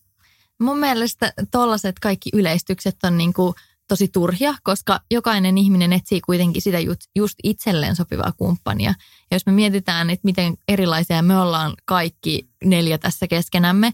Mun 0.59 0.79
mielestä 0.79 1.33
tollaset 1.51 1.99
kaikki 1.99 2.29
yleistykset 2.33 2.95
on 3.03 3.17
niinku 3.17 3.55
tosi 3.87 4.07
turhia, 4.07 4.55
koska 4.63 4.99
jokainen 5.11 5.57
ihminen 5.57 5.93
etsii 5.93 6.21
kuitenkin 6.21 6.61
sitä 6.61 6.79
just, 6.79 7.01
just 7.15 7.35
itselleen 7.43 7.95
sopivaa 7.95 8.31
kumppania. 8.37 8.93
Ja 9.31 9.35
jos 9.35 9.45
me 9.45 9.51
mietitään, 9.51 10.09
että 10.09 10.25
miten 10.25 10.57
erilaisia 10.67 11.21
me 11.21 11.39
ollaan 11.39 11.73
kaikki 11.85 12.49
neljä 12.63 12.97
tässä 12.97 13.27
keskenämme, 13.27 13.93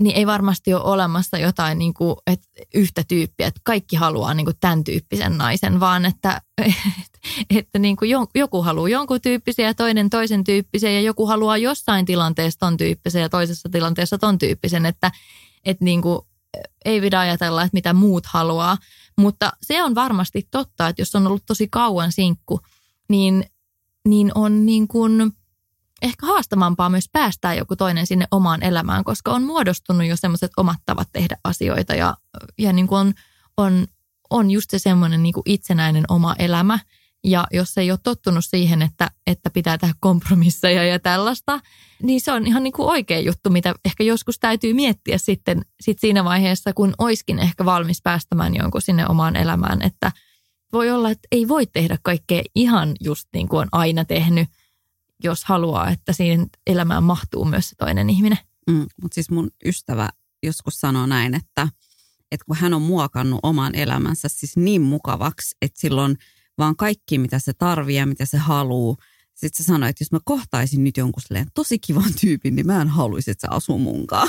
niin 0.00 0.16
ei 0.16 0.26
varmasti 0.26 0.74
ole 0.74 0.82
olemassa 0.82 1.38
jotain 1.38 1.78
niin 1.78 1.94
kuin, 1.94 2.16
että 2.26 2.46
yhtä 2.74 3.04
tyyppiä, 3.08 3.46
että 3.46 3.60
kaikki 3.64 3.96
haluaa 3.96 4.34
niin 4.34 4.44
kuin 4.44 4.56
tämän 4.60 4.84
tyyppisen 4.84 5.38
naisen, 5.38 5.80
vaan 5.80 6.04
että, 6.04 6.40
että, 6.58 7.18
että 7.50 7.78
niin 7.78 7.96
kuin 7.96 8.10
joku 8.34 8.62
haluaa 8.62 8.88
jonkun 8.88 9.20
tyyppisiä 9.20 9.66
ja 9.66 9.74
toinen 9.74 10.10
toisen 10.10 10.44
tyyppisiä 10.44 10.90
ja 10.90 11.00
joku 11.00 11.26
haluaa 11.26 11.56
jossain 11.56 12.06
tilanteessa 12.06 12.60
ton 12.60 12.76
tyyppisen 12.76 13.22
ja 13.22 13.28
toisessa 13.28 13.68
tilanteessa 13.72 14.18
ton 14.18 14.38
tyyppisen, 14.38 14.86
että, 14.86 15.10
että 15.64 15.84
niin 15.84 16.02
kuin, 16.02 16.20
ei 16.84 17.00
pidä 17.00 17.20
ajatella, 17.20 17.62
että 17.62 17.74
mitä 17.74 17.92
muut 17.92 18.26
haluaa, 18.26 18.78
mutta 19.18 19.52
se 19.62 19.82
on 19.82 19.94
varmasti 19.94 20.48
totta, 20.50 20.88
että 20.88 21.02
jos 21.02 21.14
on 21.14 21.26
ollut 21.26 21.46
tosi 21.46 21.68
kauan 21.68 22.12
sinkku, 22.12 22.60
niin, 23.08 23.44
niin 24.08 24.32
on 24.34 24.66
niin 24.66 24.88
kuin 24.88 25.32
ehkä 26.02 26.26
haastavampaa 26.26 26.88
myös 26.88 27.08
päästää 27.12 27.54
joku 27.54 27.76
toinen 27.76 28.06
sinne 28.06 28.26
omaan 28.30 28.62
elämään, 28.62 29.04
koska 29.04 29.32
on 29.32 29.42
muodostunut 29.42 30.06
jo 30.06 30.16
semmoiset 30.16 30.50
omat 30.56 30.78
tavat 30.86 31.08
tehdä 31.12 31.36
asioita 31.44 31.94
ja, 31.94 32.16
ja 32.58 32.72
niin 32.72 32.86
kuin 32.86 32.98
on, 32.98 33.14
on, 33.56 33.86
on 34.30 34.50
just 34.50 34.70
se 34.70 34.78
semmoinen 34.78 35.22
niin 35.22 35.32
kuin 35.32 35.42
itsenäinen 35.46 36.04
oma 36.08 36.34
elämä. 36.38 36.78
Ja 37.24 37.46
jos 37.52 37.78
ei 37.78 37.90
ole 37.90 37.98
tottunut 38.02 38.44
siihen, 38.44 38.82
että, 38.82 39.10
että 39.26 39.50
pitää 39.50 39.78
tehdä 39.78 39.94
kompromisseja 40.00 40.84
ja 40.84 40.98
tällaista, 40.98 41.60
niin 42.02 42.20
se 42.20 42.32
on 42.32 42.46
ihan 42.46 42.62
niin 42.62 42.72
kuin 42.72 42.88
oikea 42.88 43.20
juttu, 43.20 43.50
mitä 43.50 43.74
ehkä 43.84 44.04
joskus 44.04 44.38
täytyy 44.38 44.74
miettiä 44.74 45.18
sitten 45.18 45.62
sit 45.80 45.98
siinä 45.98 46.24
vaiheessa, 46.24 46.72
kun 46.72 46.94
oiskin 46.98 47.38
ehkä 47.38 47.64
valmis 47.64 48.02
päästämään 48.02 48.56
jonkun 48.56 48.82
sinne 48.82 49.06
omaan 49.06 49.36
elämään. 49.36 49.82
Että 49.82 50.12
voi 50.72 50.90
olla, 50.90 51.10
että 51.10 51.28
ei 51.32 51.48
voi 51.48 51.66
tehdä 51.66 51.98
kaikkea 52.02 52.42
ihan 52.54 52.92
just 53.00 53.28
niin 53.34 53.48
kuin 53.48 53.60
on 53.60 53.68
aina 53.72 54.04
tehnyt, 54.04 54.48
jos 55.22 55.44
haluaa, 55.44 55.90
että 55.90 56.12
siihen 56.12 56.46
elämään 56.66 57.04
mahtuu 57.04 57.44
myös 57.44 57.68
se 57.68 57.74
toinen 57.76 58.10
ihminen. 58.10 58.38
Mm, 58.70 58.86
mutta 59.02 59.14
siis 59.14 59.30
mun 59.30 59.50
ystävä 59.64 60.08
joskus 60.42 60.80
sanoo 60.80 61.06
näin, 61.06 61.34
että, 61.34 61.68
että 62.30 62.44
kun 62.46 62.56
hän 62.56 62.74
on 62.74 62.82
muokannut 62.82 63.40
oman 63.42 63.74
elämänsä 63.74 64.28
siis 64.28 64.56
niin 64.56 64.82
mukavaksi, 64.82 65.56
että 65.62 65.80
silloin 65.80 66.16
vaan 66.58 66.76
kaikki, 66.76 67.18
mitä 67.18 67.38
se 67.38 67.52
tarvii 67.52 67.96
ja 67.96 68.06
mitä 68.06 68.24
se 68.24 68.38
haluaa, 68.38 68.96
sitten 69.34 69.64
se 69.64 69.66
sanoi, 69.66 69.88
että 69.88 70.02
jos 70.02 70.12
mä 70.12 70.18
kohtaisin 70.24 70.84
nyt 70.84 70.96
jonkun 70.96 71.22
tosi 71.54 71.78
kivan 71.78 72.14
tyypin, 72.20 72.56
niin 72.56 72.66
mä 72.66 72.82
en 72.82 72.88
haluaisi, 72.88 73.30
että 73.30 73.40
se 73.40 73.56
asuu 73.56 73.78
munkaan. 73.78 74.28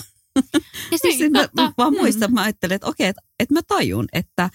Ja 0.91 0.97
siis, 0.97 1.17
sitten 1.19 1.49
mä, 1.55 1.73
vaan 1.77 1.93
muistan, 1.93 2.23
että 2.23 2.33
mä 2.33 2.41
ajattelen, 2.41 2.75
että 2.75 2.87
okei, 2.87 3.07
että, 3.07 3.21
että 3.39 3.53
mä 3.53 3.61
tajun, 3.67 4.05
että, 4.13 4.49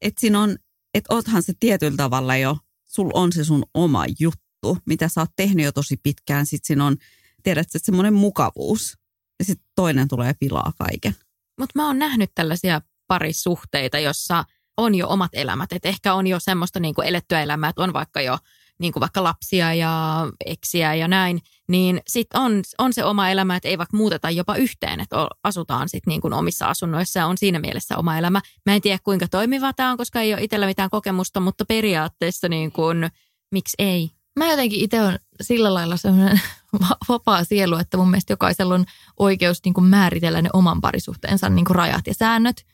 että 0.00 0.20
siinä 0.20 0.40
on, 0.40 0.56
että 0.94 1.14
oothan 1.14 1.42
se 1.42 1.52
tietyllä 1.60 1.96
tavalla 1.96 2.36
jo, 2.36 2.58
sul 2.84 3.10
on 3.14 3.32
se 3.32 3.44
sun 3.44 3.64
oma 3.74 4.04
juttu, 4.18 4.45
mitä 4.86 5.08
sä 5.08 5.20
oot 5.20 5.30
tehnyt 5.36 5.64
jo 5.64 5.72
tosi 5.72 5.96
pitkään. 6.02 6.46
Sitten 6.46 6.66
siinä 6.66 6.86
on, 6.86 6.96
tiedät, 7.42 7.66
että 7.66 7.78
semmoinen 7.86 8.14
mukavuus. 8.14 8.98
Ja 9.38 9.44
sitten 9.44 9.68
toinen 9.74 10.08
tulee 10.08 10.34
pilaa 10.40 10.72
kaiken. 10.78 11.16
Mutta 11.60 11.72
mä 11.74 11.86
oon 11.86 11.98
nähnyt 11.98 12.30
tällaisia 12.34 12.80
parisuhteita, 13.06 13.98
jossa 13.98 14.44
on 14.76 14.94
jo 14.94 15.08
omat 15.08 15.30
elämät. 15.32 15.72
Että 15.72 15.88
ehkä 15.88 16.14
on 16.14 16.26
jo 16.26 16.40
semmoista 16.40 16.80
niin 16.80 16.94
kuin 16.94 17.08
elettyä 17.08 17.42
elämää, 17.42 17.70
että 17.70 17.82
on 17.82 17.92
vaikka 17.92 18.20
jo 18.20 18.38
niin 18.78 18.92
kuin 18.92 19.00
vaikka 19.00 19.22
lapsia 19.22 19.74
ja 19.74 20.26
eksiä 20.46 20.94
ja 20.94 21.08
näin, 21.08 21.40
niin 21.68 22.00
sitten 22.08 22.40
on, 22.40 22.62
on 22.78 22.92
se 22.92 23.04
oma 23.04 23.30
elämä, 23.30 23.56
että 23.56 23.68
ei 23.68 23.78
vaikka 23.78 23.96
muuteta 23.96 24.30
jopa 24.30 24.56
yhteen, 24.56 25.00
että 25.00 25.16
asutaan 25.44 25.88
sitten 25.88 26.10
niin 26.10 26.20
kuin 26.20 26.32
omissa 26.32 26.66
asunnoissa 26.66 27.18
ja 27.18 27.26
on 27.26 27.38
siinä 27.38 27.58
mielessä 27.58 27.98
oma 27.98 28.18
elämä. 28.18 28.40
Mä 28.66 28.74
en 28.74 28.82
tiedä 28.82 28.98
kuinka 29.04 29.28
toimiva 29.28 29.72
tämä 29.72 29.90
on, 29.90 29.96
koska 29.96 30.20
ei 30.20 30.34
ole 30.34 30.42
itsellä 30.42 30.66
mitään 30.66 30.90
kokemusta, 30.90 31.40
mutta 31.40 31.64
periaatteessa 31.64 32.48
niin 32.48 32.72
kuin, 32.72 33.10
miksi 33.52 33.74
ei? 33.78 34.10
Mä 34.36 34.50
jotenkin 34.50 34.80
itse 34.80 35.02
on 35.02 35.18
sillä 35.40 35.74
lailla 35.74 35.96
sellainen 35.96 36.40
vapaa 37.08 37.44
sielu, 37.44 37.76
että 37.76 37.96
mun 37.96 38.10
mielestä 38.10 38.32
jokaisella 38.32 38.74
on 38.74 38.84
oikeus 39.18 39.60
niin 39.64 39.74
kuin 39.74 39.84
määritellä 39.84 40.42
ne 40.42 40.50
oman 40.52 40.80
parisuhteensa 40.80 41.48
niin 41.48 41.64
kuin 41.64 41.76
rajat 41.76 42.06
ja 42.06 42.14
säännöt. 42.14 42.64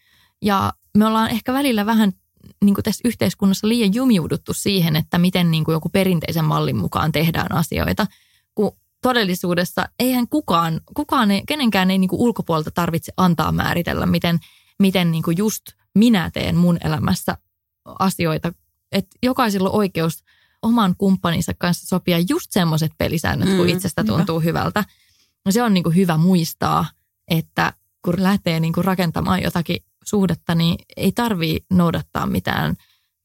Ja 0.43 0.73
me 0.97 1.07
ollaan 1.07 1.31
ehkä 1.31 1.53
välillä 1.53 1.87
vähän 1.87 2.13
niin 2.65 2.75
kuin 2.75 2.83
tässä 2.85 3.09
yhteiskunnassa 3.09 3.69
liian 3.69 3.95
jumiuduttu 3.95 4.55
siihen, 4.55 4.97
että 4.97 5.19
miten 5.19 5.51
niin 5.51 5.65
kuin 5.65 5.73
joku 5.73 5.89
perinteisen 5.89 6.45
mallin 6.45 6.77
mukaan 6.77 7.13
tehdään 7.13 7.53
asioita, 7.53 8.07
kun 8.55 8.77
todellisuudessa 9.03 9.89
eihän 9.99 10.29
kukaan, 10.29 10.81
kukaan 10.95 11.31
ei, 11.31 11.43
kenenkään 11.49 11.91
ei 11.91 11.99
niin 11.99 12.09
kuin 12.09 12.21
ulkopuolelta 12.21 12.71
tarvitse 12.71 13.13
antaa 13.17 13.53
määritellä, 13.53 14.07
miten, 14.07 14.39
miten 14.79 15.11
niin 15.11 15.23
kuin 15.23 15.37
just 15.37 15.63
minä 15.95 16.31
teen 16.31 16.57
mun 16.57 16.79
elämässä 16.85 17.39
asioita. 17.99 18.53
Että 18.93 19.17
jokaisella 19.23 19.71
on 19.71 19.77
oikeus 19.77 20.25
oman 20.63 20.95
kumppaninsa 20.99 21.53
kanssa 21.59 21.87
sopia 21.87 22.19
just 22.29 22.51
semmoiset 22.51 22.93
pelisäännöt, 22.99 23.49
kun 23.49 23.67
mm, 23.67 23.73
itsestä 23.73 24.05
tuntuu 24.05 24.41
hyvä. 24.41 24.61
hyvältä. 24.61 24.85
No 25.45 25.53
se 25.53 25.63
on 25.63 25.75
niin 25.75 25.85
kuin 25.85 25.97
hyvä 25.97 26.17
muistaa, 26.17 26.87
että 27.29 27.73
kun 28.05 28.15
lähtee 28.19 28.61
niin 28.61 28.73
kuin 28.73 28.85
rakentamaan 28.85 29.43
jotakin 29.43 29.85
suhdetta, 30.05 30.55
niin 30.55 30.77
ei 30.97 31.13
tarvii 31.13 31.65
noudattaa 31.71 32.27
mitään, 32.27 32.77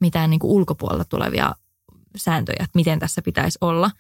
mitään 0.02 0.30
niin 0.30 0.40
kuin 0.40 0.52
ulkopuolella 0.52 1.06
tulevia 1.06 1.56
sääntöjä, 2.16 2.58
että 2.60 2.76
miten 2.76 3.00
tässä 3.00 3.22
pitäisi 3.22 3.58
olla. 3.62 3.92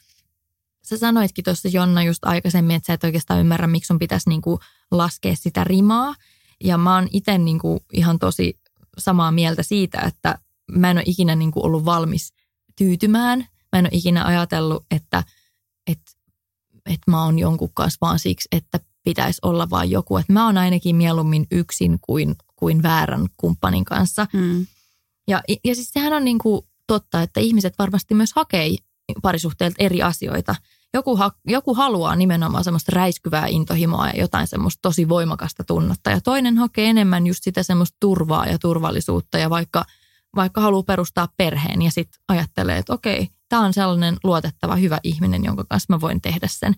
Sä 0.83 0.97
sanoitkin 0.97 1.43
tuossa 1.43 1.67
Jonna 1.67 2.03
just 2.03 2.25
aikaisemmin, 2.25 2.75
että 2.75 2.87
sä 2.87 2.93
et 2.93 3.03
oikeastaan 3.03 3.39
ymmärrä, 3.39 3.67
miksi 3.67 3.87
sun 3.87 3.99
pitäisi 3.99 4.29
niin 4.29 4.41
kuin 4.41 4.59
laskea 4.91 5.35
sitä 5.35 5.63
rimaa. 5.63 6.15
Ja 6.63 6.77
mä 6.77 6.95
oon 6.95 7.07
itse 7.11 7.37
niin 7.37 7.59
kuin 7.59 7.79
ihan 7.93 8.19
tosi 8.19 8.59
samaa 8.97 9.31
mieltä 9.31 9.63
siitä, 9.63 9.99
että 9.99 10.39
mä 10.71 10.91
en 10.91 10.97
ole 10.97 11.03
ikinä 11.05 11.35
niin 11.35 11.51
kuin 11.51 11.65
ollut 11.65 11.85
valmis 11.85 12.33
tyytymään. 12.77 13.39
Mä 13.71 13.79
en 13.79 13.85
ole 13.85 13.89
ikinä 13.91 14.25
ajatellut, 14.25 14.85
että, 14.91 15.23
että, 15.87 16.11
että 16.85 17.11
mä 17.11 17.23
oon 17.23 17.39
jonkun 17.39 17.73
kanssa 17.73 17.97
vaan 18.01 18.19
siksi, 18.19 18.47
että 18.51 18.79
pitäisi 19.03 19.39
olla 19.41 19.69
vain 19.69 19.91
joku. 19.91 20.17
Että 20.17 20.33
mä 20.33 20.45
oon 20.45 20.57
ainakin 20.57 20.95
mieluummin 20.95 21.47
yksin 21.51 21.99
kuin 22.01 22.35
kuin 22.57 22.83
väärän 22.83 23.27
kumppanin 23.37 23.85
kanssa. 23.85 24.27
Mm. 24.33 24.65
Ja, 25.27 25.41
ja 25.63 25.75
siis 25.75 25.89
sehän 25.93 26.13
on 26.13 26.25
niin 26.25 26.37
kuin 26.37 26.61
totta, 26.87 27.21
että 27.21 27.39
ihmiset 27.39 27.73
varmasti 27.79 28.13
myös 28.13 28.33
hakee 28.35 28.75
parisuhteilta 29.21 29.75
eri 29.79 30.01
asioita. 30.01 30.55
Joku, 30.93 31.15
ha, 31.15 31.31
joku 31.45 31.73
haluaa 31.73 32.15
nimenomaan 32.15 32.63
semmoista 32.63 32.91
räiskyvää 32.95 33.47
intohimoa 33.47 34.07
ja 34.07 34.19
jotain 34.19 34.47
semmoista 34.47 34.79
tosi 34.81 35.09
voimakasta 35.09 35.63
tunnetta. 35.63 36.09
Ja 36.09 36.21
toinen 36.21 36.57
hakee 36.57 36.89
enemmän 36.89 37.27
just 37.27 37.43
sitä 37.43 37.63
semmoista 37.63 37.97
turvaa 37.99 38.45
ja 38.45 38.59
turvallisuutta 38.59 39.37
ja 39.37 39.49
vaikka, 39.49 39.85
vaikka 40.35 40.61
haluaa 40.61 40.83
perustaa 40.83 41.27
perheen 41.37 41.81
ja 41.81 41.91
sitten 41.91 42.21
ajattelee, 42.27 42.77
että 42.77 42.93
okei, 42.93 43.29
tämä 43.49 43.65
on 43.65 43.73
sellainen 43.73 44.17
luotettava 44.23 44.75
hyvä 44.75 44.99
ihminen, 45.03 45.43
jonka 45.43 45.65
kanssa 45.69 45.93
mä 45.93 46.01
voin 46.01 46.21
tehdä 46.21 46.47
sen. 46.51 46.73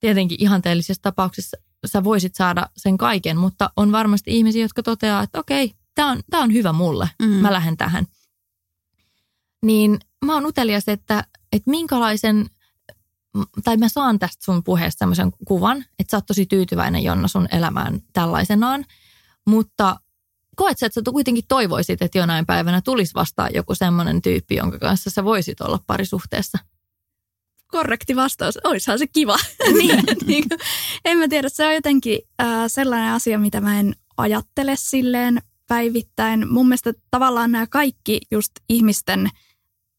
Tietenkin 0.00 0.36
ihanteellisessa 0.40 1.02
tapauksessa 1.02 1.56
sä 1.86 2.04
voisit 2.04 2.34
saada 2.34 2.68
sen 2.76 2.98
kaiken, 2.98 3.36
mutta 3.36 3.70
on 3.76 3.92
varmasti 3.92 4.36
ihmisiä, 4.36 4.62
jotka 4.62 4.82
toteaa, 4.82 5.22
että 5.22 5.40
okei, 5.40 5.74
tämä 5.94 6.10
on, 6.10 6.20
tää 6.30 6.40
on 6.40 6.52
hyvä 6.52 6.72
mulle, 6.72 7.10
mm. 7.22 7.28
mä 7.28 7.52
lähden 7.52 7.76
tähän. 7.76 8.06
Niin 9.62 9.98
mä 10.24 10.34
oon 10.34 10.46
utelias, 10.46 10.88
että, 10.88 11.24
että 11.52 11.70
minkälaisen, 11.70 12.46
tai 13.64 13.76
mä 13.76 13.88
saan 13.88 14.18
tästä 14.18 14.44
sun 14.44 14.64
puheesta 14.64 14.98
semmoisen 14.98 15.32
kuvan, 15.44 15.84
että 15.98 16.10
sä 16.10 16.16
oot 16.16 16.26
tosi 16.26 16.46
tyytyväinen 16.46 17.02
Jonna 17.02 17.28
sun 17.28 17.48
elämään 17.52 18.00
tällaisenaan, 18.12 18.84
mutta 19.46 20.00
koet 20.56 20.78
sä, 20.78 20.86
että 20.86 21.00
sä 21.00 21.10
kuitenkin 21.12 21.44
toivoisit, 21.48 22.02
että 22.02 22.18
jonain 22.18 22.46
päivänä 22.46 22.80
tulisi 22.80 23.14
vastaan 23.14 23.54
joku 23.54 23.74
semmoinen 23.74 24.22
tyyppi, 24.22 24.56
jonka 24.56 24.78
kanssa 24.78 25.10
sä 25.10 25.24
voisit 25.24 25.60
olla 25.60 25.80
parisuhteessa? 25.86 26.58
Korrekti 27.66 28.16
vastaus. 28.16 28.58
Oishan 28.64 28.98
se 28.98 29.06
kiva. 29.06 29.36
niin, 29.78 30.04
niin, 30.26 30.44
en 31.04 31.18
mä 31.18 31.28
tiedä, 31.28 31.48
se 31.48 31.66
on 31.66 31.74
jotenkin 31.74 32.18
äh, 32.42 32.46
sellainen 32.66 33.12
asia, 33.12 33.38
mitä 33.38 33.60
mä 33.60 33.80
en 33.80 33.94
ajattele 34.16 34.76
silleen 34.76 35.42
päivittäin. 35.68 36.52
Mun 36.52 36.68
mielestä 36.68 36.92
tavallaan 37.10 37.52
nämä 37.52 37.66
kaikki 37.66 38.20
just 38.30 38.52
ihmisten 38.68 39.30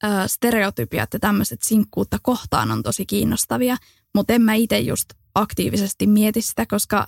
äh, 0.03 0.28
stereotypiat 0.28 1.14
ja 1.14 1.20
tämmöiset 1.20 1.62
sinkkuutta 1.62 2.20
kohtaan 2.22 2.72
on 2.72 2.84
tosi 2.84 3.06
kiinnostavia, 3.06 3.78
mutta 4.16 4.34
en 4.34 4.41
mä 4.41 4.53
itse 4.53 4.80
just 4.80 5.06
aktiivisesti 5.36 6.08
mieti 6.08 6.41
sitä, 6.41 6.66
koska 6.66 7.08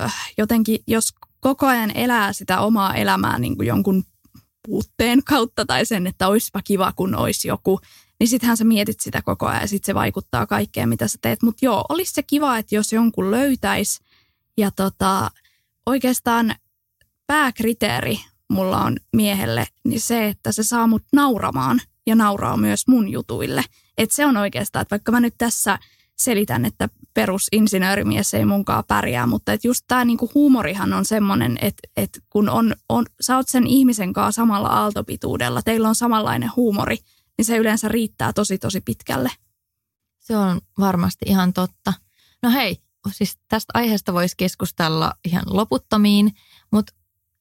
äh, 0.00 0.32
jotenkin 0.38 0.78
jos 0.86 1.08
koko 1.42 1.66
ajan 1.66 1.96
elää 1.96 2.32
sitä 2.32 2.60
omaa 2.60 2.94
elämää 2.94 3.38
niin 3.38 3.56
kuin 3.56 3.68
jonkun 3.68 4.04
puutteen 4.66 5.24
kautta 5.24 5.66
tai 5.66 5.86
sen, 5.86 6.06
että 6.06 6.28
olisipa 6.28 6.60
kiva, 6.64 6.92
kun 6.92 7.14
olisi 7.14 7.48
joku, 7.48 7.80
niin 8.20 8.28
sittenhän 8.28 8.56
sä 8.56 8.64
mietit 8.64 9.00
sitä 9.00 9.22
koko 9.22 9.46
ajan 9.46 9.60
ja 9.60 9.68
sitten 9.68 9.86
se 9.86 9.94
vaikuttaa 9.94 10.46
kaikkeen, 10.46 10.88
mitä 10.88 11.08
sä 11.08 11.18
teet. 11.22 11.42
Mutta 11.42 11.64
joo, 11.64 11.84
olisi 11.88 12.12
se 12.12 12.22
kiva, 12.22 12.58
että 12.58 12.74
jos 12.74 12.92
jonkun 12.92 13.30
löytäisi 13.30 14.00
ja 14.56 14.70
tota, 14.70 15.30
oikeastaan 15.86 16.54
pääkriteeri 17.26 18.20
mulla 18.50 18.84
on 18.84 18.96
miehelle, 19.12 19.66
niin 19.84 20.00
se, 20.00 20.28
että 20.28 20.52
se 20.52 20.62
saa 20.62 20.86
mut 20.86 21.02
nauramaan 21.12 21.80
ja 22.06 22.14
nauraa 22.14 22.56
myös 22.56 22.88
mun 22.88 23.08
jutuille. 23.08 23.64
Että 23.98 24.16
se 24.16 24.26
on 24.26 24.36
oikeastaan, 24.36 24.82
että 24.82 24.90
vaikka 24.90 25.12
mä 25.12 25.20
nyt 25.20 25.34
tässä 25.38 25.78
selitän, 26.16 26.64
että 26.64 26.88
perusinsinöörimies 27.14 28.34
ei 28.34 28.44
munkaan 28.44 28.84
pärjää, 28.88 29.26
mutta 29.26 29.52
että 29.52 29.68
just 29.68 29.84
tämä 29.88 30.04
niinku 30.04 30.30
huumorihan 30.34 30.92
on 30.92 31.04
semmoinen, 31.04 31.58
että, 31.60 31.88
että 31.96 32.20
kun 32.30 32.48
on, 32.48 32.76
on, 32.88 33.06
sä 33.20 33.36
oot 33.36 33.48
sen 33.48 33.66
ihmisen 33.66 34.12
kanssa 34.12 34.42
samalla 34.42 34.68
aaltopituudella, 34.68 35.62
teillä 35.62 35.88
on 35.88 35.94
samanlainen 35.94 36.50
huumori, 36.56 36.96
niin 37.38 37.44
se 37.44 37.56
yleensä 37.56 37.88
riittää 37.88 38.32
tosi 38.32 38.58
tosi 38.58 38.80
pitkälle. 38.80 39.30
Se 40.18 40.36
on 40.36 40.60
varmasti 40.78 41.24
ihan 41.28 41.52
totta. 41.52 41.92
No 42.42 42.50
hei, 42.50 42.76
siis 43.12 43.38
tästä 43.48 43.70
aiheesta 43.74 44.12
voisi 44.12 44.34
keskustella 44.36 45.12
ihan 45.24 45.44
loputtomiin, 45.46 46.32
mutta 46.72 46.92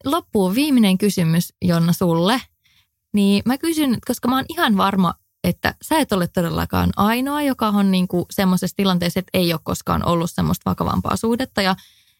loppuun 0.05 0.55
viimeinen 0.55 0.97
kysymys 0.97 1.53
Jonna 1.61 1.93
sulle. 1.93 2.41
Niin 3.13 3.43
mä 3.45 3.57
kysyn, 3.57 3.97
koska 4.07 4.27
mä 4.27 4.35
oon 4.35 4.45
ihan 4.49 4.77
varma, 4.77 5.13
että 5.43 5.75
sä 5.81 5.99
et 5.99 6.11
ole 6.11 6.27
todellakaan 6.27 6.89
ainoa, 6.97 7.41
joka 7.41 7.67
on 7.67 7.91
niin 7.91 8.07
kuin 8.07 8.25
semmoisessa 8.31 8.75
tilanteessa, 8.75 9.19
että 9.19 9.29
ei 9.33 9.53
ole 9.53 9.61
koskaan 9.63 10.05
ollut 10.05 10.31
semmoista 10.31 10.69
vakavampaa 10.69 11.15
suhdetta 11.15 11.61
ja 11.61 11.75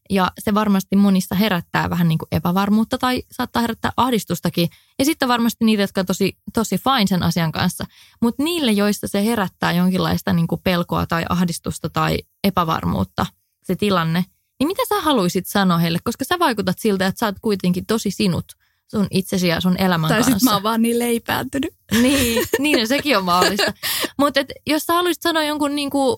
ja 0.10 0.32
se 0.40 0.54
varmasti 0.54 0.96
monissa 0.96 1.36
herättää 1.36 1.90
vähän 1.90 2.08
niin 2.08 2.18
kuin 2.18 2.28
epävarmuutta 2.32 2.98
tai 2.98 3.24
saattaa 3.32 3.62
herättää 3.62 3.92
ahdistustakin. 3.98 4.70
Ja 5.00 5.06
sitten 5.06 5.28
varmasti 5.28 5.66
niitä, 5.66 5.84
jotka 5.84 6.02
on 6.02 6.06
tosi, 6.06 6.38
tosi 6.54 6.78
fine 6.78 7.08
sen 7.08 7.24
asian 7.24 7.52
kanssa. 7.52 7.86
Mutta 8.22 8.44
niille, 8.44 8.72
joista 8.72 9.08
se 9.08 9.26
herättää 9.26 9.72
jonkinlaista 9.72 10.34
niin 10.34 10.48
kuin 10.48 10.62
pelkoa 10.64 11.06
tai 11.06 11.26
ahdistusta 11.30 11.90
tai 11.90 12.18
epävarmuutta, 12.44 13.26
se 13.64 13.76
tilanne, 13.76 14.26
niin 14.60 14.68
mitä 14.68 14.84
sä 14.90 15.02
haluaisit 15.02 15.48
sanoa 15.48 15.78
heille? 15.78 16.00
Koska 16.04 16.26
sä 16.26 16.40
vaikutat 16.40 16.80
siltä, 16.80 17.08
että 17.08 17.20
sä 17.20 17.26
oot 17.26 17.40
kuitenkin 17.42 17.86
tosi 17.86 18.12
sinut 18.12 18.46
sun 18.92 19.08
itsesi 19.12 19.48
ja 19.48 19.62
sun 19.62 19.76
elämän 19.78 20.08
tai 20.08 20.18
kanssa. 20.18 20.32
Tai 20.32 20.40
sitten 20.40 20.52
mä 20.52 20.56
oon 20.56 20.64
vaan 20.64 20.82
niin 20.82 21.00
leipääntynyt. 21.00 21.74
Niin, 22.02 22.46
niin 22.60 22.80
no, 22.80 22.86
sekin 22.86 23.18
on 23.18 23.26
mahdollista. 23.26 23.74
Mutta 24.20 24.40
jos 24.68 24.84
sä 24.84 24.94
haluaisit 24.94 25.22
sanoa 25.22 25.44
jonkun 25.44 25.76
niinku 25.76 26.18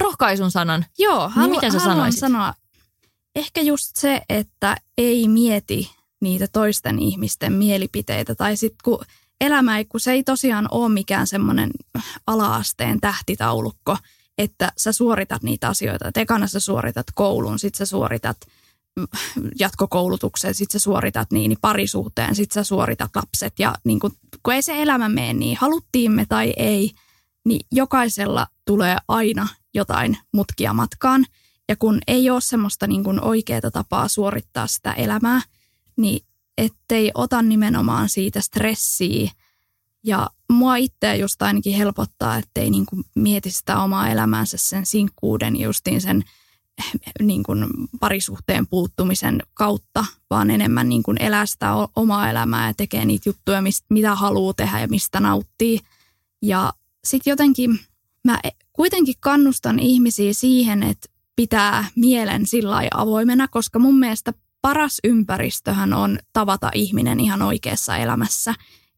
rohkaisun 0.00 0.50
sanan, 0.50 0.86
Joo, 0.98 1.28
halu, 1.28 1.46
niin 1.46 1.60
mitä 1.60 1.72
sä 1.72 1.78
haluan 1.78 1.96
sanoisit? 1.96 2.20
sanoa 2.20 2.54
ehkä 3.36 3.60
just 3.60 3.96
se, 3.96 4.22
että 4.28 4.76
ei 4.98 5.28
mieti 5.28 5.90
niitä 6.20 6.46
toisten 6.52 6.98
ihmisten 6.98 7.52
mielipiteitä. 7.52 8.34
Tai 8.34 8.56
sitten 8.56 8.78
kun 8.84 9.04
elämä 9.40 9.78
ei, 9.78 9.84
kun 9.84 10.00
se 10.00 10.12
ei 10.12 10.22
tosiaan 10.22 10.68
ole 10.70 10.88
mikään 10.88 11.26
semmoinen 11.26 11.70
alaasteen 12.26 13.00
tähtitaulukko, 13.00 13.96
että 14.38 14.72
sä 14.76 14.92
suoritat 14.92 15.42
niitä 15.42 15.68
asioita. 15.68 16.08
Et 16.08 16.16
ekana 16.16 16.46
sä 16.46 16.60
suoritat 16.60 17.06
koulun, 17.14 17.58
sitten 17.58 17.78
sä 17.78 17.90
suoritat 17.90 18.36
jatkokoulutukseen, 19.58 20.54
sitten 20.54 20.80
sä 20.80 20.84
suoritat 20.84 21.30
niin, 21.30 21.48
niin 21.48 21.58
parisuhteen, 21.60 22.34
sitten 22.34 22.64
sä 22.64 22.68
suoritat 22.68 23.10
lapset. 23.16 23.52
Ja 23.58 23.74
niin 23.84 24.00
kun, 24.00 24.12
kun 24.42 24.54
ei 24.54 24.62
se 24.62 24.82
elämä 24.82 25.08
mene 25.08 25.32
niin, 25.32 25.58
haluttiin 25.60 26.12
me 26.12 26.26
tai 26.28 26.52
ei, 26.56 26.90
niin 27.44 27.66
jokaisella 27.72 28.46
tulee 28.64 28.96
aina 29.08 29.48
jotain 29.74 30.16
mutkia 30.32 30.72
matkaan– 30.72 31.26
ja 31.72 31.76
kun 31.76 31.98
ei 32.06 32.30
ole 32.30 32.40
semmoista 32.40 32.86
niin 32.86 33.04
kuin 33.04 33.24
oikeaa 33.24 33.70
tapaa 33.72 34.08
suorittaa 34.08 34.66
sitä 34.66 34.92
elämää, 34.92 35.40
niin 35.96 36.24
ettei 36.58 37.10
ota 37.14 37.42
nimenomaan 37.42 38.08
siitä 38.08 38.40
stressiä. 38.40 39.30
Ja 40.04 40.30
mua 40.50 40.76
itseä 40.76 41.14
just 41.14 41.42
ainakin 41.42 41.76
helpottaa, 41.76 42.36
ettei 42.36 42.70
niin 42.70 42.86
kuin 42.86 43.04
mieti 43.14 43.50
sitä 43.50 43.78
omaa 43.78 44.08
elämäänsä 44.08 44.56
sen 44.56 44.86
sinkkuuden 44.86 45.60
justiin 45.60 46.00
sen 46.00 46.24
niin 47.22 47.42
kuin 47.42 47.66
parisuhteen 48.00 48.66
puuttumisen 48.66 49.42
kautta, 49.54 50.04
vaan 50.30 50.50
enemmän 50.50 50.88
niin 50.88 51.02
kuin 51.02 51.22
elää 51.22 51.46
sitä 51.46 51.72
omaa 51.96 52.30
elämää 52.30 52.66
ja 52.66 52.74
tekee 52.74 53.04
niitä 53.04 53.28
juttuja, 53.28 53.62
mistä, 53.62 53.86
mitä 53.90 54.14
haluaa 54.14 54.54
tehdä 54.54 54.80
ja 54.80 54.88
mistä 54.88 55.20
nauttii. 55.20 55.80
Ja 56.42 56.72
sitten 57.04 57.30
jotenkin 57.30 57.80
mä 58.24 58.40
kuitenkin 58.72 59.14
kannustan 59.20 59.78
ihmisiä 59.78 60.32
siihen, 60.32 60.82
että 60.82 61.08
pitää 61.36 61.84
mielen 61.96 62.46
sillä 62.46 62.82
avoimena, 62.94 63.48
koska 63.48 63.78
mun 63.78 63.98
mielestä 63.98 64.32
paras 64.62 64.98
ympäristöhän 65.04 65.92
on 65.92 66.18
tavata 66.32 66.70
ihminen 66.74 67.20
ihan 67.20 67.42
oikeassa 67.42 67.96
elämässä. 67.96 68.54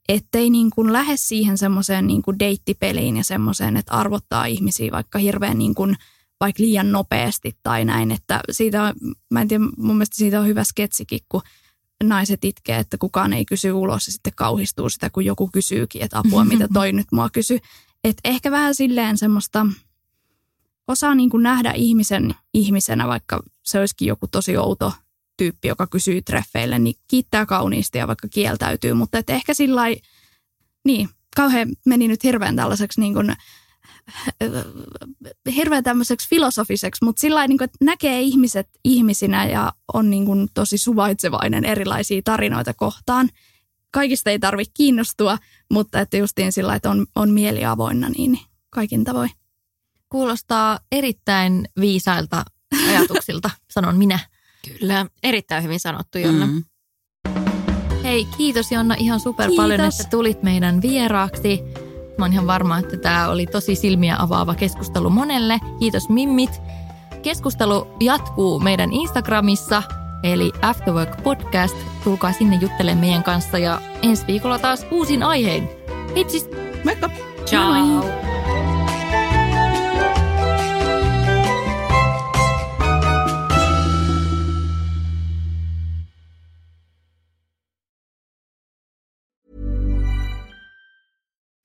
Ettei 0.08 0.50
niin 0.50 0.70
kuin 0.70 0.92
lähde 0.92 1.16
siihen 1.16 1.58
semmoiseen 1.58 2.06
niin 2.06 2.22
kuin 2.22 2.38
deittipeliin 2.38 3.16
ja 3.16 3.24
semmoiseen, 3.24 3.76
että 3.76 3.92
arvottaa 3.92 4.46
ihmisiä 4.46 4.92
vaikka 4.92 5.18
hirveän 5.18 5.58
niin 5.58 5.74
kuin, 5.74 5.96
vaikka 6.40 6.62
liian 6.62 6.92
nopeasti 6.92 7.56
tai 7.62 7.84
näin. 7.84 8.10
Että 8.10 8.40
siitä 8.50 8.94
mä 9.30 9.40
en 9.40 9.48
tiedä, 9.48 9.64
mun 9.76 9.96
mielestä 9.96 10.16
siitä 10.16 10.40
on 10.40 10.46
hyvä 10.46 10.64
sketsikin, 10.64 11.20
kun 11.28 11.42
naiset 12.02 12.44
itkee, 12.44 12.78
että 12.78 12.98
kukaan 12.98 13.32
ei 13.32 13.44
kysy 13.44 13.72
ulos 13.72 14.06
ja 14.06 14.12
sitten 14.12 14.32
kauhistuu 14.36 14.88
sitä, 14.88 15.10
kun 15.10 15.24
joku 15.24 15.50
kysyykin, 15.52 16.02
että 16.02 16.18
apua, 16.18 16.44
mitä 16.44 16.68
toi 16.72 16.92
nyt 16.92 17.06
mua 17.12 17.30
kysy. 17.30 17.58
Että 18.04 18.20
ehkä 18.24 18.50
vähän 18.50 18.74
silleen 18.74 19.18
semmoista 19.18 19.66
osaa 20.88 21.14
niin 21.14 21.30
kuin 21.30 21.42
nähdä 21.42 21.72
ihmisen 21.72 22.34
ihmisenä, 22.54 23.08
vaikka 23.08 23.42
se 23.62 23.80
olisikin 23.80 24.08
joku 24.08 24.26
tosi 24.26 24.56
outo 24.56 24.92
tyyppi, 25.36 25.68
joka 25.68 25.86
kysyy 25.86 26.22
treffeille, 26.22 26.78
niin 26.78 26.94
kiittää 27.08 27.46
kauniisti 27.46 27.98
ja 27.98 28.06
vaikka 28.06 28.28
kieltäytyy, 28.28 28.94
mutta 28.94 29.18
että 29.18 29.32
ehkä 29.32 29.54
sillä 29.54 29.82
niin, 30.84 31.08
kauhean 31.36 31.68
meni 31.86 32.08
nyt 32.08 32.24
hirveän 32.24 32.56
tällaiseksi 32.56 33.00
niin 33.00 33.14
kuin, 33.14 33.36
hirveän 35.54 35.84
tämmöiseksi 35.84 36.28
filosofiseksi, 36.28 37.04
mutta 37.04 37.20
sillä 37.20 37.48
niin 37.48 37.58
kuin, 37.58 37.64
että 37.64 37.84
näkee 37.84 38.20
ihmiset 38.20 38.68
ihmisinä 38.84 39.46
ja 39.46 39.72
on 39.94 40.10
niin 40.10 40.24
kuin 40.24 40.48
tosi 40.54 40.78
suvaitsevainen 40.78 41.64
erilaisia 41.64 42.20
tarinoita 42.24 42.74
kohtaan. 42.74 43.28
Kaikista 43.90 44.30
ei 44.30 44.38
tarvitse 44.38 44.72
kiinnostua, 44.76 45.38
mutta 45.72 46.00
että 46.00 46.16
justiin 46.16 46.52
sillä 46.52 46.74
että 46.74 46.90
on, 46.90 47.06
on 47.16 47.30
mieli 47.30 47.64
avoinna, 47.64 48.08
niin 48.08 48.38
kaikin 48.70 49.04
tavoin. 49.04 49.30
Kuulostaa 50.08 50.78
erittäin 50.92 51.68
viisailta 51.80 52.44
ajatuksilta, 52.88 53.50
sanon 53.74 53.96
minä. 53.96 54.18
Kyllä, 54.78 55.06
erittäin 55.22 55.64
hyvin 55.64 55.80
sanottu 55.80 56.18
Jonna. 56.18 56.46
Mm. 56.46 56.64
Hei, 58.04 58.24
kiitos 58.24 58.72
Jonna 58.72 58.94
ihan 58.94 59.20
super 59.20 59.48
kiitos. 59.48 59.62
paljon, 59.62 59.80
että 59.80 60.04
tulit 60.10 60.42
meidän 60.42 60.82
vieraaksi. 60.82 61.60
Mä 62.18 62.24
oon 62.24 62.32
ihan 62.32 62.46
varma, 62.46 62.78
että 62.78 62.96
tämä 62.96 63.28
oli 63.28 63.46
tosi 63.46 63.74
silmiä 63.74 64.16
avaava 64.18 64.54
keskustelu 64.54 65.10
monelle. 65.10 65.60
Kiitos 65.78 66.08
Mimmit. 66.08 66.62
Keskustelu 67.22 67.86
jatkuu 68.00 68.60
meidän 68.60 68.92
Instagramissa, 68.92 69.82
eli 70.22 70.52
Afterwork 70.62 71.22
Podcast. 71.22 71.76
Tulkaa 72.04 72.32
sinne 72.32 72.56
juttelemaan 72.60 73.06
meidän 73.06 73.22
kanssa 73.22 73.58
ja 73.58 73.80
ensi 74.02 74.26
viikolla 74.26 74.58
taas 74.58 74.86
uusin 74.90 75.22
aihein. 75.22 75.68
Heipsis! 76.16 76.48
Moikka! 76.84 77.10
Ciao! 77.46 77.74
Moi. 77.74 78.23